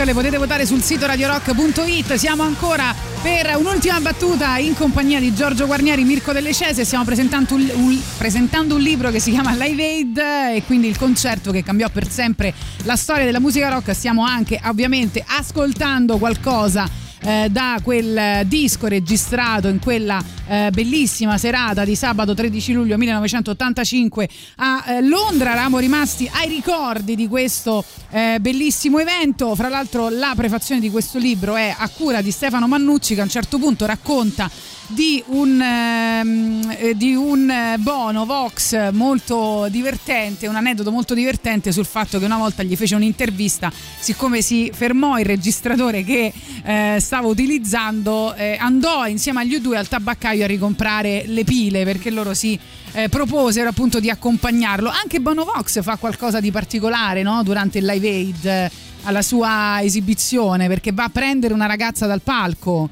Le 0.03 0.13
potete 0.13 0.37
votare 0.37 0.65
sul 0.65 0.81
sito 0.81 1.05
radiorock.it. 1.05 2.15
Siamo 2.15 2.41
ancora 2.41 2.95
per 3.21 3.55
un'ultima 3.55 3.99
battuta 3.99 4.57
in 4.57 4.73
compagnia 4.73 5.19
di 5.19 5.31
Giorgio 5.31 5.67
Guarnieri, 5.67 6.03
Mirko 6.03 6.31
Delle 6.31 6.53
Cese. 6.53 6.85
Stiamo 6.85 7.03
presentando 7.03 7.53
un, 7.53 7.69
un, 7.75 8.01
presentando 8.17 8.75
un 8.75 8.81
libro 8.81 9.11
che 9.11 9.19
si 9.19 9.29
chiama 9.29 9.53
Live 9.53 9.83
Aid 9.83 10.17
e 10.55 10.63
quindi 10.65 10.87
il 10.87 10.97
concerto 10.97 11.51
che 11.51 11.61
cambiò 11.61 11.87
per 11.89 12.09
sempre 12.09 12.51
la 12.83 12.95
storia 12.95 13.25
della 13.25 13.39
musica 13.39 13.69
rock. 13.69 13.93
Stiamo 13.93 14.25
anche 14.25 14.59
ovviamente 14.63 15.23
ascoltando 15.23 16.17
qualcosa 16.17 16.89
eh, 17.21 17.49
da 17.51 17.79
quel 17.83 18.45
disco 18.47 18.87
registrato 18.87 19.67
in 19.67 19.79
quella 19.79 20.19
eh, 20.51 20.69
bellissima 20.69 21.37
serata 21.37 21.85
di 21.85 21.95
sabato 21.95 22.33
13 22.33 22.73
luglio 22.73 22.97
1985 22.97 24.29
a 24.57 24.83
eh, 24.85 25.01
Londra. 25.01 25.53
Eravamo 25.53 25.79
rimasti 25.79 26.29
ai 26.29 26.49
ricordi 26.49 27.15
di 27.15 27.29
questo 27.29 27.85
eh, 28.09 28.37
bellissimo 28.41 28.99
evento. 28.99 29.55
Fra 29.55 29.69
l'altro 29.69 30.09
la 30.09 30.33
prefazione 30.35 30.81
di 30.81 30.89
questo 30.89 31.19
libro 31.19 31.55
è 31.55 31.73
a 31.77 31.87
cura 31.87 32.21
di 32.21 32.31
Stefano 32.31 32.67
Mannucci 32.67 33.13
che 33.13 33.21
a 33.21 33.23
un 33.23 33.29
certo 33.29 33.59
punto 33.59 33.85
racconta 33.85 34.51
di 34.91 35.23
un, 35.27 35.61
ehm, 35.61 36.75
eh, 36.77 36.95
di 36.95 37.15
un, 37.15 37.49
eh, 37.49 37.77
Bono 37.77 38.25
Vox 38.25 38.91
molto 38.91 39.67
divertente, 39.69 40.47
un 40.47 40.55
aneddoto 40.55 40.91
molto 40.91 41.13
divertente 41.13 41.71
sul 41.71 41.85
fatto 41.85 42.19
che 42.19 42.25
una 42.25 42.37
volta 42.37 42.63
gli 42.63 42.75
fece 42.75 42.95
un'intervista, 42.95 43.71
siccome 43.99 44.41
si 44.41 44.69
fermò 44.73 45.17
il 45.17 45.25
registratore 45.25 46.03
che 46.03 46.33
eh, 46.63 46.97
stava 46.99 47.27
utilizzando, 47.27 48.33
eh, 48.35 48.57
andò 48.59 49.07
insieme 49.07 49.41
agli 49.41 49.55
U2 49.55 49.75
al 49.75 49.87
tabaccaio 49.87 50.40
a 50.43 50.47
ricomprare 50.47 51.23
le 51.27 51.43
pile 51.43 51.83
perché 51.83 52.09
loro 52.09 52.33
si 52.33 52.57
eh, 52.93 53.09
proposero 53.09 53.69
appunto 53.69 53.99
di 53.99 54.09
accompagnarlo. 54.09 54.89
Anche 54.89 55.19
Bono 55.19 55.43
Vox 55.43 55.81
fa 55.81 55.97
qualcosa 55.97 56.39
di 56.39 56.51
particolare 56.51 57.23
no? 57.23 57.41
durante 57.43 57.77
il 57.79 57.85
Live 57.85 58.07
Aid 58.07 58.45
eh, 58.45 58.71
alla 59.03 59.21
sua 59.21 59.81
esibizione 59.81 60.67
perché 60.67 60.91
va 60.91 61.05
a 61.05 61.09
prendere 61.09 61.53
una 61.53 61.65
ragazza 61.65 62.05
dal 62.05 62.21
palco. 62.21 62.89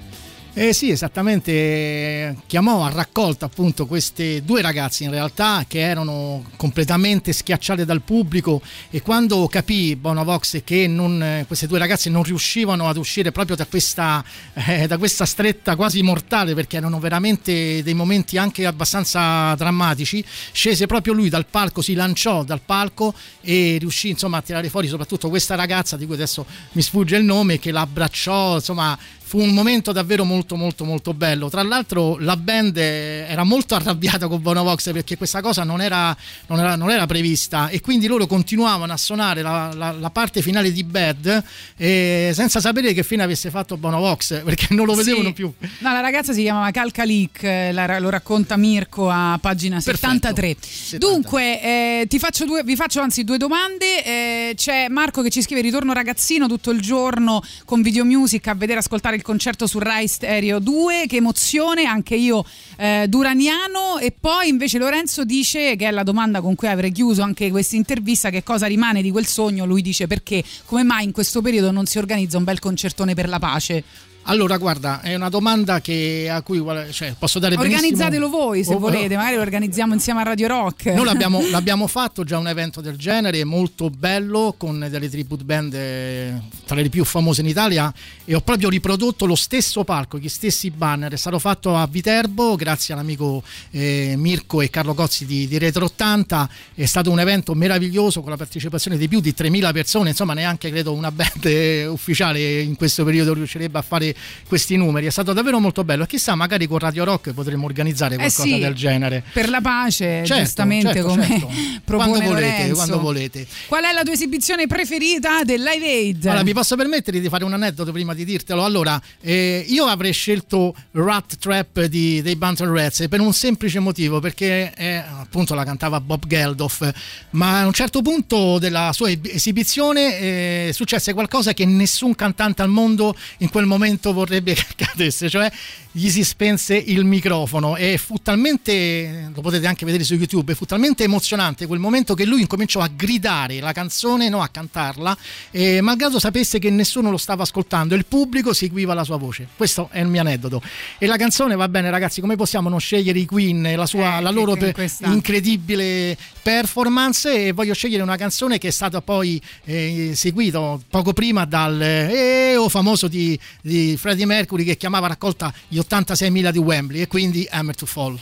Eh 0.62 0.74
sì, 0.74 0.90
esattamente, 0.90 2.36
chiamò 2.46 2.84
a 2.84 2.90
raccolta 2.90 3.46
appunto 3.46 3.86
queste 3.86 4.44
due 4.44 4.62
ragazze 4.62 5.06
in 5.06 5.10
realtà 5.10 5.64
che 5.66 5.80
erano 5.80 6.44
completamente 6.58 7.32
schiacciate 7.32 7.86
dal 7.86 8.02
pubblico 8.02 8.62
e 8.90 9.02
quando 9.02 9.48
capì 9.48 9.96
Bonavox 9.96 10.62
che 10.66 10.86
non, 10.86 11.46
queste 11.48 11.66
due 11.66 11.80
ragazze 11.80 12.10
non 12.10 12.24
riuscivano 12.24 12.90
ad 12.90 12.98
uscire 12.98 13.32
proprio 13.32 13.56
da 13.56 13.68
questa, 13.68 14.22
eh, 14.54 14.86
da 14.86 14.98
questa 14.98 15.24
stretta 15.24 15.78
quasi 15.78 16.02
mortale 16.02 16.54
perché 16.54 16.76
erano 16.76 17.00
veramente 17.00 17.82
dei 17.82 17.94
momenti 17.94 18.38
anche 18.38 18.66
abbastanza 18.66 19.56
drammatici, 19.56 20.22
scese 20.52 20.88
proprio 20.88 21.14
lui 21.14 21.30
dal 21.30 21.46
palco, 21.46 21.82
si 21.82 21.94
lanciò 21.94 22.44
dal 22.44 22.60
palco 22.60 23.14
e 23.40 23.78
riuscì 23.80 24.10
insomma 24.10 24.40
a 24.40 24.42
tirare 24.42 24.68
fuori 24.68 24.90
soprattutto 24.90 25.30
questa 25.30 25.56
ragazza 25.56 25.96
di 25.96 26.06
cui 26.06 26.16
adesso 26.16 26.46
mi 26.74 26.82
sfugge 26.82 27.16
il 27.16 27.24
nome 27.24 27.60
che 27.60 27.72
la 27.72 27.80
abbracciò, 27.80 28.56
insomma 28.56 28.98
fu 29.30 29.40
un 29.40 29.52
momento 29.54 29.92
davvero 29.92 30.24
molto 30.24 30.56
molto 30.56 30.86
molto 30.86 31.14
bello 31.14 31.50
tra 31.50 31.62
l'altro 31.62 32.18
la 32.18 32.36
band 32.36 32.78
era 32.78 33.44
molto 33.44 33.76
arrabbiata 33.80 34.28
con 34.28 34.42
Bonovox 34.42 34.92
perché 34.92 35.18
questa 35.18 35.40
cosa 35.40 35.64
non 35.64 35.82
era, 35.82 36.18
non 36.48 36.58
era, 36.58 36.76
non 36.76 36.90
era 36.90 37.06
prevista 37.06 37.70
e 37.70 37.80
quindi 37.80 38.08
loro 38.08 38.26
continuavano 38.26 38.92
a 38.92 38.98
suonare 38.98 39.44
la, 39.44 39.72
la- 39.76 39.92
la 39.92 40.10
parte 40.10 40.42
finale 40.42 40.72
di 40.72 40.84
Bad 40.84 41.44
eh, 41.78 42.32
senza 42.34 42.60
sapere 42.60 42.92
che 42.94 43.04
fine 43.04 43.22
avesse 43.22 43.52
fatto 43.52 43.78
Bonovox 43.78 44.42
perché 44.44 44.74
non 44.74 44.88
lo 44.88 44.96
vedevano 44.96 45.28
Sì. 45.28 45.34
più 45.34 45.54
No, 45.82 45.92
la 45.94 46.00
ragazza 46.02 46.34
si 46.34 46.42
chiamava 46.42 46.72
Calcalic, 46.72 47.44
eh, 47.44 47.72
la- 47.72 48.00
lo 48.00 48.10
racconta 48.10 48.58
Mirko 48.58 49.10
a 49.12 49.38
pagina 49.40 49.80
73. 49.80 50.56
Dunque, 50.98 51.62
eh, 51.62 52.06
ti 52.08 52.18
faccio 52.18 52.46
due, 52.46 52.64
vi 52.64 52.76
faccio 52.76 53.00
anzi 53.02 53.24
due 53.24 53.38
domande. 53.38 54.04
Eh, 54.04 54.54
c'è 54.56 54.88
Marco 54.90 55.22
che 55.22 55.30
ci 55.30 55.42
scrive: 55.42 55.62
Ritorno 55.62 55.94
ragazzino 55.94 56.48
tutto 56.48 56.72
il 56.72 56.82
giorno 56.82 57.44
con 57.66 57.82
video 57.82 58.04
music 58.06 58.48
a 58.48 58.56
vedere 58.56 58.80
ascoltare 58.80 59.19
il 59.20 59.26
concerto 59.26 59.68
su 59.68 59.78
Rai 59.80 60.08
Stereo 60.08 60.60
2. 60.60 61.06
Che 61.08 61.18
emozione, 61.18 61.84
anche 61.84 62.16
io 62.16 62.44
eh, 62.78 63.06
duraniano. 63.08 64.00
E 64.00 64.12
poi 64.18 64.48
invece 64.48 64.78
Lorenzo 64.78 65.24
dice: 65.24 65.76
che 65.76 65.88
è 65.88 65.92
la 65.92 66.04
domanda 66.04 66.42
con 66.42 66.56
cui 66.56 66.68
avrei 66.68 66.92
chiuso 66.92 67.22
anche 67.22 67.52
questa 67.52 67.76
intervista: 67.76 68.30
che 68.30 68.44
cosa 68.44 68.66
rimane 68.66 69.02
di 69.02 69.12
quel 69.12 69.28
sogno? 69.28 69.66
Lui 69.66 69.82
dice 69.82 70.08
perché, 70.08 70.44
come 70.66 70.84
mai 70.84 71.04
in 71.04 71.12
questo 71.12 71.42
periodo 71.42 71.72
non 71.72 71.86
si 71.86 71.98
organizza 71.98 72.38
un 72.38 72.46
bel 72.46 72.60
concertone 72.60 73.14
per 73.14 73.28
la 73.28 73.40
pace? 73.40 73.84
Allora 74.30 74.58
guarda 74.58 75.02
è 75.02 75.16
una 75.16 75.30
domanda 75.30 75.82
che, 75.82 76.30
a 76.32 76.42
cui 76.44 76.64
cioè, 76.92 77.16
posso 77.18 77.40
dare 77.40 77.56
benissimo 77.56 77.80
Organizzatelo 77.80 78.30
voi 78.30 78.64
se 78.64 78.76
Oh, 78.76 78.80
volete, 78.80 79.16
magari 79.16 79.36
lo 79.36 79.42
organizziamo 79.42 79.94
insieme 79.94 80.22
a 80.22 80.24
Radio 80.24 80.48
Rock. 80.48 80.86
Noi 80.86 81.04
l'abbiamo, 81.04 81.42
l'abbiamo 81.50 81.88
fatto 81.88 82.24
già 82.24 82.38
un 82.38 82.48
evento 82.48 82.80
del 82.80 82.96
genere, 82.96 83.44
molto 83.44 83.90
bello, 83.90 84.54
con 84.58 84.88
delle 84.90 85.10
tribute 85.10 85.44
band 85.44 85.74
eh, 85.74 86.34
tra 86.66 86.76
le 86.76 86.88
più 86.90 87.04
famose 87.04 87.42
in 87.42 87.48
Italia 87.48 87.92
e 88.24 88.36
ho 88.36 88.42
proprio 88.42 88.70
riprodotto 88.70 89.26
lo 89.26 89.36
stesso 89.36 89.84
palco, 89.84 90.20
gli 90.20 90.30
stessi 90.30 90.70
banner. 90.70 91.12
È 91.12 91.18
stato 91.18 91.40
fatto 91.40 91.76
a 91.76 91.88
Viterbo 91.88 92.56
grazie 92.56 92.94
all'amico 92.94 93.44
eh, 93.72 94.14
Mirko 94.16 94.62
e 94.62 94.70
Carlo 94.70 94.94
Cozzi 94.94 95.26
di, 95.26 95.48
di 95.48 95.58
Retro 95.58 95.86
80. 95.86 96.50
È 96.76 96.86
stato 96.86 97.10
un 97.10 97.20
evento 97.20 97.56
meraviglioso 97.56 98.22
con 98.22 98.30
la 98.30 98.38
partecipazione 98.38 98.98
di 98.98 99.08
più 99.08 99.20
di 99.20 99.34
3.000 99.36 99.74
persone, 99.74 100.10
insomma 100.10 100.34
neanche 100.34 100.70
credo 100.70 100.94
una 100.94 101.12
band 101.12 101.46
eh, 101.46 101.88
ufficiale 101.88 102.62
in 102.62 102.76
questo 102.76 103.04
periodo 103.04 103.34
riuscirebbe 103.34 103.78
a 103.78 103.82
fare 103.82 104.16
questi 104.48 104.76
numeri. 104.76 105.06
È 105.06 105.12
stato 105.12 105.34
davvero 105.34 105.60
molto 105.60 105.84
bello 105.84 106.04
e 106.04 106.08
chissà 106.08 106.36
magari 106.36 106.68
con 106.68 106.80
Radio 106.80 107.04
Rock 107.04 107.34
potremmo 107.34 107.66
organizzare 107.66 108.16
Eh 108.16 108.18
qualcosa 108.18 108.44
sì, 108.44 108.60
del 108.60 108.74
genere. 108.74 109.24
Per 109.32 109.50
la 109.50 109.62
pace, 109.62 110.24
Certo, 110.26 110.44
giustamente 110.44 110.94
certo, 110.94 111.08
come 111.08 111.28
certo. 111.28 111.48
Quando 112.00 112.22
volete, 112.22 112.72
quando 112.72 113.00
volete. 113.00 113.48
Qual 113.68 113.84
è 113.84 113.92
la 113.92 114.04
tua 114.04 114.14
esibizione 114.14 114.68
preferita 114.68 115.44
del 115.44 115.62
Live 115.62 115.86
Aid? 115.86 116.26
Allora, 116.26 116.44
mi 116.44 116.54
posso 116.54 116.76
permettere 116.76 117.20
di 117.20 117.28
fare 117.30 117.44
un 117.44 117.54
aneddoto 117.54 117.92
prima 117.92 118.14
di 118.14 118.24
dirtelo? 118.26 118.64
Allora, 118.64 119.02
eh, 119.22 119.66
io 119.68 119.86
avrei 119.86 120.14
scelto 120.14 120.76
Rat 120.92 121.38
Trap 121.38 121.86
di, 121.86 122.22
dei 122.22 122.36
Bantam 122.36 122.74
Rats 122.74 123.08
per 123.10 123.20
un 123.20 123.34
semplice 123.34 123.80
motivo, 123.80 124.20
perché 124.20 124.72
eh, 124.76 124.96
appunto 124.96 125.56
la 125.56 125.64
cantava 125.64 126.00
Bob 126.00 126.26
Geldof, 126.28 126.92
ma 127.32 127.62
a 127.62 127.66
un 127.66 127.74
certo 127.74 128.02
punto 128.02 128.60
della 128.60 128.92
sua 128.94 129.12
esibizione 129.24 130.20
eh, 130.20 130.72
successe 130.74 131.14
qualcosa 131.14 131.54
che 131.54 131.66
nessun 131.66 132.16
cantante 132.16 132.62
al 132.62 132.70
mondo 132.70 133.16
in 133.40 133.50
quel 133.50 133.66
momento 133.66 133.99
vorrebbe 134.02 134.54
che 134.54 134.66
accadesse, 134.70 135.30
cioè 135.30 135.52
gli 136.00 136.10
si 136.10 136.24
spense 136.24 136.78
il 136.78 137.04
microfono 137.04 137.76
e 137.76 137.98
fu 137.98 138.16
talmente, 138.24 139.32
lo 139.36 139.42
potete 139.42 139.68
anche 139.68 139.84
vedere 139.84 140.06
su 140.06 140.14
YouTube, 140.14 140.56
fu 140.56 140.64
talmente 140.64 141.04
emozionante 141.04 141.68
quel 141.68 141.80
momento 141.80 142.14
che 142.14 142.24
lui 142.24 142.40
incominciò 142.40 142.80
a 142.80 142.88
gridare 142.88 143.60
la 143.60 143.74
canzone, 143.74 144.30
no 144.30 144.42
a 144.42 144.48
cantarla, 144.48 145.18
e 145.52 145.82
malgrado 145.82 146.18
sapesse 146.18 146.58
che 146.58 146.70
nessuno 146.70 147.12
lo 147.12 147.18
stava 147.18 147.44
ascoltando, 147.44 147.96
il 147.96 148.06
pubblico 148.06 148.54
seguiva 148.54 148.94
la 148.94 149.04
sua 149.04 149.18
voce. 149.18 149.46
Questo 149.58 149.90
è 149.92 150.00
il 150.00 150.08
mio 150.08 150.22
aneddoto. 150.22 150.62
E 150.98 151.06
la 151.06 151.18
canzone, 151.18 151.58
va 151.58 151.68
bene 151.68 151.90
ragazzi, 151.90 152.22
come 152.22 152.38
possiamo 152.38 152.70
non 152.70 152.80
scegliere 152.80 153.20
i 153.20 153.26
Queen 153.26 153.66
e 153.66 153.76
la, 153.76 153.86
sua, 153.86 154.20
Eh, 154.20 154.22
la 154.22 154.30
loro 154.32 154.54
che- 154.54 154.68
pe- 154.68 154.72
questa- 154.72 155.08
incredibile 155.08 156.18
performance 156.42 157.48
e 157.48 157.52
voglio 157.52 157.74
scegliere 157.74 158.04
una 158.04 158.16
canzone 158.16 158.58
che 158.58 158.70
è 158.70 158.72
stata 158.72 159.02
poi 159.02 159.42
eh, 159.66 160.14
seguita 160.16 160.78
poco 160.90 161.12
prima 161.12 161.44
dal 161.46 161.82
eh, 161.82 162.56
oh, 162.56 162.70
famoso 162.70 163.08
di, 163.10 163.38
di 163.62 163.98
Freddie 163.98 164.26
Mercury 164.26 164.64
che 164.64 164.78
chiamava 164.78 165.08
raccolta 165.08 165.54
gli 165.68 165.78
86.000 165.90 166.52
di 166.52 166.60
Wembley 166.60 167.02
e 167.02 167.08
quindi 167.08 167.48
Hammer 167.50 167.76
to 167.76 167.86
Fall. 167.86 168.20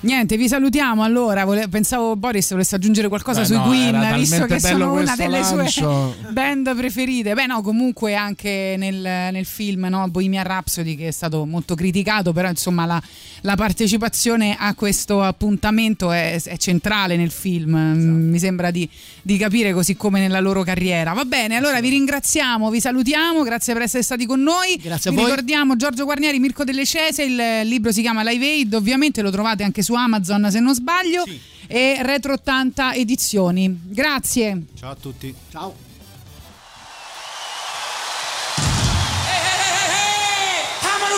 Niente, 0.00 0.36
vi 0.36 0.46
salutiamo 0.46 1.02
allora. 1.02 1.44
Vole- 1.44 1.66
pensavo 1.66 2.14
Boris 2.14 2.50
volesse 2.52 2.76
aggiungere 2.76 3.08
qualcosa 3.08 3.40
Beh, 3.40 3.46
sui 3.46 3.56
no, 3.56 3.64
Queen, 3.64 4.14
visto 4.14 4.44
che 4.46 4.60
sono 4.60 4.92
una 4.92 5.16
delle 5.16 5.40
lancio. 5.40 6.14
sue 6.20 6.30
band 6.30 6.76
preferite. 6.76 7.34
Beh, 7.34 7.46
no, 7.46 7.62
comunque 7.62 8.14
anche 8.14 8.76
nel, 8.78 8.94
nel 9.00 9.44
film 9.44 9.86
no? 9.90 10.06
Bohemian 10.08 10.44
Rhapsody, 10.44 10.94
che 10.94 11.08
è 11.08 11.10
stato 11.10 11.44
molto 11.46 11.74
criticato, 11.74 12.32
però 12.32 12.48
insomma 12.48 12.86
la, 12.86 13.02
la 13.40 13.56
partecipazione 13.56 14.54
a 14.56 14.72
questo 14.74 15.20
appuntamento 15.20 16.12
è, 16.12 16.40
è 16.40 16.56
centrale 16.58 17.16
nel 17.16 17.32
film. 17.32 17.74
Mm, 17.76 18.30
Mi 18.30 18.38
sembra 18.38 18.70
di, 18.70 18.88
di 19.22 19.36
capire 19.36 19.72
così 19.72 19.96
come 19.96 20.20
nella 20.20 20.38
loro 20.38 20.62
carriera. 20.62 21.12
Va 21.12 21.24
bene, 21.24 21.56
allora 21.56 21.80
vi 21.80 21.88
ringraziamo, 21.88 22.70
vi 22.70 22.80
salutiamo, 22.80 23.42
grazie 23.42 23.72
per 23.72 23.82
essere 23.82 24.04
stati 24.04 24.26
con 24.26 24.40
noi. 24.42 24.76
Grazie 24.80 25.10
a 25.10 25.12
vi 25.12 25.18
voi. 25.18 25.28
ricordiamo 25.28 25.74
Giorgio 25.74 26.04
Guarnieri, 26.04 26.38
Mirko 26.38 26.62
Delle 26.62 26.86
Cese, 26.86 27.24
il 27.24 27.34
libro 27.64 27.90
si 27.90 28.00
chiama 28.00 28.22
Live 28.22 28.46
Aid, 28.46 28.74
ovviamente 28.74 29.22
lo 29.22 29.32
trovate 29.32 29.64
anche 29.64 29.82
su 29.82 29.87
Amazon 29.94 30.48
se 30.50 30.60
non 30.60 30.74
sbaglio, 30.74 31.24
e 31.66 31.98
Retro 32.02 32.34
80 32.34 32.94
Edizioni. 32.94 33.80
Grazie. 33.84 34.64
Ciao 34.74 34.90
a 34.90 34.96
tutti. 34.96 35.34
Ciao. 35.50 35.74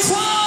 Here 0.03 0.40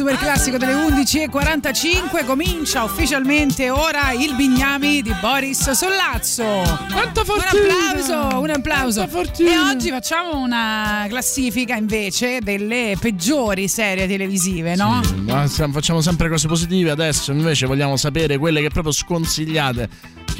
super 0.00 0.16
classico 0.16 0.56
delle 0.56 0.72
11.45 0.72 2.24
comincia 2.24 2.84
ufficialmente 2.84 3.68
ora 3.68 4.12
il 4.12 4.34
Bignami 4.34 5.02
di 5.02 5.14
Boris 5.20 5.72
Sollazzo. 5.72 6.42
Quanto 6.90 7.22
Un 7.26 7.38
applauso, 7.38 8.40
un 8.40 8.48
applauso. 8.48 9.06
E 9.36 9.58
oggi 9.58 9.90
facciamo 9.90 10.40
una 10.40 11.04
classifica 11.06 11.76
invece 11.76 12.38
delle 12.40 12.96
peggiori 12.98 13.68
serie 13.68 14.06
televisive, 14.06 14.74
no? 14.74 15.02
Ma 15.16 15.46
stiamo- 15.46 15.74
facciamo 15.74 16.00
sempre 16.00 16.30
cose 16.30 16.48
positive, 16.48 16.90
adesso 16.90 17.32
invece 17.32 17.66
vogliamo 17.66 17.96
sapere 17.98 18.38
quelle 18.38 18.62
che 18.62 18.70
proprio 18.70 18.94
sconsigliate. 18.94 19.88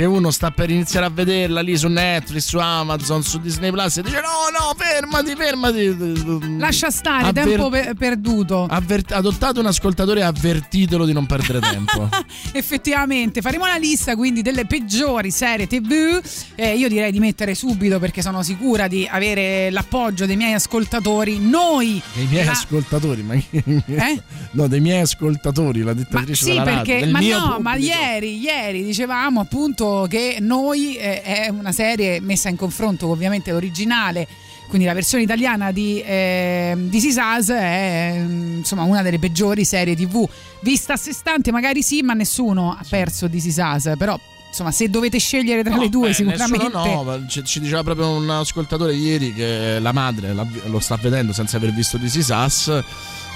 Che 0.00 0.06
uno 0.06 0.30
sta 0.30 0.50
per 0.50 0.70
iniziare 0.70 1.04
a 1.04 1.10
vederla 1.10 1.60
lì 1.60 1.76
su 1.76 1.86
Netflix, 1.86 2.46
su 2.46 2.56
Amazon, 2.56 3.22
su 3.22 3.38
Disney 3.38 3.70
Plus 3.70 3.98
e 3.98 4.02
dice 4.02 4.22
no, 4.22 4.48
no, 4.58 4.74
fermati, 4.74 5.34
fermati. 5.36 6.56
Lascia 6.56 6.90
stare, 6.90 7.26
Avver- 7.26 7.46
tempo 7.46 7.68
pe- 7.68 7.92
perduto. 7.98 8.66
avver- 8.70 9.12
adott- 9.12 9.34
ascoltate 9.40 9.60
un 9.60 9.66
ascoltatore 9.66 10.20
e 10.20 10.22
avvertitelo 10.22 11.04
di 11.04 11.12
non 11.12 11.26
perdere 11.26 11.60
tempo. 11.60 12.08
Effettivamente, 12.52 13.42
faremo 13.42 13.64
una 13.64 13.76
lista 13.76 14.16
quindi 14.16 14.40
delle 14.40 14.64
peggiori 14.64 15.30
serie 15.30 15.66
TV. 15.66 16.18
Eh, 16.62 16.76
io 16.76 16.88
direi 16.88 17.10
di 17.10 17.20
mettere 17.20 17.54
subito 17.54 17.98
perché 17.98 18.20
sono 18.20 18.42
sicura 18.42 18.86
di 18.86 19.08
avere 19.10 19.70
l'appoggio 19.70 20.26
dei 20.26 20.36
miei 20.36 20.52
ascoltatori. 20.52 21.38
Noi 21.38 22.02
Dei 22.12 22.26
miei 22.26 22.44
la- 22.44 22.50
ascoltatori, 22.50 23.22
ma 23.22 23.32
Eh? 23.34 24.22
No, 24.50 24.66
dei 24.66 24.80
miei 24.80 25.00
ascoltatori, 25.00 25.80
la 25.80 25.94
dettatrice 25.94 26.44
Sì, 26.44 26.50
della 26.50 26.64
radio, 26.64 26.82
perché 26.82 27.00
del 27.00 27.10
ma 27.12 27.18
mio 27.20 27.38
no, 27.38 27.44
pubblico. 27.54 27.62
ma 27.62 27.76
ieri, 27.76 28.38
ieri 28.38 28.84
dicevamo 28.84 29.40
appunto 29.40 30.06
che 30.10 30.36
noi 30.40 30.96
eh, 30.96 31.22
è 31.22 31.48
una 31.48 31.72
serie 31.72 32.20
messa 32.20 32.50
in 32.50 32.56
confronto 32.56 33.06
con 33.06 33.14
ovviamente 33.14 33.52
l'originale. 33.52 34.28
Quindi 34.68 34.86
la 34.86 34.92
versione 34.94 35.24
italiana 35.24 35.72
di, 35.72 36.00
eh, 36.02 36.74
di 36.76 36.90
This 36.90 37.04
Is 37.04 37.16
Us 37.16 37.48
è 37.48 38.12
mm, 38.18 38.58
insomma 38.58 38.82
una 38.82 39.00
delle 39.00 39.18
peggiori 39.18 39.64
serie 39.64 39.96
tv. 39.96 40.28
Vista 40.60 40.92
a 40.92 40.96
sé 40.98 41.12
stante 41.14 41.50
magari 41.52 41.82
sì, 41.82 42.02
ma 42.02 42.12
nessuno 42.12 42.72
ha 42.72 42.84
perso 42.86 43.30
This 43.30 43.46
Is 43.46 43.56
Us. 43.56 43.92
Però 43.96 44.20
insomma 44.50 44.70
se 44.72 44.90
dovete 44.90 45.18
scegliere 45.18 45.62
tra 45.62 45.74
No, 45.76 45.82
le 45.82 45.88
due 45.88 46.08
beh, 46.08 46.14
sicuramente... 46.14 46.68
no, 46.72 47.02
ma 47.04 47.26
ci, 47.28 47.42
ci 47.44 47.60
diceva 47.60 47.82
proprio 47.82 48.10
un 48.10 48.28
ascoltatore 48.28 48.94
ieri 48.94 49.32
che 49.32 49.78
la 49.80 49.92
madre 49.92 50.34
l'ha- 50.34 50.46
lo 50.66 50.78
sta 50.80 50.96
vedendo 51.00 51.32
senza 51.32 51.56
aver 51.56 51.72
visto 51.72 51.98
This 51.98 52.14
Is 52.16 52.28
Us. 52.28 52.66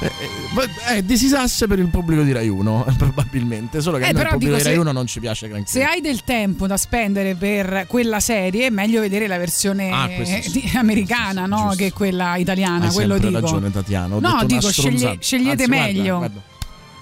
Eh, 0.00 0.06
eh, 0.08 0.96
eh, 0.96 1.04
This 1.06 1.22
Is 1.22 1.32
Us 1.32 1.64
per 1.68 1.78
il 1.78 1.86
pubblico 1.86 2.22
di 2.22 2.32
Rai 2.32 2.48
1 2.48 2.94
probabilmente 2.98 3.80
solo 3.80 3.96
che 3.98 4.06
Eh, 4.08 4.12
noi 4.12 4.14
il 4.14 4.18
però 4.18 4.30
pubblico 4.32 4.52
dico, 4.56 4.62
di 4.62 4.68
Rai 4.68 4.74
se- 4.74 4.80
1 4.80 4.92
non 4.92 5.06
ci 5.06 5.20
piace 5.20 5.48
granché 5.48 5.70
Se 5.70 5.84
hai 5.84 6.00
del 6.00 6.24
tempo 6.24 6.66
da 6.66 6.76
spendere 6.76 7.36
per 7.36 7.86
quella 7.88 8.18
serie, 8.18 8.66
è 8.66 8.70
meglio 8.70 9.00
vedere 9.00 9.28
la 9.28 9.38
versione 9.38 9.90
Ah, 9.90 10.08
sì. 10.24 10.72
americana 10.74 11.46
no? 11.46 11.72
che 11.76 11.92
quella 11.92 12.36
italiana. 12.36 12.86
hai 12.88 12.92
quello 12.92 13.18
dico. 13.18 13.38
ragione 13.38 13.70
Tatiana 13.70 14.16
ho 14.16 14.20
No, 14.20 14.42
dico, 14.44 14.68
sceglie- 14.70 15.18
scegliete 15.20 15.62
Anzi, 15.62 15.66
guarda, 15.66 15.86
meglio. 15.92 16.16
guarda, 16.18 16.40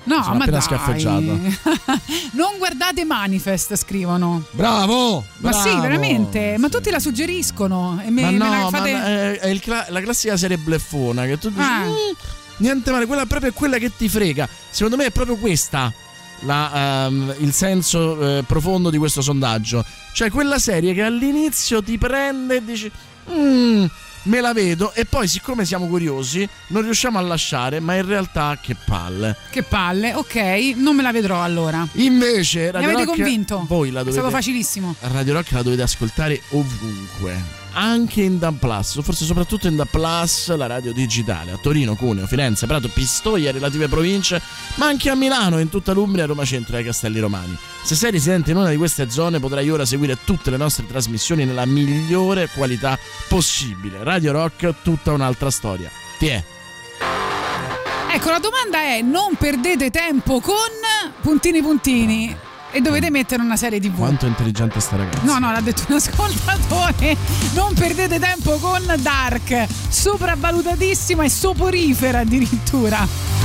No, 0.05 0.23
sono 0.23 0.37
ma 0.37 0.45
appena 0.45 0.59
dai. 0.59 0.63
schiaffeggiato. 0.63 1.21
non 2.33 2.59
guardate 2.59 3.05
Manifest, 3.05 3.77
scrivono. 3.77 4.43
bravo 4.51 5.25
Ma 5.39 5.53
sì, 5.53 5.69
bravo. 5.69 5.81
veramente. 5.83 6.57
Ma 6.59 6.69
tutti 6.69 6.91
la 6.91 6.99
suggeriscono. 6.99 8.01
E 8.05 8.11
me, 8.11 8.23
ma 8.23 8.31
me 8.31 8.37
no, 8.39 8.45
la 8.51 8.59
ma 8.63 8.69
fate... 8.71 8.91
è, 8.93 9.39
è 9.39 9.59
cla- 9.61 9.87
la 9.91 10.01
classica 10.01 10.37
serie 10.37 10.59
bleffona 10.59 11.25
che 11.27 11.39
tu 11.39 11.49
dici 11.51 11.61
Ah. 11.61 11.85
"Mm, 11.87 11.93
niente 12.59 12.91
male, 12.91 13.07
quella 13.07 13.27
proprio 13.27 13.51
è 13.51 13.53
quella 13.55 13.79
che 13.79 13.93
ti 13.97 14.09
frega. 14.09 14.49
Secondo 14.71 14.97
me 14.97 15.07
è 15.07 15.11
proprio 15.11 15.37
questa 15.37 15.93
la, 16.41 17.05
ehm, 17.07 17.35
il 17.39 17.53
senso 17.53 18.39
eh, 18.39 18.43
profondo 18.45 18.91
di 18.91 18.99
questo 18.99 19.21
sondaggio. 19.23 19.85
Cioè 20.13 20.31
quella 20.31 20.59
serie 20.59 20.95
che 20.95 21.03
all'inizio 21.03 21.81
ti 21.83 21.97
prende 21.99 22.57
e 22.57 22.65
dici 22.65 22.91
"Mm, 23.31 23.85
me 24.25 24.41
la 24.41 24.53
vedo 24.53 24.93
e 24.95 25.05
poi 25.05 25.27
siccome 25.29 25.65
siamo 25.65 25.87
curiosi 25.87 26.49
non 26.69 26.83
riusciamo 26.83 27.19
a 27.19 27.23
lasciare, 27.23 27.81
ma 27.81 27.95
in 27.97 28.07
realtà 28.07 28.59
che 28.61 28.75
palle. 28.75 29.37
Che 29.51 29.63
palle, 29.63 30.15
ok, 30.15 30.75
non 30.77 30.97
me 30.97 31.03
la 31.03 31.13
vedrò 31.13 31.43
allora. 31.43 31.87
Invece 31.95 32.67
Mi 32.67 32.71
Radio 32.71 32.89
avete 32.89 33.05
Rock, 33.05 33.17
convinto? 33.17 33.65
voi 33.67 33.91
la 33.91 34.01
È 34.01 34.05
dovete 34.05 34.19
stato 34.21 34.35
facilissimo. 34.35 34.95
Radio 35.01 35.35
Rock 35.35 35.53
la 35.53 35.63
dovete 35.63 35.83
ascoltare 35.83 36.41
ovunque, 36.51 37.61
anche 37.73 38.23
in 38.23 38.39
Dan 38.39 38.59
Plus, 38.59 39.01
forse 39.03 39.25
soprattutto 39.25 39.67
in 39.67 39.77
Dan 39.77 39.89
Plus, 39.91 40.55
la 40.55 40.67
radio 40.67 40.93
digitale, 40.93 41.53
a 41.53 41.57
Torino, 41.57 41.95
Cuneo, 41.95 42.27
Firenze, 42.27 42.67
Prato, 42.67 42.89
Pistoia, 42.89 43.53
relative 43.53 43.89
province, 43.89 44.41
ma 44.77 44.87
anche 44.87 45.11
a 45.11 45.15
Milano, 45.15 45.59
in 45.59 45.69
tutta 45.69 45.93
l'Umbria, 45.93 46.27
Roma 46.27 46.45
Centro 46.45 46.77
e 46.77 46.79
ai 46.79 46.85
Castelli 46.85 47.21
Romani. 47.21 47.57
Se 47.83 47.95
sei 47.95 48.11
residente 48.11 48.51
in 48.51 48.57
una 48.57 48.71
di 48.71 48.77
queste 48.77 49.11
zone 49.11 49.41
potrai 49.41 49.69
ora 49.71 49.85
seguire 49.85 50.19
tutte 50.25 50.51
le 50.51 50.57
nostre 50.57 50.87
trasmissioni 50.87 51.45
nella 51.45 51.67
migliore 51.67 52.49
qualità 52.55 52.99
possibile. 53.29 54.05
Radio 54.05 54.33
Rock, 54.33 54.75
tutta 54.83 55.13
un'altra 55.13 55.51
storia. 55.51 55.91
Ti 56.19 56.27
è. 56.27 56.45
Ecco, 58.15 58.31
la 58.31 58.39
domanda 58.39 58.79
è: 58.79 59.01
non 59.01 59.35
perdete 59.37 59.91
tempo 59.91 60.41
con 60.41 60.55
puntini 61.23 61.63
puntini 61.63 62.51
e 62.73 62.81
dovete 62.81 63.11
mettere 63.11 63.43
una 63.43 63.57
serie 63.57 63.79
TV. 63.79 63.97
Quanto 63.97 64.25
è 64.25 64.29
intelligente 64.29 64.81
sta 64.81 64.97
ragazza. 64.97 65.23
No, 65.23 65.39
no, 65.39 65.53
l'ha 65.53 65.61
detto 65.61 65.85
un 65.89 65.97
ascoltatore. 65.97 67.17
Non 67.55 67.75
perdete 67.75 68.19
tempo 68.19 68.57
con 68.59 68.83
Dark, 68.99 69.67
sopravvalutatissima 69.89 71.25
e 71.25 71.29
soporifera 71.29 72.21
addirittura. 72.21 73.41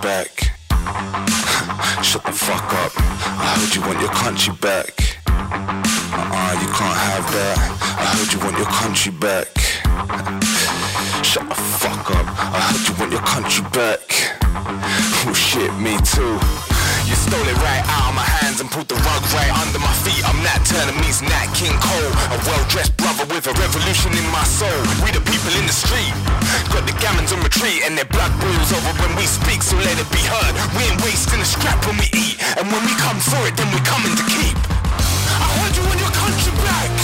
Back. 0.00 0.52
Shut 2.02 2.24
the 2.24 2.32
fuck 2.32 2.72
up. 2.72 3.41
I 3.52 3.56
heard 3.56 3.74
you 3.74 3.82
want 3.82 4.00
your 4.00 4.08
country 4.12 4.54
back. 4.62 4.88
Uh-uh, 5.26 6.52
you 6.62 6.68
can't 6.72 6.96
have 7.12 7.30
that. 7.36 7.58
I 8.00 8.04
heard 8.16 8.32
you 8.32 8.38
want 8.40 8.56
your 8.56 8.64
country 8.64 9.12
back. 9.12 9.46
Shut 11.22 11.46
the 11.46 11.54
fuck 11.54 12.10
up. 12.16 12.26
I 12.38 12.60
heard 12.72 12.88
you 12.88 12.94
want 12.98 13.12
your 13.12 13.20
country 13.20 13.64
back. 13.68 14.00
Oh 15.26 15.34
shit, 15.34 15.70
me 15.74 15.98
too. 16.00 16.81
You 17.08 17.16
stole 17.18 17.42
it 17.42 17.58
right 17.58 17.82
out 17.90 18.10
of 18.10 18.14
my 18.14 18.28
hands 18.40 18.62
and 18.62 18.70
put 18.70 18.86
the 18.86 18.94
rug 18.94 19.22
right 19.34 19.52
under 19.58 19.82
my 19.82 19.92
feet. 20.06 20.22
I'm 20.22 20.38
Nat 20.46 20.62
Turner 20.62 20.94
meets 21.02 21.18
Nat 21.18 21.50
King 21.52 21.74
Cole. 21.82 22.12
A 22.30 22.38
well-dressed 22.46 22.94
brother 22.96 23.26
with 23.26 23.50
a 23.50 23.54
revolution 23.58 24.14
in 24.14 24.26
my 24.30 24.44
soul. 24.46 24.70
We 25.02 25.10
the 25.10 25.22
people 25.26 25.50
in 25.58 25.66
the 25.66 25.74
street. 25.74 26.14
Got 26.70 26.86
the 26.86 26.94
gammons 27.02 27.34
on 27.34 27.42
retreat 27.42 27.82
and 27.82 27.98
their 27.98 28.06
blood 28.06 28.30
boils 28.38 28.70
over 28.70 28.92
when 29.02 29.12
we 29.18 29.26
speak, 29.26 29.66
so 29.66 29.74
let 29.82 29.98
it 29.98 30.10
be 30.14 30.22
heard. 30.22 30.54
We 30.78 30.86
ain't 30.86 31.02
wasting 31.02 31.42
a 31.42 31.48
scrap 31.48 31.82
when 31.90 31.98
we 31.98 32.06
eat. 32.14 32.38
And 32.54 32.70
when 32.70 32.82
we 32.86 32.94
come 33.02 33.18
for 33.18 33.42
it, 33.50 33.58
then 33.58 33.66
we're 33.74 33.82
coming 33.82 34.14
to 34.14 34.24
keep. 34.30 34.54
I 35.42 35.46
heard 35.58 35.74
you 35.74 35.82
want 35.82 35.98
your 35.98 36.14
country 36.14 36.54
back. 36.62 37.01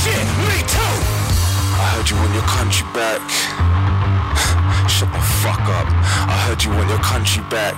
Shit, 0.00 0.24
me 0.48 0.58
too. 0.64 0.96
I 1.76 1.84
heard 1.94 2.08
you 2.08 2.16
want 2.16 2.32
your 2.34 2.48
country 2.48 2.86
back. 2.94 3.20
Shut 4.94 5.10
the 5.12 5.22
fuck 5.42 5.60
up. 5.68 5.88
I 6.28 6.36
heard 6.46 6.62
you 6.64 6.70
want 6.70 6.88
your 6.88 7.02
country 7.04 7.42
back. 7.50 7.76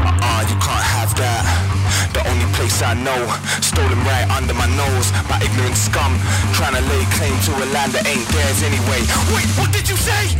Uh-uh, 0.00 0.40
you 0.48 0.56
can't 0.60 0.86
have 0.96 1.14
that. 1.16 1.44
The 2.12 2.22
only 2.28 2.46
place 2.54 2.82
I 2.82 2.94
know, 2.94 3.18
stolen 3.60 3.98
right 4.06 4.28
under 4.30 4.54
my 4.54 4.68
nose 4.76 5.10
by 5.26 5.40
ignorant 5.42 5.76
scum, 5.76 6.14
trying 6.54 6.76
to 6.76 6.84
lay 6.86 7.04
claim 7.16 7.34
to 7.48 7.52
a 7.58 7.66
land 7.74 7.92
that 7.92 8.06
ain't 8.06 8.26
theirs 8.30 8.62
anyway. 8.62 9.02
Wait, 9.34 9.48
what 9.58 9.72
did 9.72 9.88
you 9.88 9.96
say? 9.96 10.30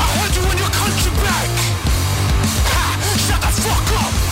I 0.00 0.06
heard 0.18 0.32
you 0.34 0.42
want 0.48 0.58
your 0.58 0.72
country 0.74 1.12
back. 1.22 1.50
Ha! 2.72 2.82
Shut 3.28 3.40
the 3.40 3.52
fuck 3.62 3.88
up. 4.00 4.23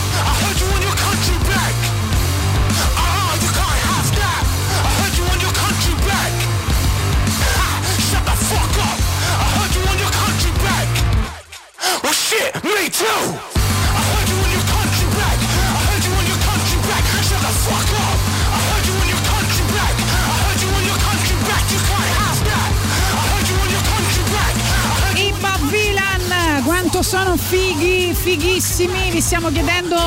Well, 12.03 12.13
shit, 12.13 12.53
me 12.63 12.89
too. 12.89 13.05
I 13.05 14.01
heard 14.09 14.27
you 14.29 14.37
want 14.39 14.53
your 14.55 14.67
country 14.71 15.07
back. 15.19 15.37
I 15.37 15.79
heard 15.87 16.03
you 16.03 16.11
want 16.15 16.27
your 16.27 16.41
country 16.47 16.79
back. 16.87 17.03
Shut 17.27 17.41
the 17.43 17.53
fuck 17.67 17.89
up. 17.99 18.17
I 18.53 18.59
heard 18.71 18.85
you 18.87 18.93
want 18.95 19.09
your 19.11 19.23
country 19.27 19.65
back. 19.75 19.93
I 19.99 20.33
heard 20.43 20.59
you 20.63 20.69
want 20.71 20.85
your 20.87 20.99
country 21.03 21.37
back. 21.43 21.63
You 21.73 21.81
can't 21.83 22.11
have 22.23 22.39
that. 22.47 22.71
I 23.13 23.21
heard 23.31 23.47
you 23.49 23.55
want 23.59 23.71
your 23.75 23.85
country 23.91 24.23
back. 24.31 24.53
I 24.63 24.95
heard 25.03 25.17
I 25.19 25.33
Babvilan, 25.43 26.63
quanto 26.63 27.01
sono 27.01 27.35
fighi, 27.35 28.13
fighissimi, 28.13 29.11
vi 29.11 29.21
stiamo 29.21 29.49
chiedendo 29.51 29.97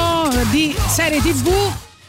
di 0.51 0.75
serie 0.89 1.21
tv. 1.21 1.53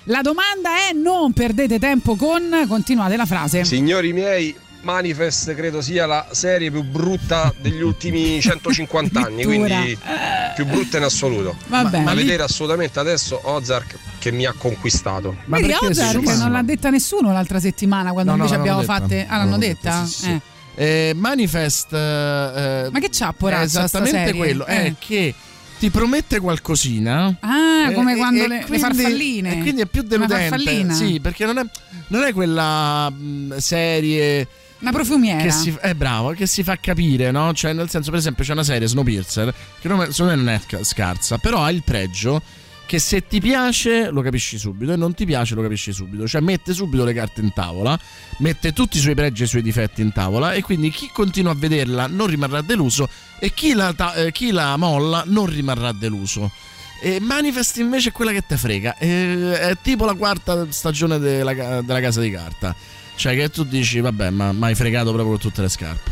La 0.06 0.22
domanda 0.22 0.88
è 0.88 0.94
non 0.94 1.34
perdete 1.34 1.80
tempo 1.80 2.16
con, 2.16 2.66
continuate 2.70 3.18
la 3.18 3.26
frase. 3.26 3.66
Signori 3.66 4.14
miei, 4.14 4.56
Manifest 4.92 5.54
credo 5.54 5.82
sia 5.82 6.06
la 6.06 6.28
serie 6.32 6.72
più 6.72 6.82
brutta 6.82 7.54
degli 7.60 7.82
ultimi 7.82 8.40
150 8.40 9.20
anni, 9.20 9.44
quindi 9.44 9.98
più 10.56 10.66
brutta 10.66 10.96
in 10.96 11.04
assoluto. 11.04 11.58
Vabbè. 11.68 11.98
Ma 11.98 12.04
Ma 12.06 12.12
lì- 12.14 12.24
vedere 12.24 12.44
assolutamente 12.44 12.98
adesso 12.98 13.38
Ozark 13.44 13.98
che 14.18 14.32
mi 14.32 14.46
ha 14.46 14.54
conquistato. 14.58 15.36
Vedi, 15.46 15.74
Ozark 15.78 16.24
non 16.38 16.54
l'ha 16.54 16.62
detta 16.62 16.90
nessuno 16.90 17.34
l'altra 17.34 17.60
settimana 17.60 18.14
quando 18.14 18.32
No, 18.32 18.38
no, 18.38 18.44
invece 18.46 18.64
l'hanno 18.64 18.80
abbiamo 18.80 19.00
fatte. 19.00 19.26
Ah, 19.28 19.38
l'hanno 19.38 19.58
detta? 19.58 19.90
detta, 19.90 20.06
sì, 20.06 20.22
sì, 20.24 20.30
Eh. 20.76 21.10
Eh, 21.10 21.14
Manifest 21.16 21.92
eh, 21.92 22.88
Ma 22.90 23.00
che 23.00 23.10
c'ha 23.12 23.30
è 23.30 23.34
porazza 23.34 23.88
sta 23.88 24.02
esattamente 24.04 24.18
serie? 24.26 24.34
quello 24.40 24.66
è 24.66 24.86
Eh. 24.86 24.94
che 25.00 25.34
ti 25.80 25.90
promette 25.90 26.40
qualcosina 26.40 27.36
Ah, 27.42 27.90
eh, 27.90 27.94
come 27.94 28.14
e- 28.14 28.16
quando 28.18 28.44
e 28.44 28.48
le, 28.48 28.58
le 28.60 28.66
quindi- 28.66 28.80
farfalline. 28.84 29.58
e 29.58 29.62
quindi 29.62 29.82
è 29.82 29.86
più 29.86 30.04
deludente 30.04 30.48
farfallina. 30.50 30.94
sì 30.94 31.20
perché 31.20 31.46
non 31.46 31.58
è, 31.58 31.64
non 32.08 32.24
è 32.24 32.32
quella 32.32 33.10
mh, 33.10 33.58
serie 33.58 34.48
Una 34.80 34.92
profumiera. 34.92 35.42
che 35.42 35.52
si, 35.52 35.76
è 35.82 35.94
bravo 35.96 36.32
che 36.32 36.46
si 36.46 36.62
fa 36.64 36.78
capire 36.78 37.32
no 37.32 37.52
cioè 37.54 37.74
nel 37.74 37.90
senso 37.90 38.12
per 38.12 38.20
esempio 38.20 38.44
c'è 38.44 38.52
una 38.52 38.64
serie 38.64 38.88
Snowpiercer 38.88 39.54
che 39.82 39.88
non 39.88 40.02
è- 40.04 40.12
secondo 40.12 40.34
me 40.36 40.38
non 40.38 40.50
è 40.50 40.60
ca- 40.68 40.84
scarsa 40.84 41.38
però 41.40 41.64
ha 41.64 41.72
il 41.72 41.82
pregio 41.84 42.42
che 42.86 43.00
se 43.00 43.28
ti 43.28 43.42
piace 43.42 44.10
lo 44.12 44.22
capisci 44.22 44.58
subito 44.58 44.94
e 44.94 44.96
non 44.96 45.14
ti 45.14 45.26
piace 45.26 45.56
lo 45.56 45.62
capisci 45.62 45.92
subito, 45.92 46.26
cioè 46.26 46.40
mette 46.40 46.74
subito 46.74 47.04
le 47.04 47.12
carte 47.14 47.42
in 47.42 47.52
tavola, 47.52 48.00
mette 48.38 48.72
tutti 48.72 48.96
i 48.96 49.02
suoi 49.02 49.14
pregi 49.14 49.42
e 49.42 49.46
i 49.46 49.50
suoi 49.50 49.62
difetti 49.62 50.02
in 50.02 50.14
tavola 50.14 50.54
e 50.54 50.62
quindi 50.62 50.90
chi 50.90 51.10
continua 51.12 51.52
a 51.52 51.56
vederla 51.56 52.08
non 52.08 52.28
rimarrà 52.28 52.62
deluso 52.62 53.10
e 53.40 53.52
chi 53.54 53.74
la, 53.74 53.92
ta- 53.94 54.14
eh, 54.14 54.32
chi 54.32 54.52
la 54.52 54.78
molla 54.78 55.24
non 55.26 55.48
rimarrà 55.48 55.92
deluso. 55.92 56.50
E 57.02 57.20
Manifest 57.20 57.76
invece 57.78 58.10
è 58.10 58.12
quella 58.14 58.32
che 58.32 58.44
te 58.48 58.56
frega, 58.56 58.96
è, 58.96 59.08
è 59.52 59.78
tipo 59.82 60.06
la 60.06 60.14
quarta 60.14 60.66
stagione 60.70 61.20
della, 61.20 61.82
della 61.82 62.00
casa 62.00 62.22
di 62.22 62.32
carta, 62.32 62.74
cioè 63.18 63.36
che 63.36 63.50
tu 63.50 63.64
dici 63.64 64.00
vabbè 64.00 64.30
ma 64.30 64.54
mi 64.54 64.64
hai 64.66 64.76
fregato 64.76 65.12
proprio 65.12 65.32
con 65.32 65.40
tutte 65.40 65.62
le 65.62 65.70
scarpe. 65.70 66.12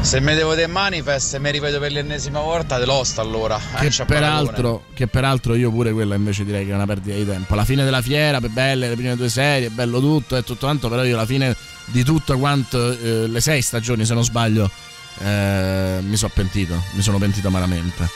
Se 0.00 0.20
mi 0.20 0.34
devo 0.34 0.54
del 0.54 0.68
manifest 0.68 1.34
e 1.34 1.38
mi 1.40 1.50
ripeto 1.50 1.80
per 1.80 1.90
l'ennesima 1.90 2.40
volta, 2.40 2.78
te 2.78 2.84
l'osta 2.84 3.22
allora. 3.22 3.58
Eh, 3.80 3.88
Che 3.88 4.04
peraltro, 4.04 4.84
che 4.94 5.08
peraltro 5.08 5.54
io 5.56 5.70
pure 5.70 5.92
quella 5.92 6.14
invece 6.14 6.44
direi 6.44 6.64
che 6.64 6.70
è 6.70 6.74
una 6.74 6.86
perdita 6.86 7.16
di 7.16 7.26
tempo. 7.26 7.54
Alla 7.54 7.64
fine 7.64 7.82
della 7.82 8.02
fiera, 8.02 8.40
per 8.40 8.50
belle 8.50 8.88
le 8.88 8.94
prime 8.94 9.16
due 9.16 9.28
serie, 9.28 9.70
bello 9.70 9.98
tutto 9.98 10.36
e 10.36 10.44
tutto 10.44 10.66
quanto, 10.66 10.88
però 10.88 11.02
io 11.02 11.16
alla 11.16 11.26
fine 11.26 11.56
di 11.86 12.04
tutto 12.04 12.38
quanto 12.38 12.92
eh, 12.92 13.26
le 13.26 13.40
sei 13.40 13.62
stagioni, 13.62 14.04
se 14.04 14.14
non 14.14 14.22
sbaglio, 14.22 14.70
eh, 15.18 15.98
mi 16.02 16.16
sono 16.16 16.30
pentito, 16.32 16.80
mi 16.92 17.02
sono 17.02 17.18
pentito 17.18 17.48
amaramente. 17.48 18.08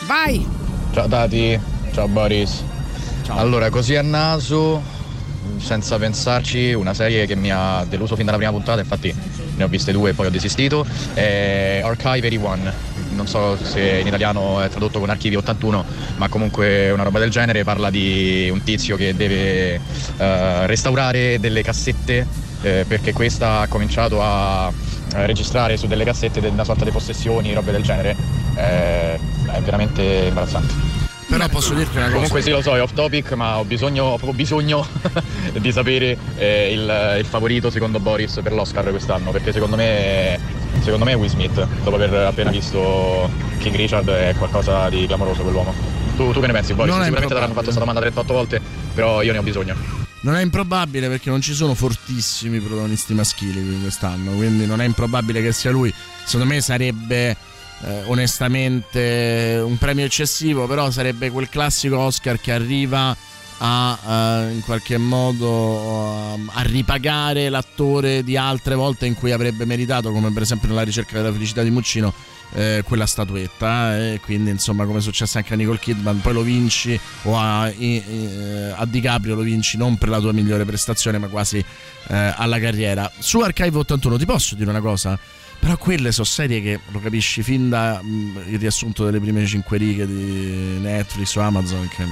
Vai! 0.00 0.46
Ciao 0.92 1.08
Tati, 1.08 1.58
ciao 1.94 2.08
Boris. 2.08 2.62
Allora, 3.28 3.70
così 3.70 3.96
a 3.96 4.02
naso, 4.02 4.82
senza 5.58 5.98
pensarci, 5.98 6.72
una 6.72 6.94
serie 6.94 7.26
che 7.26 7.34
mi 7.36 7.50
ha 7.50 7.84
deluso 7.88 8.16
fin 8.16 8.24
dalla 8.24 8.36
prima 8.36 8.52
puntata, 8.52 8.80
infatti 8.80 9.14
ne 9.56 9.64
ho 9.64 9.68
viste 9.68 9.92
due 9.92 10.10
e 10.10 10.14
poi 10.14 10.26
ho 10.26 10.30
desistito, 10.30 10.86
è 11.14 11.80
Archive 11.84 12.26
81. 12.26 12.72
Non 13.14 13.26
so 13.28 13.56
se 13.62 14.00
in 14.00 14.06
italiano 14.06 14.60
è 14.60 14.68
tradotto 14.68 14.98
con 14.98 15.08
Archivi 15.08 15.36
81, 15.36 15.84
ma 16.16 16.28
comunque 16.28 16.90
una 16.90 17.04
roba 17.04 17.18
del 17.20 17.30
genere, 17.30 17.62
parla 17.62 17.90
di 17.90 18.48
un 18.50 18.62
tizio 18.62 18.96
che 18.96 19.14
deve 19.14 19.80
eh, 20.16 20.66
restaurare 20.66 21.38
delle 21.38 21.62
cassette 21.62 22.26
eh, 22.62 22.84
perché 22.88 23.12
questa 23.12 23.60
ha 23.60 23.68
cominciato 23.68 24.20
a 24.20 24.72
registrare 25.16 25.76
su 25.76 25.86
delle 25.86 26.04
cassette 26.04 26.40
una 26.48 26.64
sorta 26.64 26.84
di 26.84 26.90
possessioni, 26.90 27.52
robe 27.52 27.70
del 27.70 27.82
genere. 27.82 28.16
Eh, 28.56 29.14
è 29.14 29.60
veramente 29.62 30.02
imbarazzante. 30.02 31.03
Però 31.36 31.48
posso 31.48 31.74
dirti 31.74 31.96
una 31.96 32.06
cosa. 32.06 32.14
Comunque 32.14 32.42
sì, 32.42 32.50
lo 32.50 32.62
so, 32.62 32.76
è 32.76 32.82
off 32.82 32.92
topic, 32.92 33.32
ma 33.32 33.58
ho 33.58 33.64
bisogno, 33.64 34.04
ho 34.04 34.16
proprio 34.16 34.32
bisogno 34.32 34.86
di 35.52 35.72
sapere 35.72 36.16
eh, 36.36 36.72
il, 36.72 37.16
il 37.18 37.24
favorito 37.24 37.70
secondo 37.70 38.00
Boris 38.00 38.40
per 38.42 38.52
l'Oscar 38.52 38.88
quest'anno, 38.90 39.30
perché 39.30 39.52
secondo 39.52 39.76
me, 39.76 40.38
secondo 40.82 41.04
me 41.04 41.12
è 41.12 41.16
Will 41.16 41.28
Smith, 41.28 41.66
dopo 41.82 41.96
aver 41.96 42.14
appena 42.26 42.50
visto 42.50 43.28
King 43.58 43.74
Richard 43.76 44.08
è 44.08 44.34
qualcosa 44.36 44.88
di 44.88 45.06
clamoroso 45.06 45.42
quell'uomo. 45.42 45.74
Tu, 46.16 46.32
tu 46.32 46.40
che 46.40 46.46
ne 46.46 46.52
pensi 46.52 46.74
Boris? 46.74 46.92
Non 46.92 47.02
Sicuramente 47.02 47.34
l'hanno 47.34 47.46
fatto 47.48 47.62
questa 47.62 47.80
domanda 47.80 48.00
38 48.00 48.32
volte, 48.32 48.60
però 48.94 49.22
io 49.22 49.32
ne 49.32 49.38
ho 49.38 49.42
bisogno. 49.42 49.74
Non 50.20 50.36
è 50.36 50.42
improbabile 50.42 51.08
perché 51.08 51.28
non 51.28 51.42
ci 51.42 51.52
sono 51.52 51.74
fortissimi 51.74 52.58
protagonisti 52.58 53.12
maschili 53.12 53.80
quest'anno, 53.82 54.32
quindi 54.32 54.64
non 54.64 54.80
è 54.80 54.84
improbabile 54.84 55.42
che 55.42 55.52
sia 55.52 55.70
lui. 55.70 55.92
Secondo 56.24 56.54
me 56.54 56.60
sarebbe 56.62 57.36
eh, 57.82 58.02
onestamente 58.06 59.60
un 59.64 59.76
premio 59.78 60.04
eccessivo, 60.04 60.66
però 60.66 60.90
sarebbe 60.90 61.30
quel 61.30 61.48
classico 61.48 61.98
Oscar 61.98 62.40
che 62.40 62.52
arriva 62.52 63.16
a 63.58 63.98
eh, 64.48 64.52
in 64.52 64.62
qualche 64.62 64.98
modo 64.98 65.48
um, 65.48 66.50
a 66.52 66.62
ripagare 66.62 67.48
l'attore 67.48 68.22
di 68.22 68.36
altre 68.36 68.74
volte 68.74 69.06
in 69.06 69.14
cui 69.14 69.32
avrebbe 69.32 69.64
meritato, 69.64 70.10
come 70.10 70.32
per 70.32 70.42
esempio 70.42 70.68
nella 70.68 70.82
ricerca 70.82 71.16
della 71.16 71.32
felicità 71.32 71.62
di 71.62 71.70
Muccino, 71.70 72.12
eh, 72.54 72.82
quella 72.84 73.06
statuetta. 73.06 73.96
E 73.96 74.20
quindi, 74.22 74.50
insomma, 74.50 74.84
come 74.84 74.98
è 74.98 75.02
successo 75.02 75.38
anche 75.38 75.54
a 75.54 75.56
Nicole 75.56 75.78
Kidman, 75.78 76.20
poi 76.20 76.32
lo 76.32 76.42
vinci 76.42 76.98
o 77.22 77.38
a, 77.38 77.68
eh, 77.68 78.72
a 78.74 78.84
DiCaprio 78.86 79.34
lo 79.34 79.42
vinci 79.42 79.76
non 79.76 79.96
per 79.96 80.08
la 80.08 80.18
tua 80.18 80.32
migliore 80.32 80.64
prestazione, 80.64 81.18
ma 81.18 81.28
quasi 81.28 81.58
eh, 81.58 82.34
alla 82.36 82.58
carriera. 82.58 83.10
Su 83.18 83.40
Archive 83.40 83.78
81 83.78 84.18
ti 84.18 84.26
posso 84.26 84.54
dire 84.54 84.70
una 84.70 84.80
cosa? 84.80 85.18
Però 85.64 85.78
quelle 85.78 86.12
sono 86.12 86.26
serie 86.26 86.60
che 86.60 86.78
lo 86.90 87.00
capisci 87.00 87.42
fin 87.42 87.70
da 87.70 87.98
mm, 88.02 88.56
riassunto 88.58 89.06
delle 89.06 89.18
prime 89.18 89.46
cinque 89.46 89.78
righe 89.78 90.06
di 90.06 90.76
Netflix 90.78 91.34
o 91.36 91.40
Amazon 91.40 91.88
che 91.88 92.04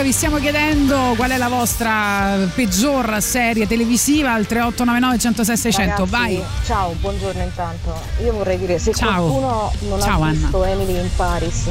Rock, 0.00 0.02
vi 0.02 0.12
stiamo 0.12 0.36
chiedendo 0.38 1.12
qual 1.16 1.30
è 1.30 1.36
la 1.36 1.48
vostra 1.48 2.36
peggior 2.54 3.20
serie 3.20 3.66
televisiva 3.66 4.32
al 4.32 4.46
3899 4.46 5.18
106 5.18 5.56
600. 5.56 5.90
Ragazzi, 5.90 6.10
Vai. 6.10 6.42
Ciao, 6.64 6.92
buongiorno 7.00 7.42
intanto. 7.42 7.94
Io 8.22 8.32
vorrei 8.32 8.58
dire, 8.58 8.78
se 8.78 8.92
Ciao. 8.94 9.26
qualcuno 9.26 9.72
non 9.88 10.00
Ciao, 10.00 10.22
ha 10.22 10.26
Anna. 10.26 10.32
visto 10.32 10.64
Emily 10.64 10.98
in 11.00 11.08
Paris 11.16 11.68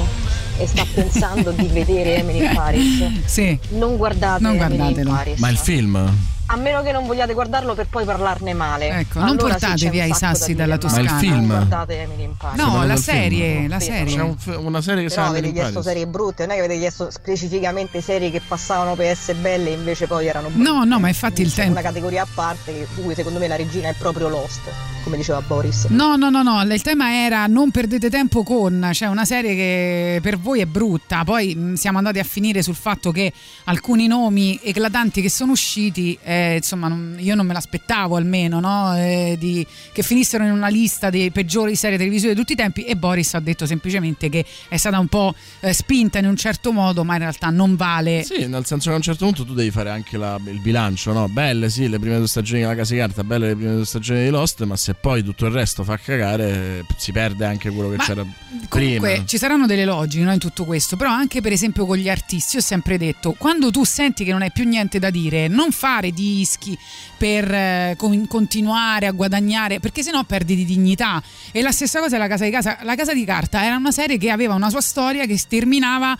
e 0.58 0.68
sta 0.68 0.86
pensando 0.94 1.52
di 1.52 1.68
vedere 1.68 2.18
Emily 2.18 2.46
in 2.46 2.54
Paris, 2.54 3.04
Sì. 3.26 3.58
non 3.70 3.98
guardate 3.98 4.42
Non 4.44 4.56
Emily 4.58 5.00
in. 5.02 5.08
Paris. 5.08 5.40
Ma 5.40 5.50
il 5.50 5.58
film? 5.58 6.14
A 6.52 6.56
meno 6.56 6.82
che 6.82 6.92
non 6.92 7.06
vogliate 7.06 7.34
guardarlo 7.34 7.76
per 7.76 7.88
poi 7.90 8.06
parlarne 8.06 8.54
male. 8.54 8.90
Ecco, 8.90 9.20
non 9.20 9.30
Allora 9.30 9.54
sì, 9.54 9.60
portate 9.60 9.86
un 9.86 9.92
via 9.92 10.06
i 10.06 10.10
da 10.10 10.16
sassi 10.16 10.46
dire, 10.48 10.58
dalla 10.58 10.78
Toscana. 10.78 11.04
Ma 11.04 11.10
il 11.12 11.20
film? 11.20 11.36
Non 11.48 11.48
guardate 11.68 12.02
Emily 12.02 12.24
No, 12.56 12.86
la 12.86 12.96
serie, 12.96 13.68
la 13.68 13.80
serie. 13.80 14.16
C'è 14.16 14.22
un 14.22 14.36
una 14.66 14.82
serie 14.82 15.08
che 15.08 15.14
Però 15.14 15.28
avete 15.28 15.52
chiesto 15.52 15.72
Paris. 15.74 15.88
serie 15.88 16.08
brutte, 16.08 16.46
non 16.46 16.56
è 16.56 16.60
che 16.60 16.66
avete 16.66 16.80
chiesto 16.80 17.10
specificamente 17.12 18.02
serie 18.02 18.32
che 18.32 18.42
passavano 18.46 18.96
per 18.96 19.08
essere 19.08 19.38
belle 19.40 19.70
e 19.70 19.74
invece 19.74 20.08
poi 20.08 20.28
erano 20.28 20.50
brutte. 20.50 20.70
No, 20.70 20.84
no, 20.84 21.00
ma 21.00 21.08
infatti 21.08 21.42
il 21.42 21.50
C'è 21.50 21.56
tempo. 21.56 21.72
una 21.72 21.82
categoria 21.82 22.24
a 22.24 22.28
parte 22.34 22.74
che- 22.96 23.16
secondo 23.16 23.40
me 23.40 23.48
la 23.48 23.56
regina 23.56 23.90
è 23.90 23.94
proprio 23.98 24.28
Lost, 24.30 24.62
come 25.10 25.18
diceva 25.22 25.42
Boris. 25.42 25.86
No, 25.88 26.16
no, 26.16 26.30
no, 26.30 26.44
no, 26.44 26.62
il 26.62 26.82
tema 26.84 27.12
era 27.26 27.48
non 27.48 27.72
perdete 27.72 28.10
tempo 28.12 28.44
con, 28.44 28.90
cioè 28.94 29.08
una 29.08 29.26
serie 29.26 29.56
che 29.56 30.20
per 30.22 30.38
voi 30.38 30.60
è 30.62 30.66
brutta, 30.66 31.24
poi 31.24 31.56
mh, 31.56 31.74
siamo 31.74 31.98
andati 31.98 32.20
a 32.20 32.24
finire 32.24 32.62
sul 32.62 32.76
fatto 32.76 33.12
che 33.12 33.34
alcuni 33.66 34.06
nomi 34.06 34.60
eclatanti 34.62 35.22
che 35.22 35.30
sono 35.30 35.54
usciti, 35.54 36.18
eh, 36.24 36.58
insomma 36.58 36.88
non- 36.88 37.16
io 37.18 37.34
non 37.34 37.46
me 37.48 37.54
l'aspettavo 37.54 38.16
almeno, 38.18 38.60
no? 38.60 38.96
Eh, 38.96 39.36
di- 39.40 39.66
che 39.92 40.04
finissero 40.04 40.44
in 40.44 40.52
una 40.52 40.68
lista 40.68 41.10
dei 41.10 41.32
peggiori 41.32 41.76
serie 41.76 41.98
televisive 41.98 42.34
di 42.34 42.40
tutti 42.40 42.54
i 42.54 42.56
tempi 42.56 42.84
e 42.84 42.96
Boris 42.96 43.34
ha 43.34 43.40
detto 43.40 43.66
semplicemente 43.66 44.30
che 44.30 44.46
è 44.68 44.78
stata 44.78 45.00
un 45.00 45.08
po' 45.08 45.34
eh, 45.62 45.74
spinta 45.74 46.20
in 46.20 46.26
un 46.28 46.36
certo 46.36 46.72
modo, 46.72 47.04
ma 47.04 47.14
in 47.14 47.20
realtà 47.20 47.50
non 47.50 47.76
vale. 47.76 48.24
Sì, 48.24 48.46
nel 48.46 48.66
senso 48.66 48.90
che 48.90 48.94
a 48.94 48.98
un 48.98 49.02
certo 49.04 49.26
punto 49.26 49.44
tu 49.44 49.54
devi 49.56 49.72
fare 49.72 49.90
anche 49.90 50.18
la- 50.18 50.40
il 50.46 50.60
bilancio, 50.60 51.14
no? 51.14 51.28
Belle 51.28 51.70
sì, 51.72 51.90
le 51.90 51.98
prime 51.98 52.18
due 52.18 52.28
stagioni 52.28 52.62
della 52.62 52.76
Casa 52.76 52.94
di 52.94 53.00
Carta, 53.00 53.24
belle 53.24 53.48
le 53.48 53.56
prime 53.56 53.74
due 53.74 53.86
stagioni 53.86 54.24
di 54.24 54.30
Lost, 54.30 54.64
ma 54.66 54.76
se 54.76 54.94
poi 55.02 55.24
tutto 55.24 55.46
il 55.46 55.52
resto 55.52 55.84
fa 55.84 55.98
cagare, 55.98 56.86
si 56.98 57.12
perde 57.12 57.46
anche 57.46 57.70
quello 57.70 57.90
che 57.90 57.96
Ma 57.96 58.04
c'era 58.04 58.26
Comunque 58.68 59.12
prima. 59.12 59.26
ci 59.26 59.38
saranno 59.38 59.66
delle 59.66 59.86
logiche 59.86 60.24
no, 60.24 60.34
in 60.34 60.40
tutto 60.40 60.66
questo, 60.66 60.98
però 60.98 61.10
anche 61.12 61.42
per 61.42 61.52
esempio 61.52 61.86
con 61.86 61.98
gli 61.98 62.10
artisti, 62.10 62.58
ho 62.58 62.62
sempre 62.62 62.98
detto, 62.98 63.34
quando 63.38 63.72
tu 63.72 63.84
senti 63.86 64.24
che 64.24 64.32
non 64.32 64.42
hai 64.42 64.52
più 64.52 64.68
niente 64.68 65.00
da 65.00 65.10
dire, 65.10 65.48
non 65.48 65.72
fare 65.72 66.12
dischi 66.12 66.78
per 67.18 67.52
eh, 67.52 67.96
con- 67.98 68.28
continuare 68.28 69.08
a 69.08 69.12
guadagnare, 69.12 69.80
perché 69.80 70.04
sennò 70.04 70.24
perdi 70.24 70.56
di 70.56 70.66
dignità. 70.66 71.22
E 71.52 71.62
la 71.62 71.72
stessa 71.72 72.00
cosa 72.00 72.16
è 72.16 72.20
la 72.20 72.28
casa 72.28 72.44
di 72.44 72.52
casa. 72.52 72.78
La 72.82 72.96
casa 72.96 73.14
di 73.14 73.24
carta 73.26 73.64
era 73.64 73.76
una 73.76 73.92
serie 73.92 74.18
che 74.18 74.30
aveva 74.30 74.54
una 74.54 74.70
sua 74.70 74.82
storia 74.82 75.26
che 75.26 75.40
terminava 75.48 76.18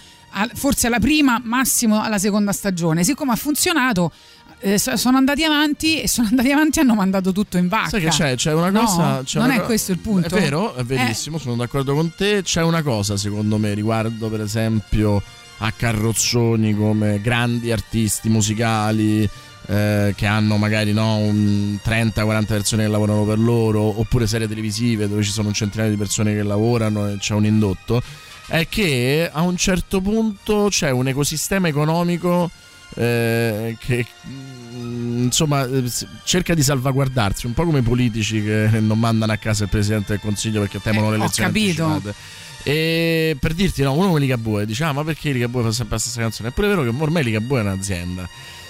forse 0.54 0.88
alla 0.88 1.00
prima, 1.00 1.42
massimo 1.44 2.02
alla 2.02 2.20
seconda 2.20 2.52
stagione. 2.52 3.04
Siccome 3.04 3.32
ha 3.32 3.36
funzionato, 3.36 4.12
eh, 4.60 4.78
so- 4.78 4.96
sono 4.98 5.18
andati 5.18 5.44
avanti 5.44 6.02
e 6.02 6.08
sono 6.08 6.28
andati 6.30 6.52
avanti 6.52 6.80
e 6.80 6.82
hanno 6.82 6.96
mandato 6.96 7.32
tutto 7.32 7.58
in 7.58 7.68
vacca. 7.68 7.90
Sai 7.90 8.02
che 8.02 8.10
c'è? 8.10 8.36
C'è 8.36 8.54
una 8.54 8.70
No, 8.70 8.82
cosa. 8.82 9.22
c'è 9.24 9.38
non 9.40 9.48
una 9.48 9.56
è 9.56 9.60
co- 9.60 9.66
questo 9.66 9.92
il 9.92 10.00
punto. 10.00 10.36
È 10.36 10.40
vero, 10.40 10.76
è 10.76 10.82
Eh. 10.82 10.84
verissimo, 10.84 11.38
sono 11.38 11.56
d'accordo 11.56 11.94
con 11.94 12.14
te. 12.16 12.42
C'è 12.44 12.62
una 12.62 12.82
cosa, 12.82 13.18
secondo 13.18 13.58
me, 13.58 13.74
riguardo, 13.74 14.30
per 14.30 14.42
esempio, 14.42 15.22
a 15.60 15.72
carrozzoni 15.72 16.74
come 16.76 17.20
grandi 17.22 17.72
artisti 17.72 18.30
musicali. 18.30 19.30
eh, 19.72 20.16
che 20.18 20.26
hanno 20.26 20.58
magari 20.58 20.94
no, 20.94 21.18
un 21.18 21.78
30-40 21.84 22.46
persone 22.48 22.84
che 22.86 22.90
lavorano 22.90 23.24
per 23.24 23.38
loro, 23.38 24.00
oppure 24.00 24.26
serie 24.26 24.48
televisive 24.48 25.08
dove 25.08 25.22
ci 25.22 25.30
sono 25.30 25.50
un 25.50 25.54
centinaio 25.54 25.92
di 25.92 25.96
persone 25.96 26.34
che 26.34 26.42
lavorano 26.42 27.08
e 27.08 27.18
c'è 27.20 27.36
un 27.36 27.46
indotto, 27.46 28.02
è 28.48 28.68
che 28.68 29.30
a 29.32 29.42
un 29.44 29.56
certo 29.58 30.02
punto 30.02 30.70
c'è 30.72 30.90
un 30.90 31.08
ecosistema 31.10 31.68
economico 31.68 32.50
eh, 32.96 33.76
che 33.80 34.06
mm, 34.28 35.24
insomma 35.26 35.66
eh, 35.66 35.84
cerca 36.24 36.54
di 36.54 36.64
salvaguardarsi, 36.64 37.46
un 37.46 37.54
po' 37.54 37.66
come 37.66 37.80
i 37.80 37.84
politici 37.84 38.44
che 38.44 38.70
non 38.82 39.00
mandano 39.00 39.32
a 39.32 39.38
casa 39.38 39.64
il 39.64 39.70
presidente 39.70 40.14
del 40.14 40.22
consiglio 40.22 40.62
perché 40.62 40.80
temono 40.82 41.08
Eh, 41.08 41.10
le 41.12 41.16
ho 41.18 41.20
elezioni 41.24 41.48
capito. 41.52 41.84
anticipate. 41.86 42.18
E 42.64 43.38
per 43.40 43.54
dirti, 43.54 43.82
no, 43.84 43.94
uno 43.94 44.08
come 44.08 44.20
Ligabue 44.20 44.66
dice: 44.66 44.84
Ah, 44.84 44.92
ma 44.92 45.04
perché 45.06 45.32
Ligabue 45.32 45.64
fa 45.64 45.72
sempre 45.72 45.96
la 45.96 46.02
stessa 46.02 46.20
canzone? 46.20 46.50
È 46.50 46.52
pure 46.52 46.68
vero 46.68 46.84
che 46.84 46.90
ormai 46.96 47.24
Ligabue 47.24 47.60
è 47.60 47.64
un'azienda. 47.64 48.28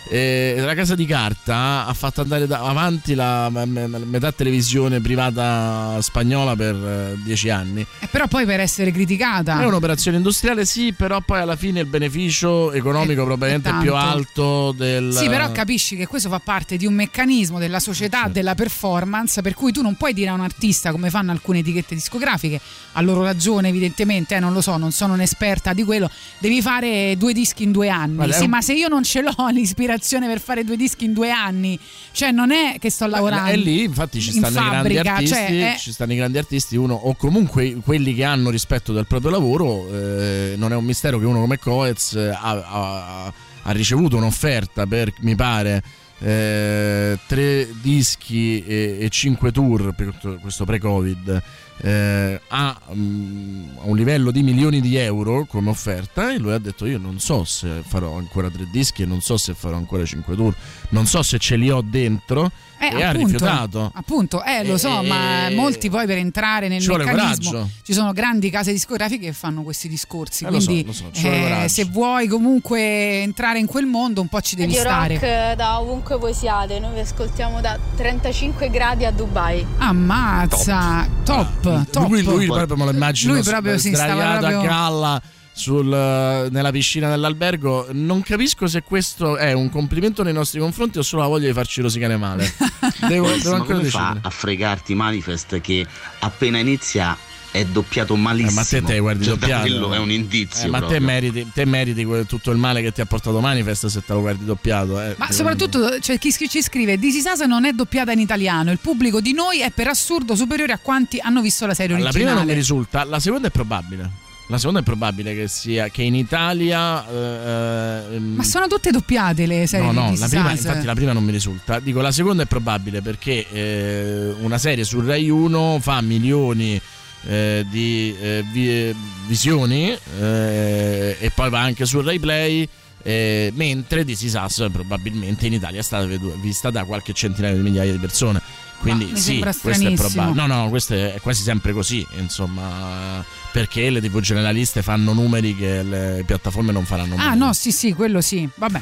Eh, 0.07 0.55
la 0.59 0.73
casa 0.73 0.95
di 0.95 1.05
carta 1.05 1.85
ha 1.85 1.93
fatto 1.93 2.21
andare 2.21 2.47
da- 2.47 2.61
avanti 2.61 3.13
la 3.15 3.49
me- 3.49 3.65
me- 3.65 3.88
metà 3.88 4.31
televisione 4.31 4.99
privata 5.01 5.97
spagnola 6.01 6.55
per 6.55 6.76
eh, 6.76 7.17
dieci 7.23 7.49
anni. 7.49 7.85
Eh, 7.99 8.07
però 8.07 8.27
poi 8.27 8.45
per 8.45 8.59
essere 8.59 8.91
criticata. 8.91 9.61
È 9.61 9.65
un'operazione 9.65 10.17
industriale, 10.17 10.65
sì, 10.65 10.93
però 10.93 11.19
poi 11.21 11.39
alla 11.41 11.55
fine 11.55 11.81
il 11.81 11.85
beneficio 11.88 12.71
economico 12.71 13.23
probabilmente 13.26 13.69
è 13.69 13.77
più 13.81 13.93
alto 13.95 14.71
del. 14.71 15.13
Sì, 15.13 15.27
però 15.27 15.51
capisci 15.51 15.95
che 15.95 16.07
questo 16.07 16.30
fa 16.30 16.39
parte 16.39 16.77
di 16.77 16.85
un 16.85 16.93
meccanismo 16.93 17.59
della 17.59 17.80
società 17.80 18.17
Certo. 18.19 18.34
della 18.34 18.55
performance, 18.55 19.41
per 19.41 19.53
cui 19.53 19.71
tu 19.71 19.81
non 19.81 19.95
puoi 19.95 20.13
dire 20.13 20.30
a 20.30 20.34
un 20.34 20.41
artista 20.41 20.91
come 20.91 21.09
fanno 21.09 21.31
alcune 21.31 21.59
etichette 21.59 21.93
discografiche, 21.95 22.59
a 22.93 23.01
loro 23.01 23.21
ragione 23.23 23.67
evidentemente, 23.69 24.35
eh, 24.35 24.39
non 24.39 24.53
lo 24.53 24.61
so, 24.61 24.77
non 24.77 24.91
sono 24.91 25.13
un'esperta 25.13 25.73
di 25.73 25.84
quello, 25.84 26.09
devi 26.39 26.61
fare 26.61 27.15
due 27.17 27.34
dischi 27.34 27.63
in 27.63 27.71
due 27.71 27.89
anni. 27.89 28.15
Guarda, 28.15 28.34
è 28.34 28.38
sì, 28.38 28.43
un- 28.45 28.49
ma 28.49 28.61
se 28.61 28.73
io 28.73 28.88
non 28.88 29.03
ce 29.03 29.21
l'ho 29.21 29.34
l'ispirazione 29.51 29.88
per 29.97 30.39
fare 30.39 30.63
due 30.63 30.75
dischi 30.75 31.05
in 31.05 31.13
due 31.13 31.31
anni, 31.31 31.79
cioè 32.11 32.31
non 32.31 32.51
è 32.51 32.77
che 32.79 32.89
sto 32.89 33.07
lavorando. 33.07 33.51
E 33.51 33.55
lì 33.57 33.83
infatti 33.83 34.19
ci 34.21 34.35
in 34.35 34.43
stanno 34.43 34.49
i 34.49 34.69
grandi 34.69 34.75
fabbrica, 34.75 35.13
artisti, 35.13 35.35
cioè, 35.35 35.73
è- 35.73 35.77
ci 35.77 35.91
stanno 35.91 36.13
i 36.13 36.15
grandi 36.15 36.37
artisti, 36.37 36.75
uno 36.75 36.93
o 36.93 37.15
comunque 37.15 37.75
quelli 37.83 38.13
che 38.13 38.23
hanno 38.23 38.49
rispetto 38.49 38.93
del 38.93 39.07
proprio 39.07 39.31
lavoro, 39.31 39.87
eh, 39.91 40.53
non 40.57 40.71
è 40.71 40.75
un 40.75 40.85
mistero 40.85 41.17
che 41.19 41.25
uno 41.25 41.39
come 41.41 41.57
Coez 41.57 42.13
eh, 42.13 42.29
ha, 42.29 42.63
ha- 42.65 43.33
ha 43.63 43.71
ricevuto 43.71 44.17
un'offerta 44.17 44.85
per, 44.85 45.13
mi 45.21 45.35
pare, 45.35 45.83
eh, 46.19 47.17
tre 47.27 47.67
dischi 47.81 48.63
e, 48.65 48.97
e 48.99 49.09
cinque 49.09 49.51
tour 49.51 49.93
per 49.93 50.13
questo 50.41 50.65
pre-Covid 50.65 51.41
eh, 51.81 52.39
a, 52.47 52.80
mm, 52.93 53.77
a 53.80 53.85
un 53.85 53.95
livello 53.95 54.31
di 54.31 54.43
milioni 54.43 54.81
di 54.81 54.95
euro 54.97 55.45
come 55.45 55.69
offerta 55.69 56.31
e 56.34 56.38
lui 56.38 56.51
ha 56.51 56.57
detto 56.57 56.85
io 56.85 56.97
non 56.97 57.19
so 57.19 57.43
se 57.43 57.81
farò 57.85 58.15
ancora 58.18 58.49
tre 58.49 58.68
dischi 58.72 59.03
e 59.03 59.06
non 59.06 59.22
so 59.22 59.38
se 59.38 59.53
farò 59.53 59.77
ancora 59.77 60.06
cinque 60.06 60.35
tour. 60.35 60.56
Non 60.89 61.06
so 61.06 61.23
se 61.23 61.38
ce 61.38 61.56
li 61.56 61.69
ho 61.69 61.81
dentro 61.81 62.51
Eh, 62.81 62.97
e 62.97 63.03
ha 63.03 63.10
appunto, 63.10 63.26
rifiutato 63.27 63.91
Appunto, 63.93 64.43
eh, 64.43 64.65
lo 64.65 64.77
so, 64.77 65.01
Eh, 65.01 65.07
ma 65.07 65.49
molti 65.51 65.89
poi 65.89 66.06
per 66.06 66.18
entrare 66.18 66.69
nel 66.69 66.81
ci 66.81 66.89
meccanismo 66.89 67.69
ci 67.84 67.93
sono 67.93 68.14
grandi 68.14 68.49
case 68.49 68.72
discografiche 68.72 69.26
che 69.27 69.34
fanno 69.34 69.64
questi 69.64 69.89
discorsi. 69.89 70.45
Eh, 70.45 70.49
lo 70.49 70.60
so, 70.60 70.65
quindi, 70.68 70.85
lo 70.85 70.93
so, 70.93 71.06
ci 71.11 71.23
vuole 71.23 71.64
eh, 71.64 71.68
se 71.69 71.84
vuoi 71.85 72.27
comunque 72.27 73.22
entrare 73.22 73.60
in 73.60 73.65
quel 73.65 73.85
mondo, 73.85 74.22
un 74.22 74.27
po' 74.27 74.39
ci 74.41 74.56
devi 74.56 74.76
Radio 74.76 74.89
stare. 74.89 75.14
Rock 75.14 75.56
da 75.56 75.80
ovunque 75.80 76.18
voi 76.18 76.34
siate, 76.34 76.80
noi 76.80 76.93
vi 76.93 76.99
ascoltiamo 77.01 77.60
da 77.60 77.77
35 77.97 78.69
gradi 78.69 79.06
a 79.06 79.11
Dubai. 79.11 79.65
Ammazza, 79.77 81.07
top, 81.23 81.89
top. 81.89 82.07
lui, 82.07 82.23
lui 82.23 82.45
proprio 82.45 82.76
me 82.77 82.85
lo 82.85 82.91
immagino 82.91 83.34
Lui 83.34 83.43
proprio 83.43 83.77
si 83.77 83.93
stava 83.93 84.38
proprio- 84.38 84.60
a 84.60 84.64
galla 84.64 85.22
sul, 85.60 85.86
nella 85.88 86.72
piscina 86.72 87.10
dell'albergo 87.10 87.88
non 87.91 88.22
capisco 88.22 88.65
se 88.68 88.81
questo 88.81 89.36
è 89.38 89.52
un 89.52 89.69
complimento 89.69 90.23
nei 90.23 90.34
nostri 90.34 90.60
confronti 90.60 90.98
o 90.98 91.02
solo 91.02 91.22
la 91.23 91.27
voglia 91.27 91.48
di 91.48 91.53
farci 91.53 91.81
rosicare 91.81 92.15
male 92.18 92.52
devo, 93.07 93.27
Poi, 93.27 93.38
devo 93.40 93.49
ma 93.52 93.56
ancora 93.57 93.77
come 93.77 93.90
fa 93.90 93.99
decidere 93.99 94.19
a 94.22 94.30
fregarti 94.30 94.95
Manifest 94.95 95.60
che 95.61 95.86
appena 96.19 96.57
inizia 96.60 97.18
è 97.52 97.65
doppiato 97.65 98.15
malissimo 98.15 98.52
Eh, 98.52 98.53
ma 98.53 98.64
te 98.64 98.81
te 98.84 98.99
guardi 98.99 99.26
da 99.26 99.31
doppiato 99.31 99.61
quello 99.61 99.94
è 99.94 99.98
un 99.98 100.11
indizio 100.11 100.68
Eh, 100.68 100.69
ma 100.69 100.77
te 100.80 100.86
proprio. 100.86 101.07
meriti, 101.07 101.48
te 101.52 101.65
meriti 101.65 102.07
tutto 102.27 102.52
il 102.52 102.57
male 102.57 102.81
che 102.81 102.91
ti 102.91 103.02
ha 103.02 103.06
portato 103.06 103.40
Manifest 103.40 103.88
se 103.88 104.03
te 104.06 104.14
lo 104.14 104.22
guardi 104.22 104.45
doppiato 104.45 105.02
eh. 105.02 105.15
Ma 105.18 105.31
soprattutto 105.31 105.98
c'è 105.99 106.18
chi 106.19 106.31
scri- 106.31 106.48
ci 106.48 106.61
scrive: 106.61 106.98
This 106.99 107.15
Is 107.15 107.26
Us 107.26 107.40
non 107.41 107.65
è 107.65 107.73
doppiata 107.73 108.11
in 108.11 108.19
italiano. 108.19 108.72
Il 108.72 108.77
pubblico 108.80 109.19
di 109.19 109.34
noi 109.34 109.61
è 109.61 109.72
per 109.72 109.88
assurdo 109.88 110.36
superiore 110.36 110.73
a 110.73 110.80
quanti 110.80 111.18
hanno 111.19 111.41
visto 111.41 111.65
la 111.65 111.73
serie 111.73 111.98
la 111.98 112.03
originale. 112.03 112.23
prima 112.23 112.40
non 112.40 112.48
mi 112.48 112.53
risulta 112.53 113.03
la 113.03 113.19
seconda 113.19 113.48
è 113.48 113.52
probabile 113.52 114.27
la 114.49 114.57
seconda 114.57 114.80
è 114.80 114.84
probabile 114.84 115.35
che 115.35 115.47
sia 115.47 115.89
che 115.89 116.01
in 116.01 116.15
Italia 116.15 117.07
eh, 117.07 118.15
ehm, 118.15 118.34
Ma 118.35 118.43
sono 118.43 118.65
tutte 118.67 118.89
doppiate 118.89 119.45
le 119.45 119.67
serie 119.67 119.85
No, 119.85 119.91
di 119.91 119.97
no, 119.99 120.09
This 120.09 120.19
la 120.21 120.27
prima, 120.27 120.51
infatti 120.51 120.85
la 120.85 120.93
prima 120.95 121.13
non 121.13 121.23
mi 121.23 121.31
risulta. 121.31 121.80
Dico, 121.80 122.01
la 122.01 122.11
seconda 122.11 122.43
è 122.43 122.45
probabile 122.47 123.01
perché 123.01 123.47
eh, 123.47 124.34
una 124.39 124.57
serie 124.57 124.84
su 124.84 125.01
Rai 125.01 125.30
1 125.30 125.77
fa 125.81 126.01
milioni 126.01 126.81
eh, 127.27 127.65
di 127.69 128.15
eh, 128.19 128.43
vi- 128.51 128.95
visioni 129.27 129.95
eh, 130.19 131.17
e 131.19 131.31
poi 131.35 131.49
va 131.49 131.61
anche 131.61 131.85
su 131.85 132.01
Rai 132.01 132.17
Play. 132.19 132.67
eh, 133.03 133.51
mentre 133.55 134.03
This 134.03 134.23
Is 134.23 134.34
Us 134.34 134.67
probabilmente 134.71 135.45
in 135.45 135.53
Italia 135.53 135.80
è 135.80 135.84
stata 135.84 136.05
vedu- 136.05 136.38
vista 136.39 136.69
da 136.71 136.84
qualche 136.85 137.13
centinaio 137.13 137.55
di 137.55 137.61
migliaia 137.61 137.91
di 137.91 137.97
persone. 137.99 138.41
Quindi 138.80 139.18
sì, 139.18 139.39
questo 139.39 139.69
è 139.69 139.93
probabile. 139.93 140.34
No, 140.34 140.45
no, 140.47 140.69
questo 140.69 140.93
è 140.93 141.19
quasi 141.22 141.43
sempre 141.43 141.73
così, 141.73 142.06
insomma, 142.18 143.23
perché 143.51 143.89
le 143.89 144.01
TV 144.01 144.19
generaliste 144.22 144.81
fanno 144.81 145.14
numeri 145.14 145.56
che 145.56 145.84
le 145.84 146.23
piattaforme 146.26 146.72
non 146.72 146.85
faranno 146.85 147.15
mai. 147.15 147.27
Ah, 147.27 147.34
no, 147.34 147.53
sì, 147.53 147.72
sì, 147.72 147.93
quello 147.93 148.22
sì. 148.22 148.47
Vabbè. 148.56 148.81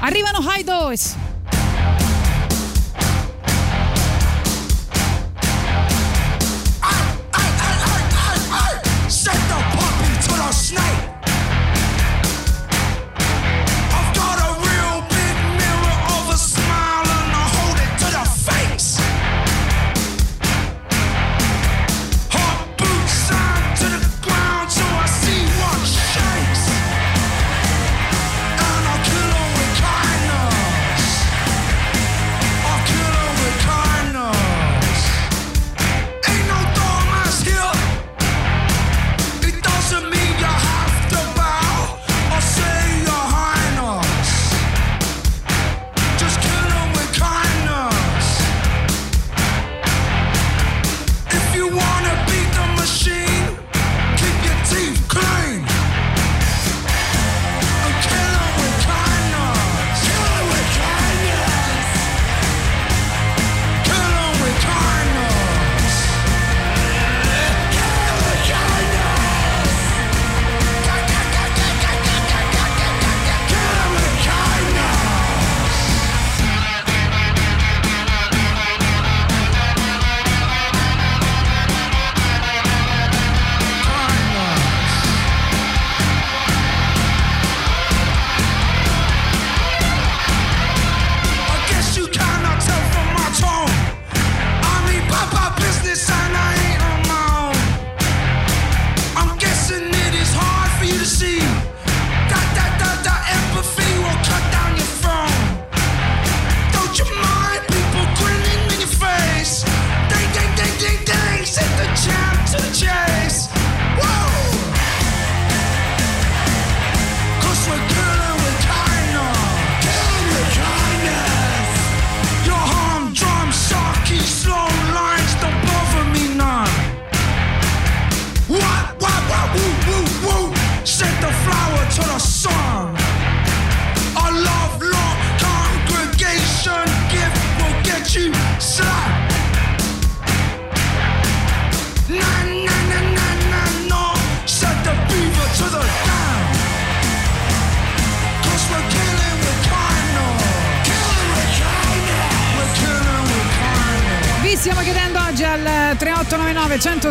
Arrivano 0.00 0.38
High 0.40 0.64
Dose. 0.64 1.16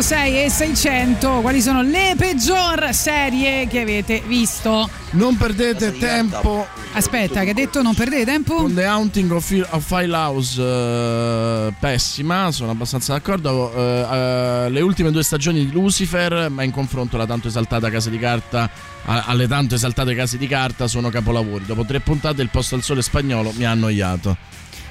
106 0.00 0.44
e 0.44 0.50
600 0.50 1.40
quali 1.42 1.60
sono 1.60 1.82
le 1.82 2.14
peggior 2.16 2.88
serie 2.94 3.66
che 3.66 3.80
avete 3.80 4.22
visto. 4.26 4.88
Non 5.10 5.36
perdete 5.36 5.92
tempo. 5.98 6.66
Aspetta, 6.92 7.44
che 7.44 7.50
ha 7.50 7.54
detto 7.54 7.82
non 7.82 7.94
perdete 7.94 8.24
tempo? 8.24 8.54
Con 8.54 8.74
The 8.74 8.84
Haunting 8.84 9.30
of, 9.30 9.46
File 9.80 10.14
House, 10.16 10.60
eh, 10.60 11.74
pessima, 11.78 12.50
sono 12.50 12.70
abbastanza 12.70 13.12
d'accordo. 13.12 13.72
Eh, 13.74 14.06
eh, 14.10 14.70
le 14.70 14.80
ultime 14.80 15.10
due 15.10 15.22
stagioni 15.22 15.66
di 15.66 15.72
Lucifer, 15.72 16.48
ma 16.48 16.62
in 16.62 16.70
confronto 16.70 17.16
alla 17.16 17.26
tanto 17.26 17.48
esaltata 17.48 17.90
Casa 17.90 18.08
di 18.08 18.18
Carta, 18.18 18.70
a- 19.04 19.24
alle 19.26 19.46
tanto 19.46 19.74
esaltate 19.74 20.14
Case 20.14 20.38
di 20.38 20.46
Carta, 20.46 20.88
sono 20.88 21.10
capolavori. 21.10 21.66
Dopo 21.66 21.84
tre 21.84 22.00
puntate, 22.00 22.40
il 22.40 22.48
posto 22.48 22.74
al 22.74 22.82
sole 22.82 23.02
spagnolo 23.02 23.52
mi 23.54 23.64
ha 23.64 23.70
annoiato. 23.70 24.36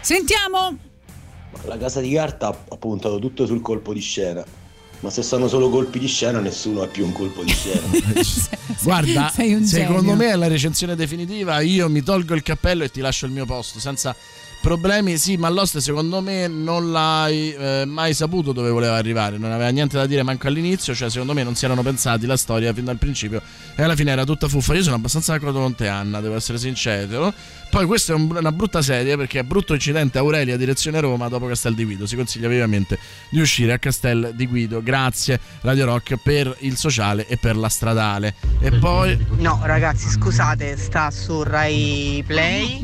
Sentiamo. 0.01 0.77
La 1.65 1.77
casa 1.77 1.99
di 1.99 2.13
carta 2.13 2.47
ha 2.47 2.77
puntato 2.77 3.17
tutto 3.17 3.47
sul 3.47 3.61
colpo 3.61 3.91
di 3.91 4.01
scena. 4.01 4.45
Ma 5.01 5.09
se 5.09 5.23
sono 5.23 5.47
solo 5.47 5.69
colpi 5.69 5.97
di 5.97 6.07
scena, 6.07 6.39
nessuno 6.39 6.81
ha 6.81 6.87
più 6.87 7.05
un 7.05 7.13
colpo 7.13 7.43
di 7.43 7.53
scena. 7.53 7.87
Guarda, 8.83 9.31
secondo 9.33 9.65
genio. 9.65 10.15
me 10.15 10.29
è 10.31 10.35
la 10.35 10.47
recensione 10.47 10.95
definitiva. 10.95 11.61
Io 11.61 11.87
mi 11.87 12.03
tolgo 12.03 12.35
il 12.35 12.43
cappello 12.43 12.83
e 12.83 12.89
ti 12.89 12.99
lascio 12.99 13.25
il 13.25 13.31
mio 13.31 13.45
posto 13.45 13.79
senza 13.79 14.13
problemi. 14.69 15.17
Sì, 15.17 15.35
ma 15.35 15.49
Lost 15.49 15.79
secondo 15.79 16.21
me 16.21 16.47
non 16.47 16.91
l'hai 16.91 17.51
eh, 17.53 17.85
mai 17.87 18.13
saputo 18.13 18.51
dove 18.51 18.69
voleva 18.69 18.97
arrivare. 18.97 19.39
Non 19.39 19.51
aveva 19.51 19.69
niente 19.71 19.97
da 19.97 20.05
dire 20.05 20.21
manco 20.21 20.45
all'inizio. 20.47 20.93
Cioè, 20.93 21.09
secondo 21.09 21.33
me 21.33 21.41
non 21.41 21.55
si 21.55 21.65
erano 21.65 21.81
pensati 21.81 22.27
la 22.27 22.37
storia 22.37 22.71
fin 22.71 22.85
dal 22.85 22.97
principio. 22.97 23.41
E 23.75 23.81
alla 23.81 23.95
fine 23.95 24.11
era 24.11 24.25
tutta 24.25 24.47
fuffa. 24.47 24.75
Io 24.75 24.83
sono 24.83 24.95
abbastanza 24.97 25.33
d'accordo 25.33 25.59
con 25.59 25.73
te, 25.73 25.87
Anna, 25.87 26.21
devo 26.21 26.35
essere 26.35 26.59
sincero. 26.59 27.33
Poi 27.71 27.85
questa 27.87 28.13
è 28.13 28.15
un- 28.15 28.35
una 28.35 28.51
brutta 28.51 28.83
serie 28.83 29.17
perché 29.17 29.39
è 29.39 29.43
brutto 29.43 29.73
incidente 29.73 30.19
Aurelia 30.19 30.55
direzione 30.55 30.99
Roma 30.99 31.27
dopo 31.29 31.47
Castel 31.47 31.73
di 31.73 31.85
Guido. 31.85 32.05
Si 32.05 32.15
consiglia 32.15 32.47
vivamente 32.47 32.99
di 33.31 33.39
uscire 33.41 33.73
a 33.73 33.79
Castel 33.79 34.33
di 34.35 34.45
Guido. 34.45 34.83
Grazie 34.83 35.39
Radio 35.61 35.85
Rock 35.85 36.17
per 36.21 36.55
il 36.59 36.77
sociale 36.77 37.25
e 37.27 37.37
per 37.37 37.57
la 37.57 37.69
stradale. 37.69 38.35
E 38.59 38.71
poi 38.71 39.17
No, 39.37 39.59
ragazzi, 39.63 40.07
scusate, 40.09 40.77
sta 40.77 41.09
su 41.09 41.41
Rai 41.41 42.23
Play 42.25 42.83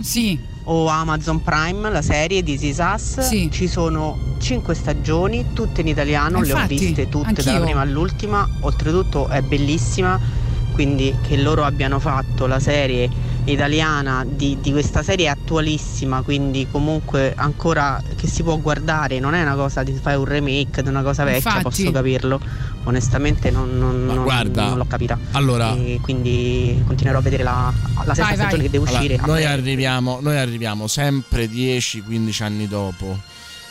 o 0.66 0.88
Amazon 0.88 1.42
Prime 1.42 1.90
la 1.90 2.02
serie 2.02 2.44
di 2.44 2.58
Is 2.60 2.78
Us. 2.78 3.28
Ci 3.50 3.68
sono 3.68 4.18
5 4.38 4.74
stagioni, 4.76 5.54
tutte 5.54 5.82
in 5.82 5.88
italiano, 5.88 6.42
le 6.42 6.52
ho 6.52 6.56
Infatti, 6.56 6.78
viste 6.78 7.10
tutte 7.10 7.28
anch'io. 7.28 7.44
dalla 7.44 7.64
prima 7.66 7.82
all'ultima. 7.82 8.48
Oltretutto 8.62 9.28
è 9.28 9.42
bellissima, 9.42 10.20
quindi 10.76 11.16
che 11.26 11.38
loro 11.38 11.64
abbiano 11.64 12.00
fatto 12.00 12.48
la 12.48 12.60
serie 12.60 13.10
italiana 13.46 14.26
di, 14.28 14.58
di 14.60 14.72
questa 14.72 15.04
serie 15.04 15.28
è 15.28 15.30
attualissima, 15.30 16.22
quindi 16.22 16.68
comunque 16.70 17.34
ancora 17.38 18.02
che 18.18 18.28
si 18.28 18.44
può 18.44 18.58
guardare, 18.58 19.20
non 19.20 19.34
è 19.36 19.42
una 19.42 19.56
cosa 19.56 19.84
di 19.84 19.94
fare 19.94 20.18
un 20.18 20.26
remake 20.26 20.84
di 20.84 20.90
una 20.90 21.02
cosa 21.02 21.24
vecchia, 21.24 21.56
Infatti. 21.58 21.64
posso 21.84 21.92
capirlo. 21.92 22.40
Onestamente 22.84 23.52
non, 23.52 23.78
non- 23.80 24.06
non- 24.06 24.24
guarda, 24.24 24.68
non 24.68 24.78
l'ho 24.78 24.86
capita. 24.86 25.18
allora- 25.32 25.74
E 25.76 26.00
quindi 26.02 26.84
continuerò 26.86 27.20
a 27.20 27.22
vedere 27.22 27.44
la, 27.44 27.72
la 28.04 28.14
sesta 28.14 28.24
Vai, 28.26 28.36
stagione 28.36 28.52
vai. 28.52 28.62
che 28.64 28.70
deve 28.70 28.86
Allora, 28.90 29.00
uscire. 29.00 29.20
noi, 29.26 29.46
arriviamo, 29.46 30.20
noi 30.22 30.38
arriviamo 30.38 30.88
sempre 30.88 31.48
10-15 31.50 32.44
anni 32.44 32.68
dopo. 32.68 33.18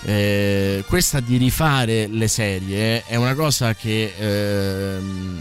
Eh, 0.06 0.84
questa 0.86 1.20
di 1.20 1.38
rifare 1.38 2.08
le 2.08 2.28
serie 2.28 3.04
è 3.06 3.16
una 3.16 3.34
cosa 3.34 3.74
che 3.74 4.12
ehm, 4.14 5.40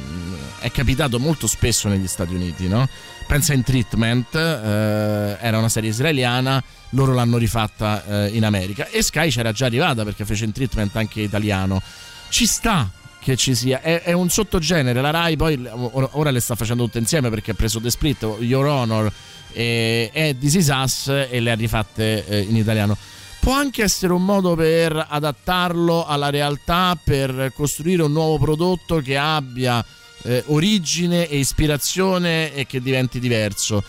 è 0.60 0.72
capitato 0.72 1.19
molto 1.19 1.48
spesso 1.48 1.90
negli 1.90 2.07
Stati 2.07 2.34
Uniti, 2.34 2.69
no? 2.69 2.88
Pensa 3.27 3.53
in 3.53 3.64
Treatment, 3.64 4.34
eh, 4.34 5.38
era 5.38 5.57
una 5.57 5.68
serie 5.68 5.90
israeliana, 5.90 6.64
loro 6.91 7.14
l'hanno 7.14 7.38
rifatta 7.38 8.06
eh, 8.06 8.30
in 8.30 8.45
America 8.45 8.88
e 8.88 9.02
Sky 9.02 9.30
c'era 9.30 9.52
già 9.52 9.65
arrivata 9.65 10.06
perché 10.06 10.23
fece 10.23 10.45
in 10.45 10.53
Treatment 10.53 10.95
anche 10.95 11.19
italiano. 11.19 11.81
Ci 12.30 12.45
sta 12.45 12.90
che 13.19 13.35
ci 13.35 13.56
sia, 13.56 13.81
è, 13.81 14.02
è 14.02 14.14
un 14.14 14.30
sottogenere, 14.30 15.02
la 15.02 15.10
Rai 15.10 15.35
poi 15.35 15.61
ora 15.69 16.10
ora 16.11 16.31
le 16.31 16.40
sta 16.40 16.56
facendo 16.56 16.85
tutte 16.85 16.99
insieme 16.99 17.30
perché 17.30 17.52
ha 17.52 17.53
preso 17.53 17.81
The 17.81 17.90
Split, 17.90 18.38
Your 18.40 18.65
Honor 18.65 19.11
e, 19.52 20.10
e 20.14 20.38
This 20.40 20.53
Is 20.56 20.68
Us 20.69 21.07
e 21.07 21.40
le 21.41 21.52
ha 21.52 21.56
rifatte 21.56 22.26
eh, 22.26 22.40
in 22.40 22.56
italiano. 22.56 22.95
Può 23.44 23.52
anche 23.52 23.84
essere 23.84 24.14
un 24.14 24.24
modo 24.24 24.56
per 24.56 25.06
adattarlo 25.10 26.06
alla 26.06 26.30
realtà, 26.30 26.98
per 27.03 27.52
costruire 27.53 28.02
un 28.02 28.14
nuovo 28.14 28.38
prodotto 28.38 29.02
che 29.02 29.18
abbia 29.18 29.84
eh, 30.22 30.45
origine 30.48 31.28
e 31.28 31.40
ispirazione 31.40 32.53
e 32.53 32.65
che 32.65 32.82
diventi 32.82 33.20
diverso. 33.20 33.84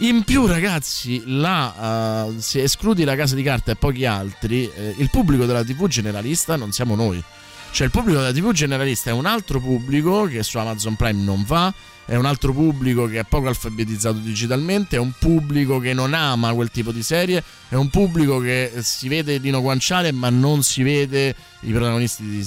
In 0.00 0.24
più, 0.24 0.44
ragazzi, 0.44 1.22
la, 1.24 2.26
eh, 2.28 2.34
se 2.42 2.64
escludi 2.64 3.04
la 3.04 3.16
casa 3.16 3.34
di 3.34 3.42
carta 3.42 3.72
e 3.72 3.76
pochi 3.76 4.04
altri, 4.04 4.70
eh, 4.70 4.94
il 4.98 5.08
pubblico 5.08 5.46
della 5.46 5.64
TV 5.64 5.86
generalista 5.86 6.56
non 6.56 6.72
siamo 6.72 6.94
noi. 6.94 7.24
Cioè, 7.70 7.86
il 7.86 7.92
pubblico 7.92 8.18
della 8.18 8.32
TV 8.32 8.52
generalista 8.52 9.08
è 9.08 9.14
un 9.14 9.24
altro 9.24 9.58
pubblico 9.58 10.24
che 10.24 10.42
su 10.42 10.58
Amazon 10.58 10.96
Prime 10.96 11.22
non 11.22 11.44
va, 11.44 11.72
è 12.08 12.16
un 12.16 12.24
altro 12.24 12.54
pubblico 12.54 13.04
che 13.04 13.18
è 13.18 13.24
poco 13.24 13.48
alfabetizzato 13.48 14.16
digitalmente, 14.16 14.96
è 14.96 14.98
un 14.98 15.12
pubblico 15.18 15.78
che 15.78 15.92
non 15.92 16.14
ama 16.14 16.54
quel 16.54 16.70
tipo 16.70 16.90
di 16.90 17.02
serie, 17.02 17.44
è 17.68 17.74
un 17.74 17.90
pubblico 17.90 18.40
che 18.40 18.72
si 18.78 19.08
vede 19.08 19.38
Dino 19.40 19.60
Guanciale 19.60 20.10
ma 20.10 20.30
non 20.30 20.62
si 20.62 20.82
vede 20.82 21.34
i 21.60 21.72
protagonisti 21.72 22.22
di. 22.22 22.46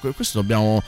Que- 0.00 0.12
Questo 0.12 0.40
dobbiamo. 0.40 0.82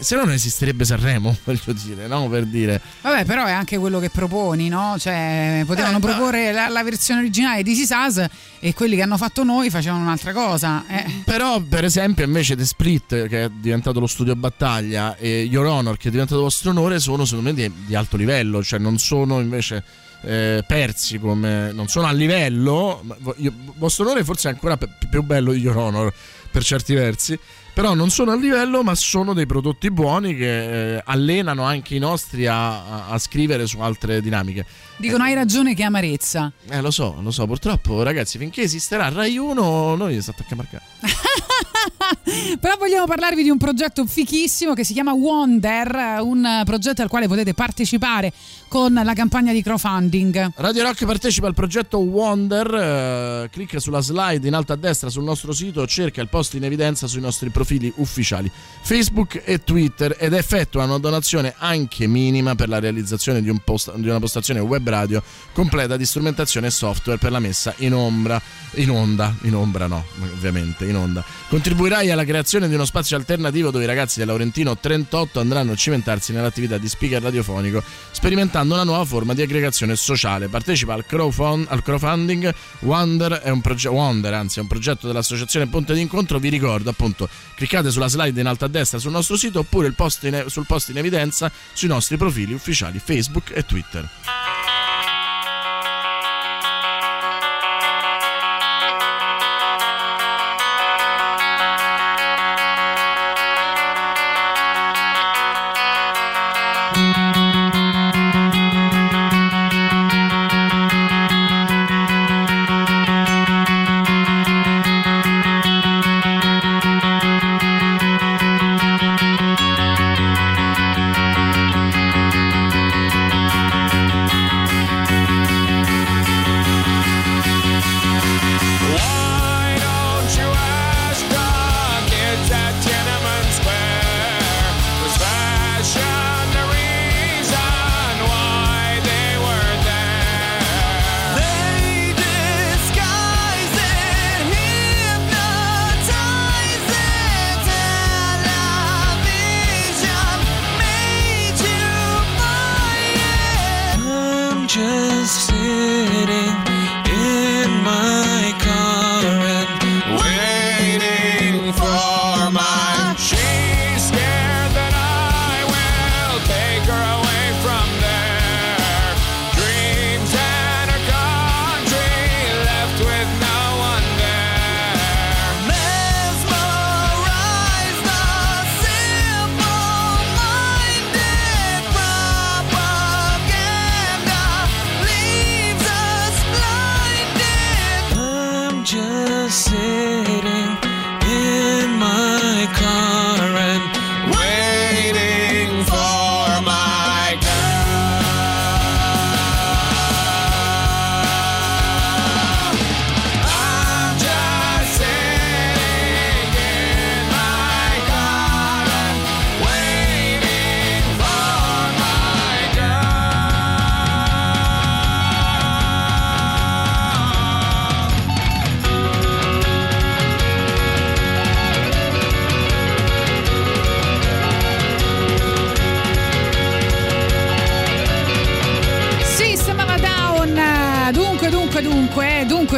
Se 0.00 0.16
no 0.16 0.24
non 0.24 0.32
esisterebbe 0.34 0.84
Sanremo, 0.84 1.36
voglio 1.44 1.72
dire, 1.72 2.06
no? 2.06 2.28
Per 2.28 2.44
dire. 2.44 2.80
Vabbè, 3.02 3.24
però 3.24 3.44
è 3.46 3.52
anche 3.52 3.78
quello 3.78 3.98
che 4.00 4.10
proponi, 4.10 4.68
no? 4.68 4.96
Cioè, 4.98 5.62
potevano 5.66 5.98
Eh, 5.98 6.00
proporre 6.00 6.52
la, 6.52 6.68
la 6.68 6.82
versione 6.82 7.20
originale 7.20 7.62
di 7.62 7.72
This 7.72 7.82
Is 7.82 7.90
Us 7.90 8.26
e 8.58 8.74
quelli 8.74 8.96
che 8.96 9.02
hanno 9.02 9.16
fatto 9.16 9.44
noi 9.44 9.70
facevano 9.70 10.02
un'altra 10.02 10.32
cosa. 10.32 10.84
Eh. 10.88 11.22
Però, 11.24 11.60
per 11.60 11.84
esempio, 11.84 12.24
invece 12.24 12.56
The 12.56 12.64
Split, 12.64 13.26
che 13.28 13.44
è 13.44 13.48
diventato 13.50 14.00
lo 14.00 14.06
studio 14.06 14.34
battaglia, 14.36 15.16
e 15.16 15.42
Your 15.42 15.66
Honor, 15.66 15.96
che 15.96 16.08
è 16.08 16.10
diventato 16.10 16.40
vostro 16.42 16.70
onore, 16.70 16.98
sono 16.98 17.24
secondo 17.24 17.50
me 17.50 17.54
di, 17.54 17.72
di 17.86 17.94
alto 17.94 18.16
livello, 18.16 18.62
cioè 18.62 18.78
non 18.78 18.98
sono 18.98 19.40
invece 19.40 19.82
eh, 20.22 20.64
persi 20.66 21.18
come. 21.20 21.70
non 21.72 21.86
sono 21.88 22.06
a 22.06 22.12
livello. 22.12 23.04
io- 23.36 23.52
vostro 23.76 24.04
onore 24.04 24.24
forse 24.24 24.48
è 24.48 24.52
ancora 24.52 24.76
pe- 24.76 24.88
più 25.08 25.22
bello 25.22 25.52
di 25.52 25.60
Your 25.60 25.76
Honor 25.76 26.12
per 26.56 26.64
certi 26.64 26.94
versi. 26.94 27.38
Però 27.74 27.92
non 27.92 28.08
sono 28.08 28.30
a 28.32 28.36
livello, 28.36 28.82
ma 28.82 28.94
sono 28.94 29.34
dei 29.34 29.44
prodotti 29.44 29.90
buoni 29.90 30.34
che 30.34 30.94
eh, 30.94 31.02
allenano 31.04 31.64
anche 31.64 31.94
i 31.94 31.98
nostri 31.98 32.46
a, 32.46 32.86
a- 32.86 33.06
a 33.08 33.18
scrivere 33.18 33.66
su 33.66 33.78
altre 33.80 34.22
dinamiche. 34.22 34.64
Dicono 34.98 35.24
hai 35.24 35.34
ragione 35.34 35.74
che 35.74 35.82
amarezza. 35.82 36.50
Eh, 36.68 36.80
lo 36.80 36.90
so, 36.90 37.16
lo 37.20 37.30
so, 37.30 37.46
purtroppo, 37.46 38.02
ragazzi, 38.02 38.38
finché 38.38 38.62
esisterà 38.62 39.08
Rai 39.10 39.36
1, 39.36 39.94
noi 39.94 40.22
sta 40.22 40.34
a 40.36 40.54
marcare. 40.54 40.82
Però 42.60 42.76
vogliamo 42.76 43.06
parlarvi 43.06 43.42
di 43.42 43.50
un 43.50 43.58
progetto 43.58 44.06
fichissimo 44.06 44.74
che 44.74 44.84
si 44.84 44.92
chiama 44.92 45.12
Wonder, 45.12 46.18
un 46.20 46.62
progetto 46.64 47.02
al 47.02 47.08
quale 47.08 47.28
potete 47.28 47.54
partecipare 47.54 48.32
con 48.68 48.92
la 48.92 49.12
campagna 49.14 49.52
di 49.52 49.62
crowdfunding. 49.62 50.52
Radio 50.56 50.82
Rock 50.82 51.04
partecipa 51.04 51.46
al 51.46 51.54
progetto 51.54 51.98
Wonder, 51.98 52.74
eh, 52.74 53.48
clicca 53.50 53.78
sulla 53.78 54.00
slide 54.00 54.46
in 54.46 54.54
alto 54.54 54.72
a 54.72 54.76
destra 54.76 55.08
sul 55.08 55.24
nostro 55.24 55.52
sito, 55.52 55.86
cerca 55.86 56.20
il 56.20 56.28
post 56.28 56.54
in 56.54 56.64
evidenza 56.64 57.06
sui 57.06 57.20
nostri 57.20 57.50
profili 57.50 57.92
ufficiali 57.96 58.50
Facebook 58.82 59.42
e 59.44 59.62
Twitter 59.62 60.16
ed 60.18 60.32
effettua 60.32 60.84
una 60.84 60.98
donazione 60.98 61.54
anche 61.58 62.06
minima 62.06 62.54
per 62.54 62.68
la 62.68 62.78
realizzazione 62.78 63.42
di, 63.42 63.48
un 63.48 63.58
post- 63.58 63.94
di 63.96 64.08
una 64.08 64.18
postazione 64.18 64.60
web 64.60 64.85
radio 64.88 65.22
completa 65.52 65.96
di 65.96 66.04
strumentazione 66.04 66.66
e 66.66 66.70
software 66.70 67.18
per 67.18 67.30
la 67.30 67.38
messa 67.38 67.74
in 67.78 67.94
ombra, 67.94 68.40
in 68.74 68.90
onda, 68.90 69.34
in 69.42 69.54
ombra 69.54 69.86
no, 69.86 70.04
ovviamente, 70.20 70.84
in 70.84 70.96
onda. 70.96 71.24
Contribuirai 71.48 72.10
alla 72.10 72.24
creazione 72.24 72.68
di 72.68 72.74
uno 72.74 72.84
spazio 72.84 73.16
alternativo 73.16 73.70
dove 73.70 73.84
i 73.84 73.86
ragazzi 73.86 74.18
del 74.18 74.28
Laurentino 74.28 74.76
38 74.76 75.40
andranno 75.40 75.72
a 75.72 75.76
cimentarsi 75.76 76.32
nell'attività 76.32 76.78
di 76.78 76.88
speaker 76.88 77.22
radiofonico, 77.22 77.82
sperimentando 78.10 78.74
una 78.74 78.84
nuova 78.84 79.04
forma 79.04 79.34
di 79.34 79.42
aggregazione 79.42 79.96
sociale. 79.96 80.48
Partecipa 80.48 80.94
al, 80.94 81.06
crowdfund- 81.06 81.66
al 81.70 81.82
crowdfunding 81.82 82.54
Wonder, 82.80 83.32
è 83.32 83.50
un 83.50 83.60
proge- 83.60 83.88
Wonder, 83.88 84.34
anzi, 84.34 84.58
è 84.58 84.62
un 84.62 84.68
progetto 84.68 85.06
dell'associazione 85.06 85.68
Ponte 85.68 85.94
d'incontro. 85.94 86.38
Vi 86.38 86.48
ricordo 86.48 86.90
appunto, 86.90 87.28
cliccate 87.54 87.90
sulla 87.90 88.08
slide 88.08 88.40
in 88.40 88.46
alto 88.46 88.64
a 88.64 88.68
destra 88.68 88.98
sul 88.98 89.12
nostro 89.12 89.36
sito 89.36 89.60
oppure 89.60 89.90
post 89.92 90.24
in 90.24 90.44
sul 90.48 90.66
post 90.66 90.90
in 90.90 90.98
evidenza 90.98 91.50
sui 91.72 91.88
nostri 91.88 92.16
profili 92.16 92.52
ufficiali 92.52 93.00
Facebook 93.02 93.50
e 93.54 93.64
Twitter. 93.64 94.75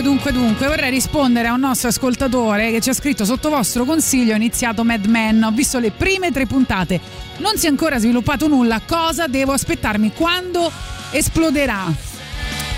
Dunque, 0.03 0.33
dunque, 0.33 0.33
dunque, 0.33 0.67
vorrei 0.67 0.91
rispondere 0.91 1.49
a 1.49 1.53
un 1.53 1.61
nostro 1.61 1.89
ascoltatore 1.89 2.71
che 2.71 2.81
ci 2.81 2.91
ha 2.91 2.93
scritto 2.93 3.25
sotto 3.25 3.49
vostro 3.49 3.85
consiglio 3.85 4.33
ho 4.33 4.37
iniziato 4.37 4.85
Mad 4.85 5.07
Men, 5.07 5.43
ho 5.43 5.51
visto 5.51 5.79
le 5.79 5.91
prime 5.91 6.31
tre 6.31 6.47
puntate, 6.47 7.01
non 7.39 7.57
si 7.57 7.67
è 7.67 7.69
ancora 7.69 7.99
sviluppato 7.99 8.49
nulla, 8.49 8.81
cosa 8.87 9.27
devo 9.27 9.53
aspettarmi? 9.53 10.13
Quando 10.13 10.71
esploderà? 11.11 11.93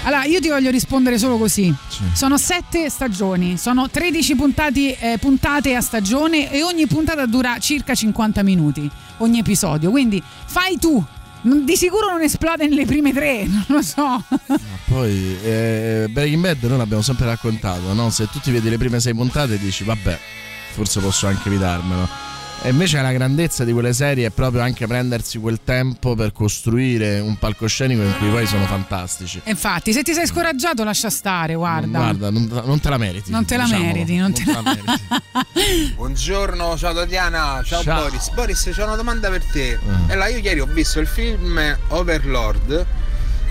Allora, 0.05 0.25
io 0.25 0.41
ti 0.41 0.49
voglio 0.49 0.71
rispondere 0.71 1.19
solo 1.19 1.37
così. 1.37 1.75
Sono 2.15 2.39
sette 2.39 2.89
stagioni, 2.89 3.59
sono 3.59 3.91
13 3.91 4.35
puntati, 4.35 4.93
eh, 4.93 5.19
puntate 5.19 5.75
a 5.75 5.81
stagione 5.83 6.51
e 6.51 6.63
ogni 6.63 6.87
puntata 6.87 7.27
dura 7.27 7.59
circa 7.59 7.95
50 7.95 8.43
minuti, 8.43 8.91
ogni 9.19 9.41
episodio. 9.41 9.91
Quindi 9.91 10.23
fai 10.47 10.79
tu. 10.79 11.05
Non- 11.43 11.65
Di 11.65 11.77
sicuro 11.77 12.11
non 12.11 12.21
esplode 12.23 12.67
nelle 12.67 12.85
prime 12.85 13.13
tre, 13.13 13.45
non 13.49 13.65
lo 13.69 13.83
so. 13.83 14.23
Poi 14.87 15.39
eh, 15.43 16.07
Breaking 16.11 16.43
Bad 16.43 16.63
noi 16.65 16.79
l'abbiamo 16.79 17.03
sempre 17.03 17.27
raccontato, 17.27 17.93
no? 17.93 18.11
Se 18.11 18.29
tu 18.31 18.41
ti 18.41 18.51
vedi 18.51 18.69
le 18.69 18.77
prime 18.79 19.01
sei 19.01 19.15
puntate 19.15 19.59
dici 19.59 19.85
vabbè, 19.85 20.19
forse 20.73 21.01
posso 21.01 21.27
anche 21.27 21.49
evitarmelo. 21.49 22.09
E 22.63 22.69
invece 22.69 23.01
la 23.01 23.11
grandezza 23.13 23.65
di 23.65 23.73
quelle 23.73 23.95
serie 23.95 24.27
è 24.27 24.31
proprio 24.31 24.61
anche 24.61 24.87
prendersi 24.87 25.39
quel 25.39 25.61
tempo 25.65 26.15
per 26.15 26.33
costruire 26.33 27.19
un 27.19 27.39
palcoscenico 27.39 28.03
in 28.03 28.15
cui 28.19 28.29
poi 28.29 28.47
sono 28.47 28.67
fantastici. 28.67 29.41
E 29.43 29.51
Infatti, 29.53 29.95
se 29.95 30.03
ti 30.03 30.13
sei 30.13 30.27
scoraggiato, 30.27 30.85
lascia 30.85 31.09
stare, 31.09 31.55
guarda. 31.55 31.99
Guarda, 31.99 32.31
non, 32.31 32.51
non 32.67 32.79
te 32.79 32.91
la 32.91 32.99
meriti. 32.99 33.31
Non 33.31 33.47
te 33.47 33.57
la 33.57 33.65
diciamolo. 33.65 33.87
meriti, 33.89 34.17
non 34.17 34.33
te 34.35 34.43
la 34.45 34.63
Buongiorno, 35.97 36.77
ciao 36.77 36.93
Tatiana, 36.93 37.63
ciao, 37.65 37.83
Ciao. 37.83 38.03
Boris. 38.03 38.31
Boris, 38.33 38.71
c'ho 38.75 38.85
una 38.85 38.97
domanda 38.97 39.31
per 39.31 39.43
te. 39.45 39.79
E 40.09 40.15
là, 40.15 40.27
io 40.29 40.37
ieri 40.39 40.61
ho 40.61 40.67
visto 40.67 41.01
il 41.01 41.07
film 41.07 41.59
Overlord 41.89 42.87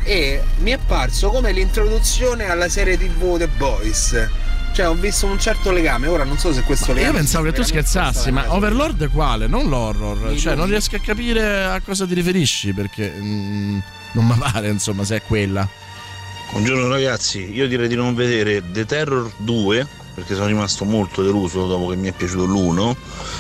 e 0.03 0.43
mi 0.59 0.69
è 0.71 0.77
parso 0.85 1.29
come 1.31 1.51
l'introduzione 1.51 2.45
alla 2.45 2.69
serie 2.69 2.95
TV 2.95 3.37
The 3.39 3.47
Boys. 3.57 4.27
Cioè, 4.71 4.87
ho 4.87 4.93
visto 4.93 5.25
un 5.25 5.39
certo 5.39 5.71
legame. 5.71 6.07
Ora 6.07 6.23
non 6.23 6.37
so 6.37 6.53
se 6.53 6.63
questo 6.63 6.93
legame. 6.93 7.11
Io 7.11 7.17
pensavo 7.17 7.45
che 7.45 7.53
tu 7.53 7.63
scherzassi, 7.63 8.31
ma 8.31 8.53
Overlord 8.53 9.09
quale? 9.11 9.47
Non 9.47 9.67
l'horror. 9.69 10.35
Cioè, 10.37 10.55
non 10.55 10.67
riesco 10.67 10.95
a 10.95 10.99
capire 10.99 11.65
a 11.65 11.81
cosa 11.81 12.05
ti 12.05 12.13
riferisci 12.13 12.73
perché 12.73 13.11
mm, 13.15 13.79
non 14.13 14.25
mi 14.25 14.35
pare, 14.37 14.69
insomma, 14.69 15.03
se 15.03 15.17
è 15.17 15.21
quella. 15.21 15.67
Buongiorno 16.51 16.87
ragazzi, 16.87 17.51
io 17.53 17.67
direi 17.67 17.87
di 17.87 17.95
non 17.95 18.15
vedere 18.15 18.63
The 18.71 18.85
Terror 18.85 19.31
2 19.37 19.87
perché 20.19 20.35
sono 20.35 20.47
rimasto 20.47 20.85
molto 20.85 21.21
deluso 21.23 21.65
dopo 21.67 21.87
che 21.87 21.95
mi 21.95 22.07
è 22.07 22.11
piaciuto 22.11 22.45
l'1 22.45 22.95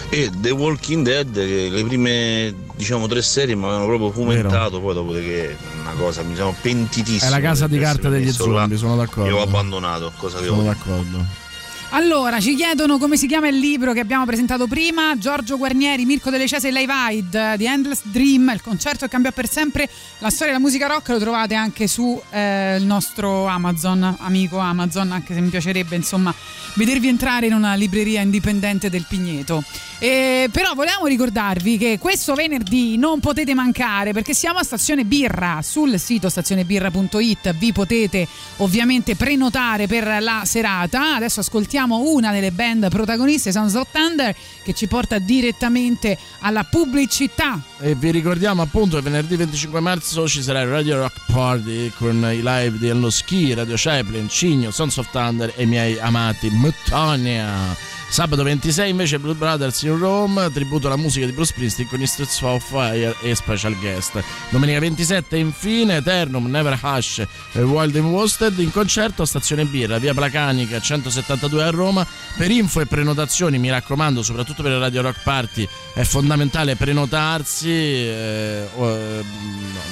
e 0.09 0.29
The 0.35 0.49
Walking 0.51 1.03
Dead 1.05 1.31
che 1.33 1.69
le 1.69 1.83
prime 1.83 2.53
diciamo 2.75 3.07
tre 3.07 3.21
serie 3.21 3.55
mi 3.55 3.63
avevano 3.65 3.85
proprio 3.85 4.11
fomentato 4.11 4.79
poi 4.79 4.93
dopo 4.93 5.11
che 5.13 5.55
una 5.81 5.93
cosa 5.93 6.23
mi 6.23 6.35
sono 6.35 6.55
pentitissimo 6.59 7.29
È 7.29 7.33
la 7.33 7.39
casa 7.41 7.67
di 7.67 7.77
carta 7.77 8.09
degli 8.09 8.31
zombie, 8.31 8.77
sono 8.77 8.93
e 8.93 8.95
ho 8.95 8.97
d'accordo. 8.97 9.41
abbandonato 9.41 10.11
cosa 10.17 10.39
che 10.39 10.45
Sono 10.45 10.61
ho 10.61 10.63
d'accordo. 10.63 11.47
Allora, 11.91 12.39
ci 12.39 12.53
chiedono 12.53 12.99
come 12.99 13.17
si 13.17 13.25
chiama 13.25 13.47
il 13.47 13.57
libro 13.57 13.93
che 13.93 13.99
abbiamo 13.99 14.23
presentato 14.23 14.67
prima. 14.67 15.17
Giorgio 15.17 15.57
Guarnieri, 15.57 16.05
Mirko 16.05 16.29
Delle 16.29 16.47
Cese 16.47 16.67
e 16.67 16.71
Live 16.71 16.93
Aid, 16.93 17.31
The 17.31 17.65
Endless 17.65 18.01
Dream, 18.03 18.51
il 18.53 18.61
concerto 18.61 19.05
che 19.05 19.11
cambia 19.11 19.31
per 19.31 19.49
sempre 19.49 19.89
la 20.19 20.29
storia 20.29 20.53
della 20.53 20.63
musica 20.63 20.85
rock. 20.85 21.09
Lo 21.09 21.19
trovate 21.19 21.55
anche 21.55 21.87
su 21.87 22.21
eh, 22.29 22.75
il 22.77 22.85
nostro 22.85 23.47
Amazon, 23.47 24.17
amico 24.19 24.59
Amazon, 24.59 25.11
anche 25.11 25.33
se 25.33 25.41
mi 25.41 25.49
piacerebbe 25.49 25.95
insomma 25.95 26.31
vedervi 26.75 27.07
entrare 27.07 27.47
in 27.47 27.53
una 27.53 27.73
libreria 27.73 28.21
indipendente 28.21 28.91
del 28.91 29.05
Pigneto. 29.09 29.63
E, 29.97 30.47
però 30.51 30.75
volevamo 30.75 31.07
ricordarvi 31.07 31.77
che 31.77 31.97
questo 31.99 32.35
venerdì 32.35 32.97
non 32.97 33.19
potete 33.19 33.53
mancare 33.55 34.13
perché 34.13 34.33
siamo 34.33 34.59
a 34.59 34.63
Stazione 34.63 35.03
Birra 35.03 35.59
sul 35.61 35.99
sito 35.99 36.29
stazionebirra.it 36.29 37.53
vi 37.55 37.73
potete 37.73 38.25
ovviamente 38.57 39.17
prenotare 39.17 39.87
per 39.87 40.21
la 40.21 40.43
serata 40.45 41.15
adesso 41.15 41.41
ascoltiamo 41.41 41.78
una 41.87 42.31
delle 42.31 42.51
band 42.51 42.89
protagoniste 42.89 43.51
Sons 43.51 43.75
of 43.75 43.87
Thunder 43.91 44.35
che 44.63 44.73
ci 44.73 44.87
porta 44.87 45.19
direttamente 45.19 46.17
alla 46.39 46.63
pubblicità 46.63 47.59
E 47.79 47.95
vi 47.95 48.11
ricordiamo 48.11 48.61
appunto 48.61 48.97
che 48.97 49.03
venerdì 49.03 49.35
25 49.35 49.79
marzo 49.79 50.27
ci 50.27 50.41
sarà 50.41 50.61
il 50.61 50.67
Radio 50.67 50.97
Rock 50.97 51.31
Party 51.31 51.91
con 51.97 52.17
i 52.31 52.41
live 52.43 52.77
di 52.77 52.87
Ello 52.87 53.09
Ski, 53.09 53.53
Radio 53.53 53.75
Chaplin, 53.77 54.27
Cigno, 54.27 54.71
Sons 54.71 54.97
of 54.97 55.09
Thunder 55.11 55.53
e 55.55 55.63
i 55.63 55.65
miei 55.65 55.97
amati 55.99 56.49
Mutonia. 56.49 57.97
Sabato 58.09 58.41
26 58.41 58.89
invece 58.89 59.19
Blue 59.19 59.35
Brothers 59.35 59.83
in 59.83 59.97
Rome, 59.97 60.51
tributo 60.51 60.87
alla 60.87 60.97
musica 60.97 61.27
di 61.27 61.31
Bruce 61.31 61.51
Springsteen 61.51 61.87
con 61.87 61.99
gli 61.99 62.07
Streets 62.07 62.41
of 62.41 62.67
Fire 62.67 63.15
e 63.21 63.35
special 63.35 63.77
guest. 63.77 64.21
Domenica 64.49 64.79
27 64.79 65.37
infine 65.37 65.97
Eternum, 65.97 66.47
Never 66.47 66.77
Hush 66.81 67.19
e 67.53 67.61
Wild 67.61 67.95
and 67.95 68.05
Worsted 68.05 68.57
in 68.59 68.71
concerto 68.71 69.21
a 69.21 69.25
Stazione 69.25 69.65
Birra, 69.65 69.99
via 69.99 70.13
Placanica 70.13 70.81
172 70.81 71.63
a 71.63 71.69
Roma. 71.69 72.05
Per 72.35 72.49
info 72.49 72.81
e 72.81 72.87
prenotazioni 72.87 73.59
mi 73.59 73.69
raccomando, 73.69 74.23
soprattutto 74.23 74.63
per 74.63 74.71
il 74.71 74.79
Radio 74.79 75.01
Rock 75.01 75.21
Party 75.23 75.67
è 75.93 76.03
fondamentale 76.03 76.75
prenotarsi. 76.75 77.69
eh, 77.69 78.67
eh, 78.75 79.23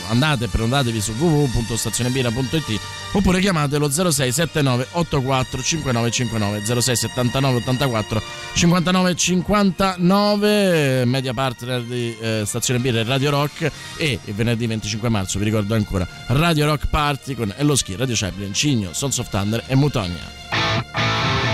andate 0.10 0.48
prenotatevi 0.48 1.02
su 1.02 1.11
www.stazionebirra.it 1.11 2.80
oppure 3.14 3.39
chiamate 3.39 3.77
lo 3.77 3.89
0679 3.89 4.88
84 4.91 5.61
5959 5.61 6.81
0679 6.81 7.57
84 7.57 8.07
59 8.54 9.16
59 9.16 11.06
media 11.06 11.34
partner 11.34 11.84
di 11.84 12.16
eh, 12.20 12.44
Stazione 12.46 12.80
Birra 12.80 13.00
e 13.00 13.04
Radio 13.04 13.30
Rock. 13.30 13.72
E 13.98 14.20
il 14.24 14.34
venerdì 14.34 14.68
25 14.68 15.10
marzo 15.10 15.40
vi 15.40 15.46
ricordo 15.46 15.74
ancora 15.76 16.08
Radio 16.28 16.66
Rock 16.66 16.88
Party 16.88 17.36
con 17.36 17.54
Ello 17.56 17.76
Ski, 17.76 17.96
Radio 17.96 18.16
Chaplin, 18.16 18.54
Cigno, 18.54 18.94
Sons 18.94 19.18
of 19.18 19.30
Thunder 19.30 19.64
e 19.68 19.76
Mutonia 19.76 21.47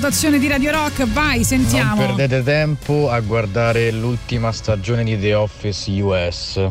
rotazione 0.00 0.38
di 0.38 0.46
Radio 0.46 0.70
Rock, 0.70 1.06
vai, 1.08 1.42
sentiamo. 1.42 2.06
Non 2.06 2.14
perdete 2.14 2.44
tempo 2.44 3.10
a 3.10 3.18
guardare 3.18 3.90
l'ultima 3.90 4.52
stagione 4.52 5.02
di 5.02 5.18
The 5.18 5.34
Office 5.34 5.90
US. 6.00 6.68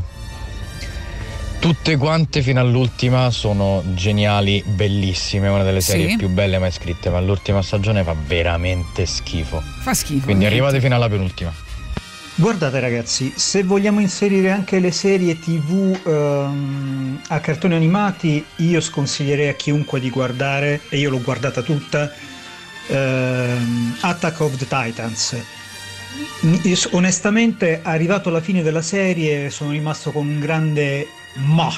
Tutte 1.59 1.97
quante 1.97 2.41
fino 2.41 2.61
all'ultima 2.61 3.29
sono 3.29 3.83
geniali, 3.93 4.63
bellissime, 4.65 5.49
una 5.49 5.63
delle 5.63 5.81
Sì. 5.81 5.91
serie 5.91 6.15
più 6.15 6.29
belle 6.29 6.57
mai 6.57 6.71
scritte, 6.71 7.09
ma 7.09 7.19
l'ultima 7.19 7.61
stagione 7.61 8.01
fa 8.05 8.15
veramente 8.25 9.05
schifo. 9.05 9.61
Fa 9.81 9.93
schifo. 9.93 10.23
Quindi 10.23 10.45
niente. 10.45 10.55
arrivate 10.55 10.79
fino 10.79 10.95
alla 10.95 11.09
penultima. 11.09 11.53
Guardate 12.35 12.79
ragazzi, 12.79 13.33
se 13.35 13.63
vogliamo 13.63 13.99
inserire 13.99 14.51
anche 14.51 14.79
le 14.79 14.91
serie 14.91 15.37
tv 15.39 15.99
ehm, 16.05 17.21
a 17.27 17.39
cartoni 17.39 17.73
animati, 17.73 18.45
io 18.57 18.79
sconsiglierei 18.79 19.49
a 19.49 19.53
chiunque 19.53 19.99
di 19.99 20.11
guardare, 20.11 20.81
e 20.89 20.97
io 20.99 21.09
l'ho 21.09 21.19
guardata 21.19 21.63
tutta, 21.63 22.13
ehm, 22.88 23.97
Attack 24.01 24.39
of 24.41 24.55
the 24.57 24.68
Titans. 24.68 25.35
Io, 26.64 26.76
onestamente, 26.91 27.81
arrivato 27.84 28.30
alla 28.30 28.41
fine 28.41 28.61
della 28.64 28.81
serie, 28.81 29.49
sono 29.49 29.72
rimasto 29.72 30.11
con 30.11 30.27
un 30.27 30.39
grande 30.39 31.07
ma. 31.35 31.72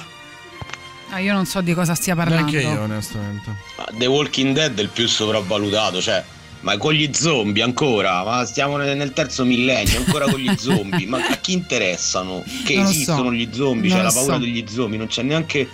Ah, 1.11 1.19
io 1.19 1.33
non 1.33 1.45
so 1.45 1.61
di 1.61 1.73
cosa 1.73 1.95
stia 1.95 2.15
parlando. 2.15 2.51
Neanche 2.51 2.67
io, 2.69 2.81
onestamente. 2.81 3.55
The 3.97 4.05
Walking 4.05 4.53
Dead 4.53 4.77
è 4.77 4.81
il 4.81 4.89
più 4.89 5.07
sopravvalutato, 5.07 6.01
cioè. 6.01 6.23
Ma 6.61 6.77
con 6.77 6.91
gli 6.93 7.09
zombie 7.13 7.63
ancora? 7.63 8.21
Ma 8.25 8.45
stiamo 8.45 8.75
nel 8.77 9.13
terzo 9.13 9.45
millennio, 9.45 9.99
ancora 9.99 10.29
con 10.29 10.39
gli 10.39 10.53
zombie. 10.59 11.07
Ma 11.07 11.17
a 11.17 11.37
chi 11.37 11.53
interessano? 11.53 12.43
Che 12.65 12.75
Non 12.75 12.85
esistono 12.85 13.23
so. 13.29 13.33
gli 13.33 13.49
zombie? 13.51 13.89
Non 13.89 13.97
C'è 13.97 14.03
lo 14.03 14.09
la 14.09 14.13
paura 14.13 14.33
so. 14.33 14.39
degli 14.39 14.65
zombie, 14.67 14.97
non 14.97 15.07
c'è 15.07 15.21
neanche 15.23 15.67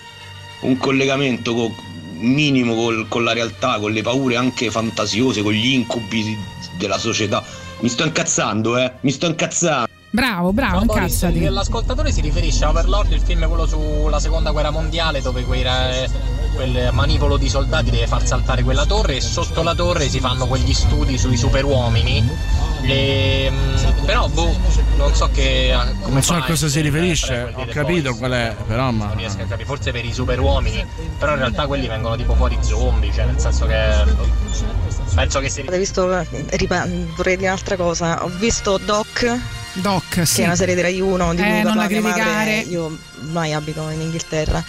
un 0.61 0.77
collegamento 0.77 1.53
co- 1.55 1.75
minimo 2.17 2.75
col- 2.75 3.07
con 3.07 3.23
la 3.23 3.33
realtà, 3.33 3.79
con 3.79 3.91
le 3.91 4.01
paure 4.01 4.35
anche 4.35 4.71
fantasiose, 4.71 5.41
con 5.41 5.53
gli 5.53 5.73
incubi 5.73 6.37
della 6.77 6.97
società. 6.97 7.43
Mi 7.79 7.89
sto 7.89 8.03
incazzando, 8.03 8.77
eh? 8.77 8.93
Mi 9.01 9.11
sto 9.11 9.25
incazzando. 9.27 9.87
Bravo, 10.15 10.53
bravo, 10.53 10.79
incazzati. 10.79 11.43
l'ascoltatore 11.43 12.09
si 12.09 12.21
riferisce 12.21 12.63
a 12.63 12.69
Overlord, 12.69 13.11
il 13.11 13.19
film 13.19 13.45
quello 13.49 13.67
sulla 13.67 14.21
seconda 14.21 14.51
guerra 14.51 14.69
mondiale 14.69 15.21
dove 15.21 15.43
quei, 15.43 15.63
eh, 15.63 16.09
quel 16.55 16.89
manipolo 16.93 17.35
di 17.35 17.49
soldati 17.49 17.91
deve 17.91 18.07
far 18.07 18.25
saltare 18.25 18.63
quella 18.63 18.85
torre 18.85 19.17
e 19.17 19.21
sotto 19.21 19.61
la 19.61 19.75
torre 19.75 20.07
si 20.07 20.21
fanno 20.21 20.47
quegli 20.47 20.73
studi 20.73 21.17
sui 21.17 21.35
superuomini. 21.35 22.23
E, 22.81 23.49
mm, 23.51 24.05
però 24.05 24.27
boh, 24.27 24.55
non 24.97 25.13
so 25.15 25.29
che 25.33 25.75
come 26.01 26.13
Non 26.13 26.21
so 26.23 26.33
a 26.35 26.43
cosa 26.45 26.67
si 26.67 26.81
riferisce, 26.81 27.51
ho 27.53 27.65
capito 27.65 28.09
Boys. 28.09 28.17
qual 28.19 28.31
è, 28.31 28.55
però 28.67 28.91
ma. 28.91 29.05
Non 29.07 29.17
riesco 29.17 29.41
a 29.41 29.45
capire, 29.45 29.65
forse 29.65 29.91
per 29.91 30.05
i 30.05 30.13
superuomini, 30.13 30.85
però 31.17 31.31
in 31.33 31.39
realtà 31.39 31.65
quelli 31.67 31.87
vengono 31.87 32.15
tipo 32.15 32.35
fuori 32.35 32.57
zombie, 32.61 33.11
cioè 33.11 33.25
nel 33.25 33.39
senso 33.39 33.65
che 33.65 34.03
penso 35.15 35.39
che 35.39 35.49
si 35.49 35.61
Avete 35.61 35.77
visto, 35.79 36.25
ripa- 36.51 36.87
vorrei 37.15 37.35
dire 37.37 37.47
un'altra 37.49 37.75
cosa, 37.75 38.23
ho 38.23 38.27
visto 38.37 38.77
Doc, 38.77 39.35
Doc 39.73 40.03
che 40.09 40.25
sì. 40.25 40.41
è 40.41 40.45
una 40.45 40.55
serie 40.55 40.75
di 40.75 40.81
Rai 40.81 40.99
1 40.99 41.33
di 41.33 41.41
Eh, 41.41 41.45
cui 41.49 41.61
non 41.63 41.75
la 41.77 41.87
mia 41.87 42.01
madre, 42.01 42.21
criticare. 42.21 42.57
io 42.59 42.97
ormai 43.23 43.53
abito 43.53 43.89
in 43.89 44.01
Inghilterra. 44.01 44.63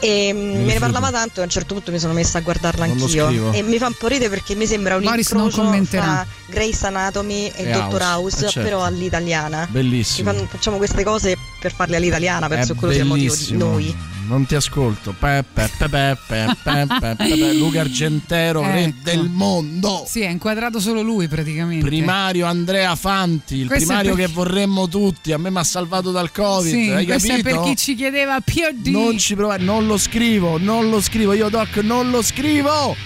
E 0.00 0.32
me, 0.32 0.72
ne 0.72 0.78
parlava 0.78 1.10
tanto 1.10 1.38
e 1.38 1.42
a 1.42 1.44
un 1.44 1.50
certo 1.50 1.74
punto 1.74 1.90
mi 1.90 1.98
sono 1.98 2.12
messa 2.12 2.38
a 2.38 2.40
guardarla 2.40 2.84
anch'io. 2.84 3.52
E 3.52 3.62
mi 3.62 3.78
fa 3.78 3.86
un 3.86 3.96
po' 3.98 4.08
ridere 4.08 4.30
perché 4.30 4.54
mi 4.54 4.66
sembra 4.66 4.96
un 4.96 5.02
Maris 5.02 5.30
incrocio 5.30 5.84
tra 5.88 6.26
Grace 6.46 6.86
Anatomy 6.86 7.46
e, 7.54 7.64
e 7.64 7.72
Doctor 7.72 8.00
House, 8.00 8.12
House 8.14 8.46
eh, 8.46 8.48
certo. 8.48 8.68
però 8.68 8.84
all'italiana. 8.84 9.66
Bellissimo. 9.70 10.32
Fanno, 10.32 10.46
facciamo 10.46 10.76
queste 10.76 11.04
cose 11.04 11.36
per 11.60 11.72
farle 11.72 11.96
all'italiana, 11.96 12.48
penso 12.48 12.72
È 12.72 12.74
che 12.74 12.80
quello 12.80 13.14
bellissimo. 13.14 13.36
sia 13.36 13.52
di 13.56 13.58
noi 13.58 14.12
non 14.26 14.46
ti 14.46 14.54
ascolto. 14.54 15.14
Peppe, 15.18 15.70
pepe, 15.76 16.18
pepe, 16.26 16.86
pepe, 16.98 17.52
Luca 17.54 17.80
Argentero, 17.80 18.62
ecco. 18.62 18.70
re 18.70 18.94
del 19.02 19.28
mondo. 19.28 20.04
Sì, 20.08 20.20
è 20.20 20.28
inquadrato 20.28 20.80
solo 20.80 21.02
lui 21.02 21.28
praticamente. 21.28 21.84
Primario 21.84 22.46
Andrea 22.46 22.94
Fanti, 22.96 23.56
il 23.56 23.66
questo 23.66 23.86
primario 23.86 24.14
che 24.14 24.26
vorremmo 24.26 24.88
tutti. 24.88 25.32
A 25.32 25.38
me 25.38 25.50
mi 25.50 25.58
ha 25.58 25.64
salvato 25.64 26.10
dal 26.10 26.32
Covid. 26.32 26.72
Sì, 26.72 26.90
hai 26.90 27.04
questo 27.04 27.28
capito? 27.28 27.48
è 27.48 27.52
per 27.52 27.62
chi 27.62 27.76
ci 27.76 27.94
chiedeva 27.94 28.40
POD. 28.40 28.86
Non 28.86 29.18
ci 29.18 29.34
provare, 29.34 29.62
non 29.62 29.83
lo 29.86 29.96
scrivo, 29.96 30.58
non 30.58 30.90
lo 30.90 31.00
scrivo. 31.00 31.32
Io, 31.32 31.48
Doc, 31.48 31.76
non 31.78 32.10
lo 32.10 32.22
scrivo. 32.22 32.96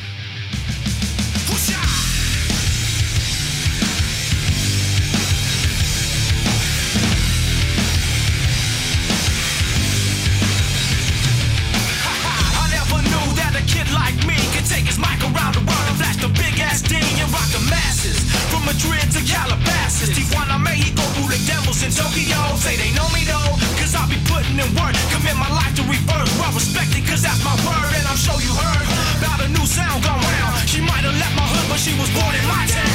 That's 27.38 27.44
my 27.44 27.70
word. 27.70 27.94
And 27.94 28.06
I'm 28.06 28.16
sure 28.16 28.40
you 28.40 28.52
heard 28.52 28.86
about 29.18 29.40
a 29.44 29.48
new 29.48 29.66
sound 29.66 30.02
gone 30.02 30.20
round. 30.20 30.68
She 30.68 30.80
might 30.80 31.04
have 31.06 31.14
left 31.14 31.34
my 31.36 31.46
hood, 31.46 31.66
but 31.70 31.78
she 31.78 31.94
was 31.98 32.10
born 32.10 32.34
in 32.34 32.44
my 32.46 32.66
town. 32.66 32.90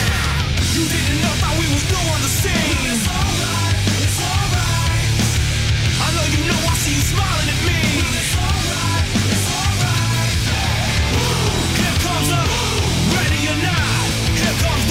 You 0.76 0.84
didn't 0.84 1.22
know 1.22 1.36
how 1.44 1.54
we 1.60 1.66
was 1.72 1.84
on 1.88 2.20
the 2.22 2.32
scene. 2.32 2.84
It's 2.92 3.08
alright, 3.08 3.76
it's 4.04 4.20
alright. 4.20 5.12
I 6.04 6.08
know 6.16 6.26
you 6.34 6.42
know 6.50 6.60
I 6.60 6.74
see 6.76 6.96
you 6.96 7.04
smiling 7.04 7.50
at 7.56 7.62
me. 7.64 7.80
It's 8.20 8.36
alright, 8.36 9.08
it's 9.32 9.48
alright. 9.48 10.40
Here 11.80 11.98
comes 12.04 12.30
a 12.34 12.42
ready 13.16 13.42
or 13.48 13.58
not. 13.64 14.08
Here 14.34 14.56
comes 14.60 14.83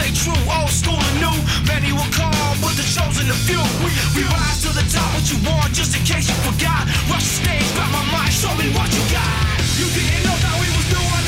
stay 0.00 0.12
true, 0.16 0.42
old 0.48 0.70
school 0.70 0.96
and 0.96 1.16
new. 1.20 1.36
Many 1.68 1.92
will 1.92 2.10
call, 2.16 2.32
but 2.64 2.72
the 2.76 2.84
chosen 2.84 3.28
the 3.28 3.36
few. 3.44 3.60
We, 3.84 3.92
we 4.16 4.22
rise 4.24 4.62
to 4.64 4.70
the 4.72 4.84
top, 4.88 5.12
what 5.14 5.28
you 5.30 5.38
want, 5.44 5.72
just 5.74 5.96
in 5.96 6.02
case 6.04 6.28
you 6.28 6.36
forgot. 6.48 6.88
Rush 7.12 7.28
the 7.28 7.44
stage, 7.44 7.68
grab 7.76 7.90
my 7.92 8.04
mind, 8.12 8.32
show 8.32 8.54
me 8.56 8.72
what 8.72 8.88
you 8.88 9.04
got. 9.12 9.60
You 9.76 9.86
didn't 9.92 10.24
know 10.24 10.36
how 10.40 10.56
we 10.60 10.68
was 10.72 10.86
doing. 10.88 11.19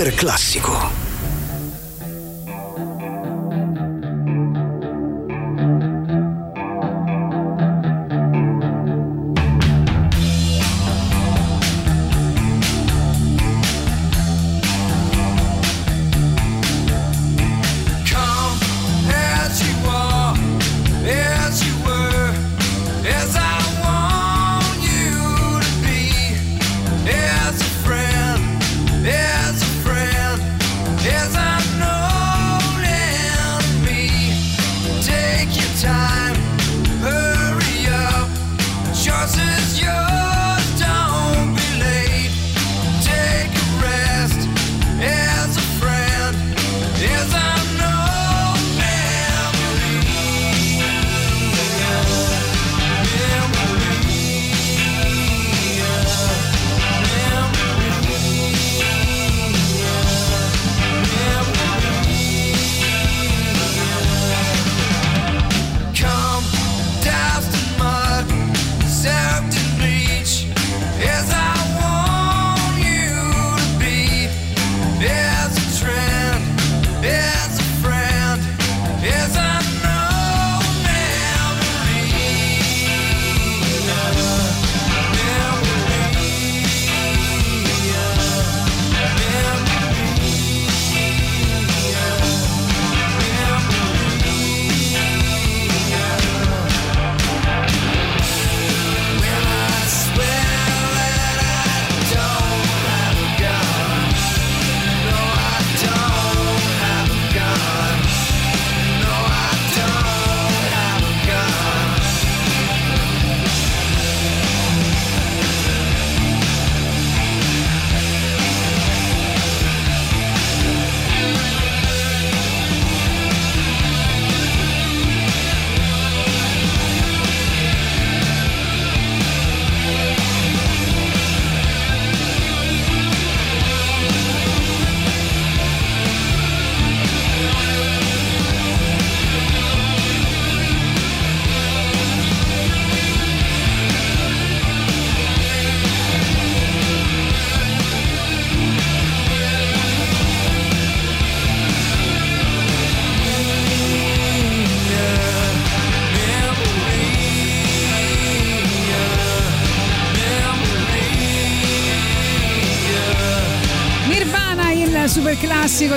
Super 0.00 0.14
classico. 0.14 0.99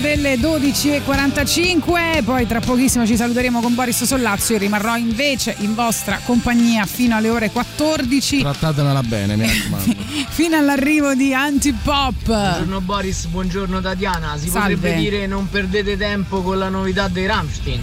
Delle 0.03 0.35
12.45. 0.35 2.23
Poi 2.25 2.45
tra 2.45 2.59
pochissimo 2.59 3.05
ci 3.05 3.15
saluteremo 3.15 3.61
con 3.61 3.73
Boris 3.73 4.03
Sollazzo. 4.03 4.51
Io 4.51 4.59
rimarrò 4.59 4.97
invece 4.97 5.55
in 5.59 5.73
vostra 5.73 6.19
compagnia 6.25 6.85
fino 6.85 7.15
alle 7.15 7.29
ore 7.29 7.49
14. 7.49 8.39
Trattatemela 8.41 9.01
bene, 9.01 9.37
mi 9.37 9.47
raccomando. 9.47 9.95
fino 10.27 10.57
all'arrivo 10.57 11.13
di 11.15 11.33
Antipop. 11.33 12.25
Buongiorno 12.25 12.81
Boris, 12.81 13.25
buongiorno 13.27 13.79
Tatiana. 13.79 14.35
Si 14.37 14.49
Salve. 14.49 14.75
potrebbe 14.75 14.99
dire 14.99 15.25
non 15.25 15.47
perdete 15.49 15.95
tempo 15.95 16.41
con 16.41 16.57
la 16.57 16.67
novità 16.67 17.07
dei 17.07 17.25
Rammstein. 17.25 17.81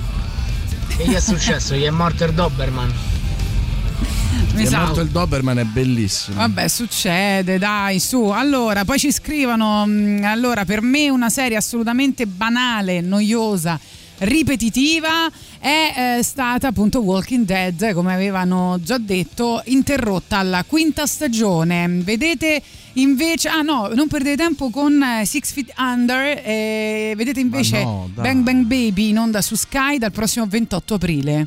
Che 0.99 1.07
gli 1.09 1.15
è 1.15 1.21
successo? 1.21 1.75
Gli 1.75 1.85
è 1.85 1.91
morto 1.91 2.25
il 2.25 2.35
Doberman. 2.35 2.93
Mi 4.61 4.67
È 4.67 4.69
sa- 4.69 4.85
morto 4.85 5.01
il 5.01 5.09
Doberman, 5.09 5.59
è 5.59 5.65
bellissimo. 5.65 6.37
Vabbè, 6.37 6.69
succede, 6.69 7.57
dai, 7.59 7.99
su. 7.99 8.25
Allora, 8.25 8.85
poi 8.85 8.99
ci 8.99 9.11
scrivono, 9.11 9.87
mh, 9.87 10.21
allora, 10.25 10.67
per 10.67 10.83
me 10.83 11.09
una 11.09 11.31
serie 11.31 11.57
assolutamente 11.57 12.27
banale, 12.27 13.01
noiosa, 13.01 13.81
ripetitiva 14.19 15.31
è 15.59 16.17
eh, 16.19 16.23
stata 16.23 16.69
appunto 16.69 17.01
Walking 17.01 17.47
Dead, 17.47 17.95
come 17.95 18.13
avevano 18.13 18.79
già 18.83 18.99
detto, 18.99 19.63
interrotta 19.65 20.37
alla 20.37 20.63
quinta 20.67 21.07
stagione. 21.07 21.89
Vedete 21.89 22.63
invece, 22.95 23.49
ah 23.49 23.63
no, 23.63 23.89
non 23.95 24.09
perdete 24.09 24.37
tempo 24.43 24.69
con 24.69 25.03
eh, 25.03 25.25
Six 25.25 25.53
Feet 25.53 25.73
Under, 25.79 26.43
eh, 26.45 27.15
vedete 27.17 27.41
invece 27.41 27.83
no. 27.83 28.11
Bang 28.13 28.43
Bang 28.43 28.65
Baby 28.65 29.09
in 29.09 29.19
onda 29.19 29.41
su 29.41 29.55
Sky 29.55 29.97
dal 29.97 30.13
prossimo 30.13 30.45
28 30.47 30.95
aprile. 30.95 31.47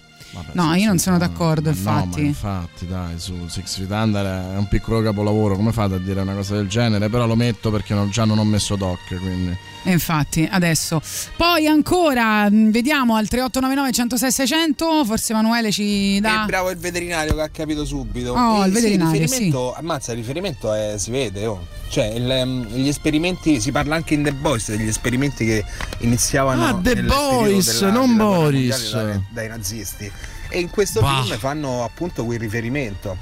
No, 0.51 0.73
io 0.75 0.87
non 0.87 0.99
sono 0.99 1.17
d'accordo, 1.17 1.71
No, 1.71 1.75
ma 1.81 2.01
infatti. 2.03 2.25
infatti, 2.25 2.87
dai, 2.87 3.13
su 3.19 3.33
Six 3.47 3.77
Feet 3.77 3.89
Under 3.91 4.25
è 4.53 4.57
un 4.57 4.67
piccolo 4.67 5.01
capolavoro. 5.01 5.55
Come 5.55 5.71
fate 5.71 5.95
a 5.95 5.97
dire 5.97 6.21
una 6.21 6.33
cosa 6.33 6.55
del 6.55 6.67
genere? 6.67 7.09
Però 7.09 7.25
lo 7.25 7.35
metto 7.35 7.71
perché 7.71 7.93
non- 7.93 8.09
già 8.09 8.25
non 8.25 8.37
ho 8.37 8.43
messo 8.43 8.75
doc, 8.75 8.99
quindi. 9.19 9.55
E 9.85 9.91
infatti, 9.91 10.47
adesso. 10.49 11.01
Poi 11.35 11.67
ancora, 11.67 12.49
mh, 12.49 12.71
vediamo 12.71 13.15
al 13.15 13.27
3899 13.27 13.91
106 13.91 14.31
600, 14.31 15.03
forse 15.05 15.33
Emanuele 15.33 15.71
ci 15.71 16.17
È 16.17 16.21
dà... 16.21 16.43
bravo 16.45 16.69
il 16.69 16.77
veterinario 16.77 17.35
che 17.35 17.41
ha 17.41 17.49
capito 17.49 17.83
subito. 17.85 18.31
Oh, 18.33 18.63
Eh, 18.63 18.67
il 18.67 18.73
sì, 18.75 18.81
veterinario, 18.81 19.19
riferimento, 19.21 19.73
Ammazza, 19.75 20.11
il 20.11 20.17
riferimento 20.19 20.73
è- 20.73 20.95
si 20.97 21.11
vede, 21.11 21.45
oh. 21.45 21.67
Cioè, 21.89 22.05
il, 22.05 22.29
ehm, 22.31 22.67
gli 22.69 22.87
esperimenti, 22.87 23.59
si 23.59 23.71
parla 23.71 23.95
anche 23.95 24.13
in 24.15 24.23
The 24.23 24.33
Boys 24.33 24.69
degli 24.69 24.87
esperimenti 24.87 25.45
che 25.45 25.63
iniziavano 25.99 26.65
Ah, 26.65 26.73
The 26.81 26.95
nel 26.95 27.05
Boys, 27.05 27.79
della- 27.79 27.91
non 27.91 28.15
della 28.15 28.23
Boris. 28.29 28.69
mondiale 28.93 29.11
Dai, 29.11 29.23
dai 29.29 29.47
nazisti. 29.49 30.11
E 30.53 30.59
in 30.59 30.69
questo 30.69 31.01
Bah. 31.01 31.23
film 31.23 31.35
fanno 31.39 31.83
appunto 31.83 32.23
quel 32.23 32.37
riferimento. 32.37 33.17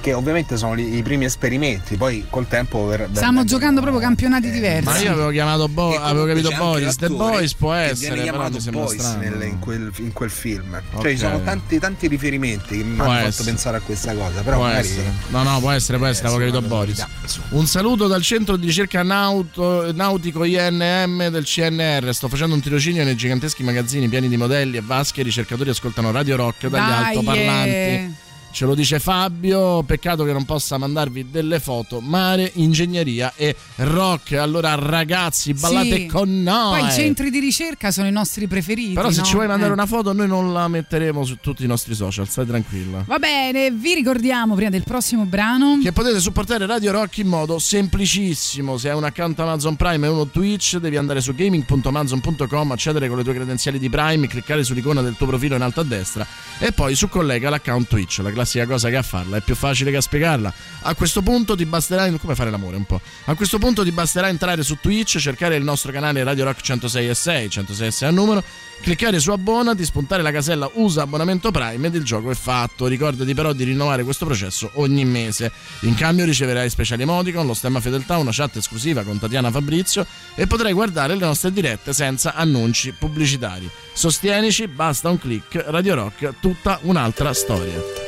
Che 0.00 0.12
ovviamente 0.12 0.56
sono 0.56 0.74
li- 0.74 0.96
i 0.96 1.02
primi 1.02 1.24
esperimenti, 1.24 1.96
poi 1.96 2.24
col 2.30 2.46
tempo 2.46 2.86
ver- 2.86 3.08
Stiamo 3.12 3.44
giocando 3.44 3.80
proprio 3.80 4.00
campionati 4.00 4.48
diversi. 4.50 4.84
Ma 4.84 4.98
io 4.98 5.12
avevo 5.12 5.30
chiamato 5.30 5.68
Bo- 5.68 5.98
avevo 6.00 6.24
capito 6.24 6.50
Boris. 6.56 6.96
The 6.96 7.08
Boys 7.08 7.54
può 7.54 7.72
essere, 7.72 8.14
viene 8.14 8.30
chiamato 8.30 8.58
Boys 8.70 9.02
nel- 9.16 9.42
in, 9.42 9.58
quel, 9.58 9.90
in 9.98 10.12
quel 10.12 10.30
film. 10.30 10.80
Ok. 10.92 11.02
Cioè 11.02 11.10
ci 11.12 11.18
sono 11.18 11.42
tanti, 11.42 11.78
tanti 11.78 12.06
riferimenti 12.06 12.78
che 12.78 12.84
mi 12.84 12.94
Può 12.94 13.04
hanno 13.06 13.14
fatto 13.14 13.26
essere. 13.28 13.50
pensare 13.50 13.76
a 13.76 13.80
questa 13.80 14.14
cosa. 14.14 14.40
Però 14.42 14.56
può 14.56 14.66
magari 14.66 14.86
essere. 14.86 15.12
No, 15.28 15.42
no, 15.42 15.58
può 15.60 15.70
essere, 15.72 15.98
può 15.98 16.06
essere, 16.06 16.28
avevo 16.28 16.50
capito 16.52 16.62
Boris. 16.68 17.06
Un 17.50 17.66
saluto 17.66 18.06
dal 18.06 18.22
centro 18.22 18.56
di 18.56 18.66
ricerca 18.66 19.02
nauto- 19.02 19.92
nautico 19.92 20.44
INM 20.44 21.28
del 21.28 21.44
CNR. 21.44 22.14
Sto 22.14 22.28
facendo 22.28 22.54
un 22.54 22.60
tirocinio 22.60 23.02
nei 23.04 23.16
giganteschi 23.16 23.62
magazzini 23.64 24.08
pieni 24.08 24.28
di 24.28 24.36
modelli 24.36 24.76
e 24.76 24.80
vasche. 24.82 25.20
I 25.20 25.24
ricercatori 25.24 25.70
ascoltano 25.70 26.10
Radio 26.12 26.36
Rock 26.36 26.68
dagli 26.68 26.88
Dai, 26.88 27.04
altoparlanti. 27.16 27.68
eh. 27.70 28.10
Ce 28.50 28.64
lo 28.64 28.74
dice 28.74 28.98
Fabio, 28.98 29.82
peccato 29.84 30.24
che 30.24 30.32
non 30.32 30.44
possa 30.44 30.78
mandarvi 30.78 31.30
delle 31.30 31.60
foto, 31.60 32.00
mare, 32.00 32.50
ingegneria 32.54 33.34
e 33.36 33.54
rock. 33.76 34.32
Allora 34.32 34.74
ragazzi, 34.74 35.54
ballate 35.54 35.96
Sì. 35.96 36.06
con 36.06 36.42
noi. 36.42 36.80
Poi 36.80 36.88
i 36.88 36.92
centri 36.92 37.30
di 37.30 37.38
ricerca 37.38 37.90
sono 37.92 38.08
i 38.08 38.10
nostri 38.10 38.48
preferiti. 38.48 38.94
Però 38.94 39.10
se 39.10 39.20
no? 39.20 39.26
ci 39.26 39.34
vuoi 39.34 39.46
mandare 39.46 39.70
Eh. 39.70 39.74
una 39.74 39.86
foto 39.86 40.12
noi 40.12 40.26
non 40.26 40.52
la 40.52 40.66
metteremo 40.66 41.24
su 41.24 41.36
tutti 41.40 41.62
i 41.62 41.66
nostri 41.68 41.94
social, 41.94 42.26
stai 42.26 42.46
tranquilla. 42.46 43.04
Va 43.06 43.18
bene, 43.18 43.70
vi 43.70 43.94
ricordiamo 43.94 44.54
prima 44.54 44.70
del 44.70 44.82
prossimo 44.82 45.24
brano. 45.24 45.78
Che 45.80 45.92
potete 45.92 46.18
supportare 46.18 46.66
Radio 46.66 46.90
Rock 46.90 47.18
in 47.18 47.28
modo 47.28 47.58
semplicissimo. 47.60 48.76
Se 48.76 48.90
hai 48.90 48.96
un 48.96 49.04
account 49.04 49.38
Amazon 49.38 49.76
Prime 49.76 50.04
e 50.06 50.10
uno 50.10 50.26
Twitch, 50.26 50.78
devi 50.78 50.96
andare 50.96 51.20
su 51.20 51.32
gaming.amazon.com, 51.34 52.72
accedere 52.72 53.08
con 53.08 53.18
le 53.18 53.24
tue 53.24 53.34
credenziali 53.34 53.78
di 53.78 53.88
Prime, 53.88 54.26
cliccare 54.26 54.64
sull'icona 54.64 55.00
del 55.02 55.16
tuo 55.16 55.26
profilo 55.26 55.54
in 55.54 55.62
alto 55.62 55.80
a 55.80 55.84
destra 55.84 56.26
e 56.58 56.72
poi 56.72 56.94
su 56.94 57.08
collega 57.08 57.50
l'account 57.50 57.86
Twitch. 57.86 58.18
La 58.18 58.30
classica 58.38 58.66
cosa 58.66 58.88
che 58.88 58.96
a 58.96 59.02
farla 59.02 59.36
è 59.38 59.40
più 59.40 59.56
facile 59.56 59.90
che 59.90 59.96
a 59.96 60.00
spiegarla. 60.00 60.52
A 60.82 60.94
questo 60.94 61.22
punto 61.22 61.56
ti 61.56 61.64
basterà 61.64 62.08
come 62.18 62.34
fare 62.34 62.50
l'amore 62.50 62.76
un 62.76 62.84
po'. 62.84 63.00
A 63.24 63.34
questo 63.34 63.58
punto 63.58 63.82
ti 63.82 63.90
basterà 63.90 64.28
entrare 64.28 64.62
su 64.62 64.76
Twitch, 64.80 65.18
cercare 65.18 65.56
il 65.56 65.64
nostro 65.64 65.90
canale 65.90 66.22
Radio 66.22 66.44
Rock 66.44 66.60
106 66.60 67.08
e 67.08 67.14
6, 67.14 67.50
106 67.50 67.86
e 67.86 67.90
6 67.90 68.08
a 68.08 68.12
numero, 68.12 68.42
cliccare 68.80 69.18
su 69.18 69.32
abbonati, 69.32 69.84
spuntare 69.84 70.22
la 70.22 70.30
casella 70.30 70.70
usa 70.74 71.02
abbonamento 71.02 71.50
Prime 71.50 71.88
ed 71.88 71.94
il 71.94 72.04
gioco 72.04 72.30
è 72.30 72.34
fatto. 72.34 72.86
Ricordati 72.86 73.34
però 73.34 73.52
di 73.52 73.64
rinnovare 73.64 74.04
questo 74.04 74.24
processo 74.24 74.70
ogni 74.74 75.04
mese. 75.04 75.50
In 75.80 75.94
cambio 75.94 76.24
riceverai 76.24 76.70
speciali 76.70 77.02
emoticon, 77.02 77.44
lo 77.44 77.54
stemma 77.54 77.80
fedeltà, 77.80 78.18
una 78.18 78.30
chat 78.32 78.56
esclusiva 78.56 79.02
con 79.02 79.18
Tatiana 79.18 79.50
Fabrizio 79.50 80.06
e 80.36 80.46
potrai 80.46 80.72
guardare 80.72 81.14
le 81.14 81.24
nostre 81.24 81.52
dirette 81.52 81.92
senza 81.92 82.34
annunci 82.34 82.92
pubblicitari. 82.92 83.68
Sostienici, 83.92 84.68
basta 84.68 85.10
un 85.10 85.18
click, 85.18 85.64
Radio 85.66 85.94
Rock, 85.94 86.34
tutta 86.40 86.78
un'altra 86.82 87.32
storia. 87.32 88.07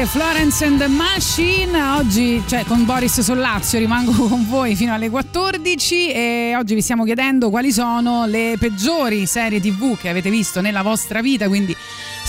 Salutare 0.00 0.06
Florence 0.06 0.64
and 0.64 0.78
the 0.78 0.86
Machine. 0.86 1.82
Oggi, 1.82 2.42
cioè 2.46 2.64
con 2.64 2.84
Boris 2.84 3.20
Sollazio, 3.20 3.78
rimango 3.78 4.12
con 4.28 4.46
voi 4.48 4.74
fino 4.74 4.92
alle 4.92 5.10
14 5.10 6.12
e 6.12 6.54
oggi 6.56 6.74
vi 6.74 6.80
stiamo 6.80 7.04
chiedendo 7.04 7.50
quali 7.50 7.72
sono 7.72 8.26
le 8.26 8.56
peggiori 8.58 9.26
serie 9.26 9.60
TV 9.60 9.98
che 9.98 10.08
avete 10.08 10.30
visto 10.30 10.60
nella 10.60 10.82
vostra 10.82 11.20
vita, 11.20 11.48
quindi 11.48 11.76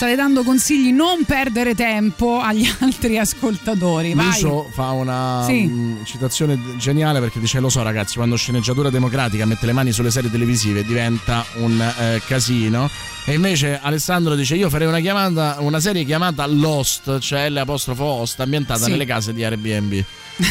state 0.01 0.15
dando 0.15 0.41
consigli, 0.41 0.91
non 0.91 1.25
perdere 1.25 1.75
tempo 1.75 2.39
agli 2.39 2.67
altri 2.81 3.19
ascoltatori. 3.19 4.15
Vai. 4.15 4.25
Lucio 4.25 4.67
fa 4.71 4.89
una 4.91 5.43
Sì. 5.45 5.67
mm, 5.67 6.03
citazione 6.05 6.59
geniale 6.77 7.19
perché 7.19 7.39
dice: 7.39 7.59
Lo 7.59 7.69
so, 7.69 7.83
ragazzi, 7.83 8.15
quando 8.15 8.35
sceneggiatura 8.35 8.89
democratica 8.89 9.45
mette 9.45 9.67
le 9.67 9.73
mani 9.73 9.91
sulle 9.91 10.09
serie 10.09 10.31
televisive 10.31 10.83
diventa 10.83 11.45
un 11.57 11.79
eh, 11.79 12.19
casino. 12.25 12.89
E 13.25 13.33
invece 13.35 13.79
Alessandro 13.79 14.33
dice: 14.33 14.55
Io 14.55 14.71
farei 14.71 14.87
una 14.87 14.99
chiamata, 14.99 15.57
una 15.59 15.79
serie 15.79 16.03
chiamata 16.03 16.47
Lost, 16.47 17.19
cioè 17.19 17.47
l'apostrofo 17.49 18.03
Host, 18.03 18.39
ambientata 18.39 18.85
Sì. 18.85 18.89
nelle 18.89 19.05
case 19.05 19.33
di 19.33 19.43
Airbnb. 19.43 20.03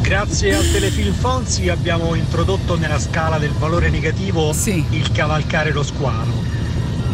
Grazie 0.00 0.54
al 0.54 0.70
telefilm 0.70 1.12
Fonzi 1.12 1.68
abbiamo 1.68 2.14
introdotto 2.14 2.78
nella 2.78 2.98
scala 2.98 3.38
del 3.38 3.50
valore 3.50 3.90
negativo 3.90 4.54
il 4.90 5.10
cavalcare 5.12 5.72
lo 5.72 5.82
squalo. 5.82 6.53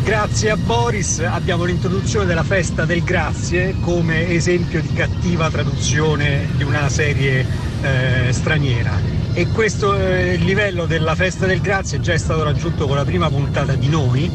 Grazie 0.03 0.51
a 0.51 0.57
Boris 0.57 1.21
abbiamo 1.21 1.65
l'introduzione 1.65 2.27
della 2.27 2.43
festa 2.43 2.85
del 2.85 3.03
grazie 3.03 3.77
come 3.81 4.29
esempio 4.29 4.81
di 4.81 4.93
cattiva 4.93 5.51
traduzione 5.51 6.49
di 6.57 6.65
una 6.65 6.89
serie 6.89 7.47
eh, 7.83 8.33
straniera. 8.33 8.93
E 9.33 9.47
questo 9.49 9.95
eh, 9.95 10.37
livello 10.37 10.87
della 10.87 11.15
festa 11.15 11.47
del 11.47 11.61
grazie 11.61 12.01
già 12.01 12.13
è 12.13 12.19
stato 12.19 12.43
raggiunto 12.43 12.87
con 12.87 12.97
la 12.97 13.05
prima 13.05 13.29
puntata 13.29 13.75
di 13.75 13.89
noi 13.89 14.31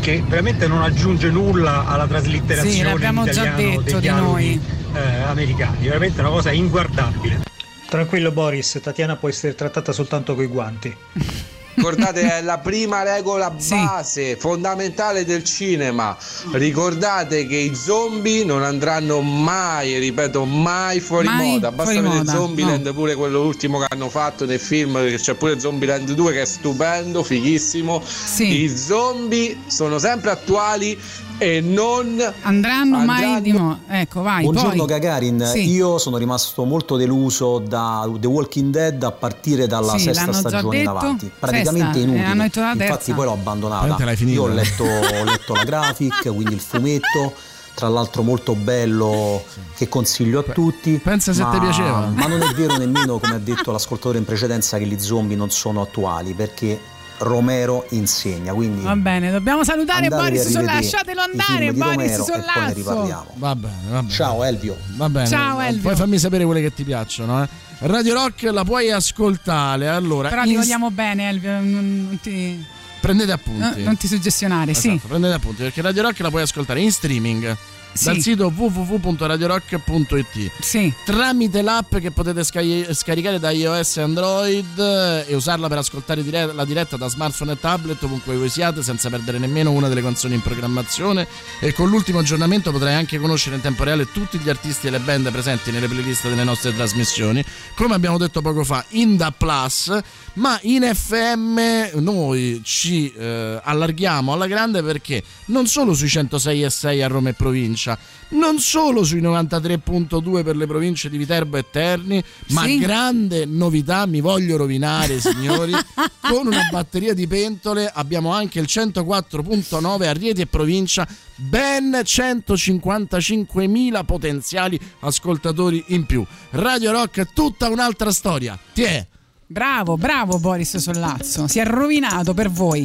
che 0.00 0.22
veramente 0.26 0.66
non 0.66 0.82
aggiunge 0.82 1.30
nulla 1.30 1.86
alla 1.86 2.06
traslitterazione 2.06 2.74
Sì, 2.74 2.80
in 2.80 2.84
l'abbiamo 2.84 3.24
già 3.24 3.46
italiano 3.46 3.56
detto 3.56 3.94
di 3.94 4.00
dialoghi 4.00 4.60
eh, 4.92 5.22
americani, 5.22 5.86
veramente 5.86 6.20
una 6.20 6.30
cosa 6.30 6.52
inguardabile. 6.52 7.42
Tranquillo 7.88 8.30
Boris, 8.32 8.80
Tatiana 8.82 9.16
può 9.16 9.28
essere 9.28 9.54
trattata 9.54 9.92
soltanto 9.92 10.34
coi 10.34 10.46
guanti. 10.46 10.94
Ricordate, 11.74 12.38
è 12.38 12.42
la 12.42 12.58
prima 12.58 13.02
regola 13.02 13.50
base, 13.50 14.36
fondamentale 14.36 15.24
del 15.24 15.44
cinema. 15.44 16.16
Ricordate 16.52 17.46
che 17.46 17.56
i 17.56 17.74
zombie 17.74 18.44
non 18.44 18.62
andranno 18.62 19.20
mai, 19.20 19.98
ripeto, 19.98 20.44
mai 20.44 21.00
fuori 21.00 21.26
Mai 21.26 21.52
moda. 21.52 21.72
Basta 21.72 21.92
fuori 21.92 22.06
vedere 22.06 22.24
moda, 22.24 22.32
Zombieland, 22.32 22.94
pure 22.94 23.14
quello 23.14 23.44
ultimo 23.44 23.78
che 23.78 23.86
hanno 23.90 24.08
fatto 24.08 24.46
nel 24.46 24.60
film, 24.60 24.94
che 25.04 25.16
c'è 25.16 25.34
pure 25.34 25.58
Zombieland 25.58 26.10
2 26.10 26.32
che 26.32 26.42
è 26.42 26.46
stupendo, 26.46 27.22
fighissimo. 27.22 28.02
I 28.38 28.76
zombie 28.76 29.58
sono 29.66 29.98
sempre 29.98 30.30
attuali 30.30 30.98
e 31.38 31.60
non 31.60 32.22
Andranno 32.42 32.98
mai 32.98 33.40
di 33.42 33.52
mo- 33.52 33.80
Ecco, 33.88 34.22
vai. 34.22 34.44
Buongiorno 34.44 34.84
poi. 34.84 34.86
Gagarin, 34.86 35.44
Sì. 35.52 35.68
io 35.70 35.98
sono 35.98 36.16
rimasto 36.16 36.64
molto 36.64 36.96
deluso 36.96 37.58
da 37.58 38.08
The 38.18 38.26
Walking 38.26 38.70
Dead 38.70 39.02
a 39.02 39.10
partire 39.12 39.66
dalla 39.66 39.92
Sì, 39.96 40.04
sesta 40.04 40.32
stagione 40.32 40.78
in 40.78 40.88
avanti. 40.88 41.30
Praticamente 41.38 41.98
Sesta, 41.98 41.98
inutile. 41.98 42.32
eh, 42.32 42.60
la 42.76 42.84
Infatti 42.84 43.12
poi 43.12 43.24
l'ho 43.24 43.32
abbandonata. 43.32 44.12
Io 44.24 44.42
ho 44.42 44.48
letto, 44.48 44.84
ho 44.84 45.24
letto 45.24 45.54
la 45.54 45.64
graphic, 45.64 46.22
quindi 46.32 46.54
il 46.54 46.60
fumetto. 46.60 47.32
Tra 47.74 47.88
l'altro 47.88 48.22
molto 48.22 48.54
bello 48.54 49.42
che 49.74 49.88
consiglio 49.88 50.38
a 50.38 50.52
tutti. 50.52 51.00
Pensa 51.02 51.32
se 51.32 51.42
ma, 51.42 51.50
ti 51.50 51.58
piaceva. 51.58 52.06
Ma 52.14 52.26
non 52.28 52.40
è 52.40 52.52
vero 52.54 52.76
nemmeno, 52.76 53.18
come 53.18 53.34
ha 53.34 53.38
detto 53.38 53.72
l'ascoltatore 53.72 54.18
in 54.18 54.24
precedenza, 54.24 54.78
che 54.78 54.86
gli 54.86 54.96
zombie 55.00 55.36
non 55.36 55.50
sono 55.50 55.80
attuali, 55.82 56.34
perché 56.34 56.78
Romero 57.18 57.86
insegna. 57.90 58.52
Quindi 58.52 58.82
Va 58.82 58.96
bene, 58.96 59.30
dobbiamo 59.30 59.64
salutare 59.64 60.08
Boris 60.08 60.48
Sollazzo. 60.48 60.74
Lasciatelo 60.74 61.20
andare, 61.20 61.72
Boris 61.72 62.20
Sollazzo. 62.22 63.24
Va 63.36 63.54
bene, 63.54 63.74
va 63.90 64.02
bene. 64.02 64.10
Ciao 64.10 64.44
Elvio. 64.44 64.76
Va 64.96 65.08
bene. 65.08 65.28
Ciao, 65.28 65.60
Elvio. 65.60 65.82
Poi 65.82 65.96
fammi 65.96 66.18
sapere 66.18 66.44
quelle 66.44 66.60
che 66.60 66.74
ti 66.74 66.84
piacciono. 66.84 67.42
Eh. 67.42 67.48
Radio 67.80 68.14
Rock 68.14 68.42
la 68.44 68.64
puoi 68.64 68.90
ascoltare. 68.90 69.88
Allora, 69.88 70.28
Però 70.28 70.42
ti 70.42 70.50
in- 70.50 70.56
vogliamo 70.56 70.90
bene, 70.90 71.28
Elvio. 71.28 71.50
Non, 71.52 72.06
non 72.08 72.18
ti, 72.20 72.64
prendete 73.00 73.32
appunti. 73.32 73.80
eh, 73.80 73.84
non 73.84 73.96
ti 73.96 74.06
suggestionare, 74.06 74.74
sì. 74.74 74.88
Esatto, 74.90 75.08
prendete 75.08 75.34
appunti 75.34 75.62
perché 75.62 75.82
Radio 75.82 76.02
Rock 76.02 76.20
la 76.20 76.30
puoi 76.30 76.42
ascoltare 76.42 76.80
in 76.80 76.90
streaming 76.90 77.56
Sì. 77.94 78.04
dal 78.06 78.18
sito 78.20 78.52
www.radiorock.it 78.54 80.50
Sì. 80.60 80.92
tramite 81.04 81.62
l'app 81.62 81.96
che 81.96 82.10
potete 82.10 82.42
sca- 82.44 82.92
scaricare 82.92 83.38
da 83.38 83.50
iOS 83.50 83.96
e 83.98 84.00
Android 84.02 84.78
eh, 84.78 85.24
e 85.28 85.34
usarla 85.34 85.68
per 85.68 85.78
ascoltare 85.78 86.22
dire- 86.22 86.52
la 86.52 86.64
diretta 86.64 86.96
da 86.96 87.08
smartphone 87.08 87.52
e 87.52 87.60
tablet 87.60 88.02
ovunque 88.02 88.34
voi 88.36 88.48
siate 88.48 88.82
senza 88.82 89.08
perdere 89.10 89.38
nemmeno 89.38 89.70
una 89.70 89.88
delle 89.88 90.02
canzoni 90.02 90.34
in 90.34 90.42
programmazione 90.42 91.26
e 91.60 91.72
con 91.72 91.88
l'ultimo 91.88 92.18
aggiornamento 92.18 92.72
potrai 92.72 92.94
anche 92.94 93.18
conoscere 93.18 93.56
in 93.56 93.62
tempo 93.62 93.84
reale 93.84 94.10
tutti 94.10 94.38
gli 94.38 94.48
artisti 94.48 94.88
e 94.88 94.90
le 94.90 94.98
band 95.00 95.30
presenti 95.30 95.70
nelle 95.70 95.86
playlist 95.88 96.28
delle 96.28 96.44
nostre 96.44 96.74
trasmissioni 96.74 97.44
come 97.74 97.94
abbiamo 97.94 98.18
detto 98.18 98.42
poco 98.42 98.64
fa 98.64 98.84
in 98.90 99.16
Da 99.16 99.30
Plus 99.30 99.96
ma 100.34 100.58
in 100.62 100.90
FM 100.92 101.98
noi 102.00 102.60
ci 102.64 103.12
eh, 103.12 103.60
allarghiamo 103.62 104.32
alla 104.32 104.46
grande 104.46 104.82
perché 104.82 105.22
non 105.46 105.66
solo 105.66 105.94
sui 105.94 106.08
106 106.08 106.62
e 106.62 106.70
6 106.70 107.02
a 107.02 107.06
Roma 107.06 107.30
e 107.30 107.34
provincia, 107.34 107.96
non 108.30 108.58
solo 108.58 109.04
sui 109.04 109.22
93.2 109.22 110.42
per 110.42 110.56
le 110.56 110.66
province 110.66 111.08
di 111.08 111.18
Viterbo 111.18 111.56
e 111.56 111.66
Terni, 111.70 112.22
ma 112.48 112.64
Sì. 112.64 112.78
grande 112.78 113.44
novità, 113.46 114.06
mi 114.06 114.20
voglio 114.20 114.56
rovinare 114.56 115.20
signori, 115.20 115.72
con 116.20 116.46
una 116.46 116.68
batteria 116.70 117.14
di 117.14 117.26
pentole 117.26 117.90
abbiamo 117.92 118.32
anche 118.32 118.58
il 118.58 118.66
104.9 118.68 120.06
a 120.06 120.12
Rieti 120.12 120.40
e 120.40 120.46
provincia, 120.46 121.06
ben 121.36 121.90
155.000 121.92 124.04
potenziali 124.04 124.78
ascoltatori 125.00 125.84
in 125.88 126.06
più. 126.06 126.24
Radio 126.50 126.92
Rock 126.92 127.20
è 127.20 127.26
tutta 127.32 127.68
un'altra 127.68 128.10
storia. 128.10 128.58
Tiè! 128.72 129.06
Bravo, 129.54 129.96
bravo 129.96 130.40
Boris 130.40 130.78
Sollazzo. 130.78 131.46
Si 131.46 131.60
è 131.60 131.64
rovinato 131.64 132.34
per 132.34 132.50
voi. 132.50 132.84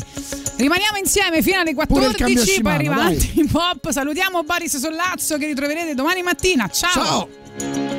Rimaniamo 0.57 0.99
insieme 0.99 1.41
fino 1.41 1.61
alle 1.61 1.73
Pure 1.73 2.05
il 2.05 2.15
cambio 2.15 2.43
14. 2.43 2.61
Poi 2.61 2.71
arriva. 2.71 2.95
Antipop. 3.05 3.89
Salutiamo 3.89 4.43
Boris 4.43 4.77
Sollazzo 4.77 5.39
che 5.39 5.47
ritroverete 5.47 5.95
domani 5.95 6.21
mattina. 6.21 6.67
Ciao. 6.67 7.27
Ciao. 7.57 7.98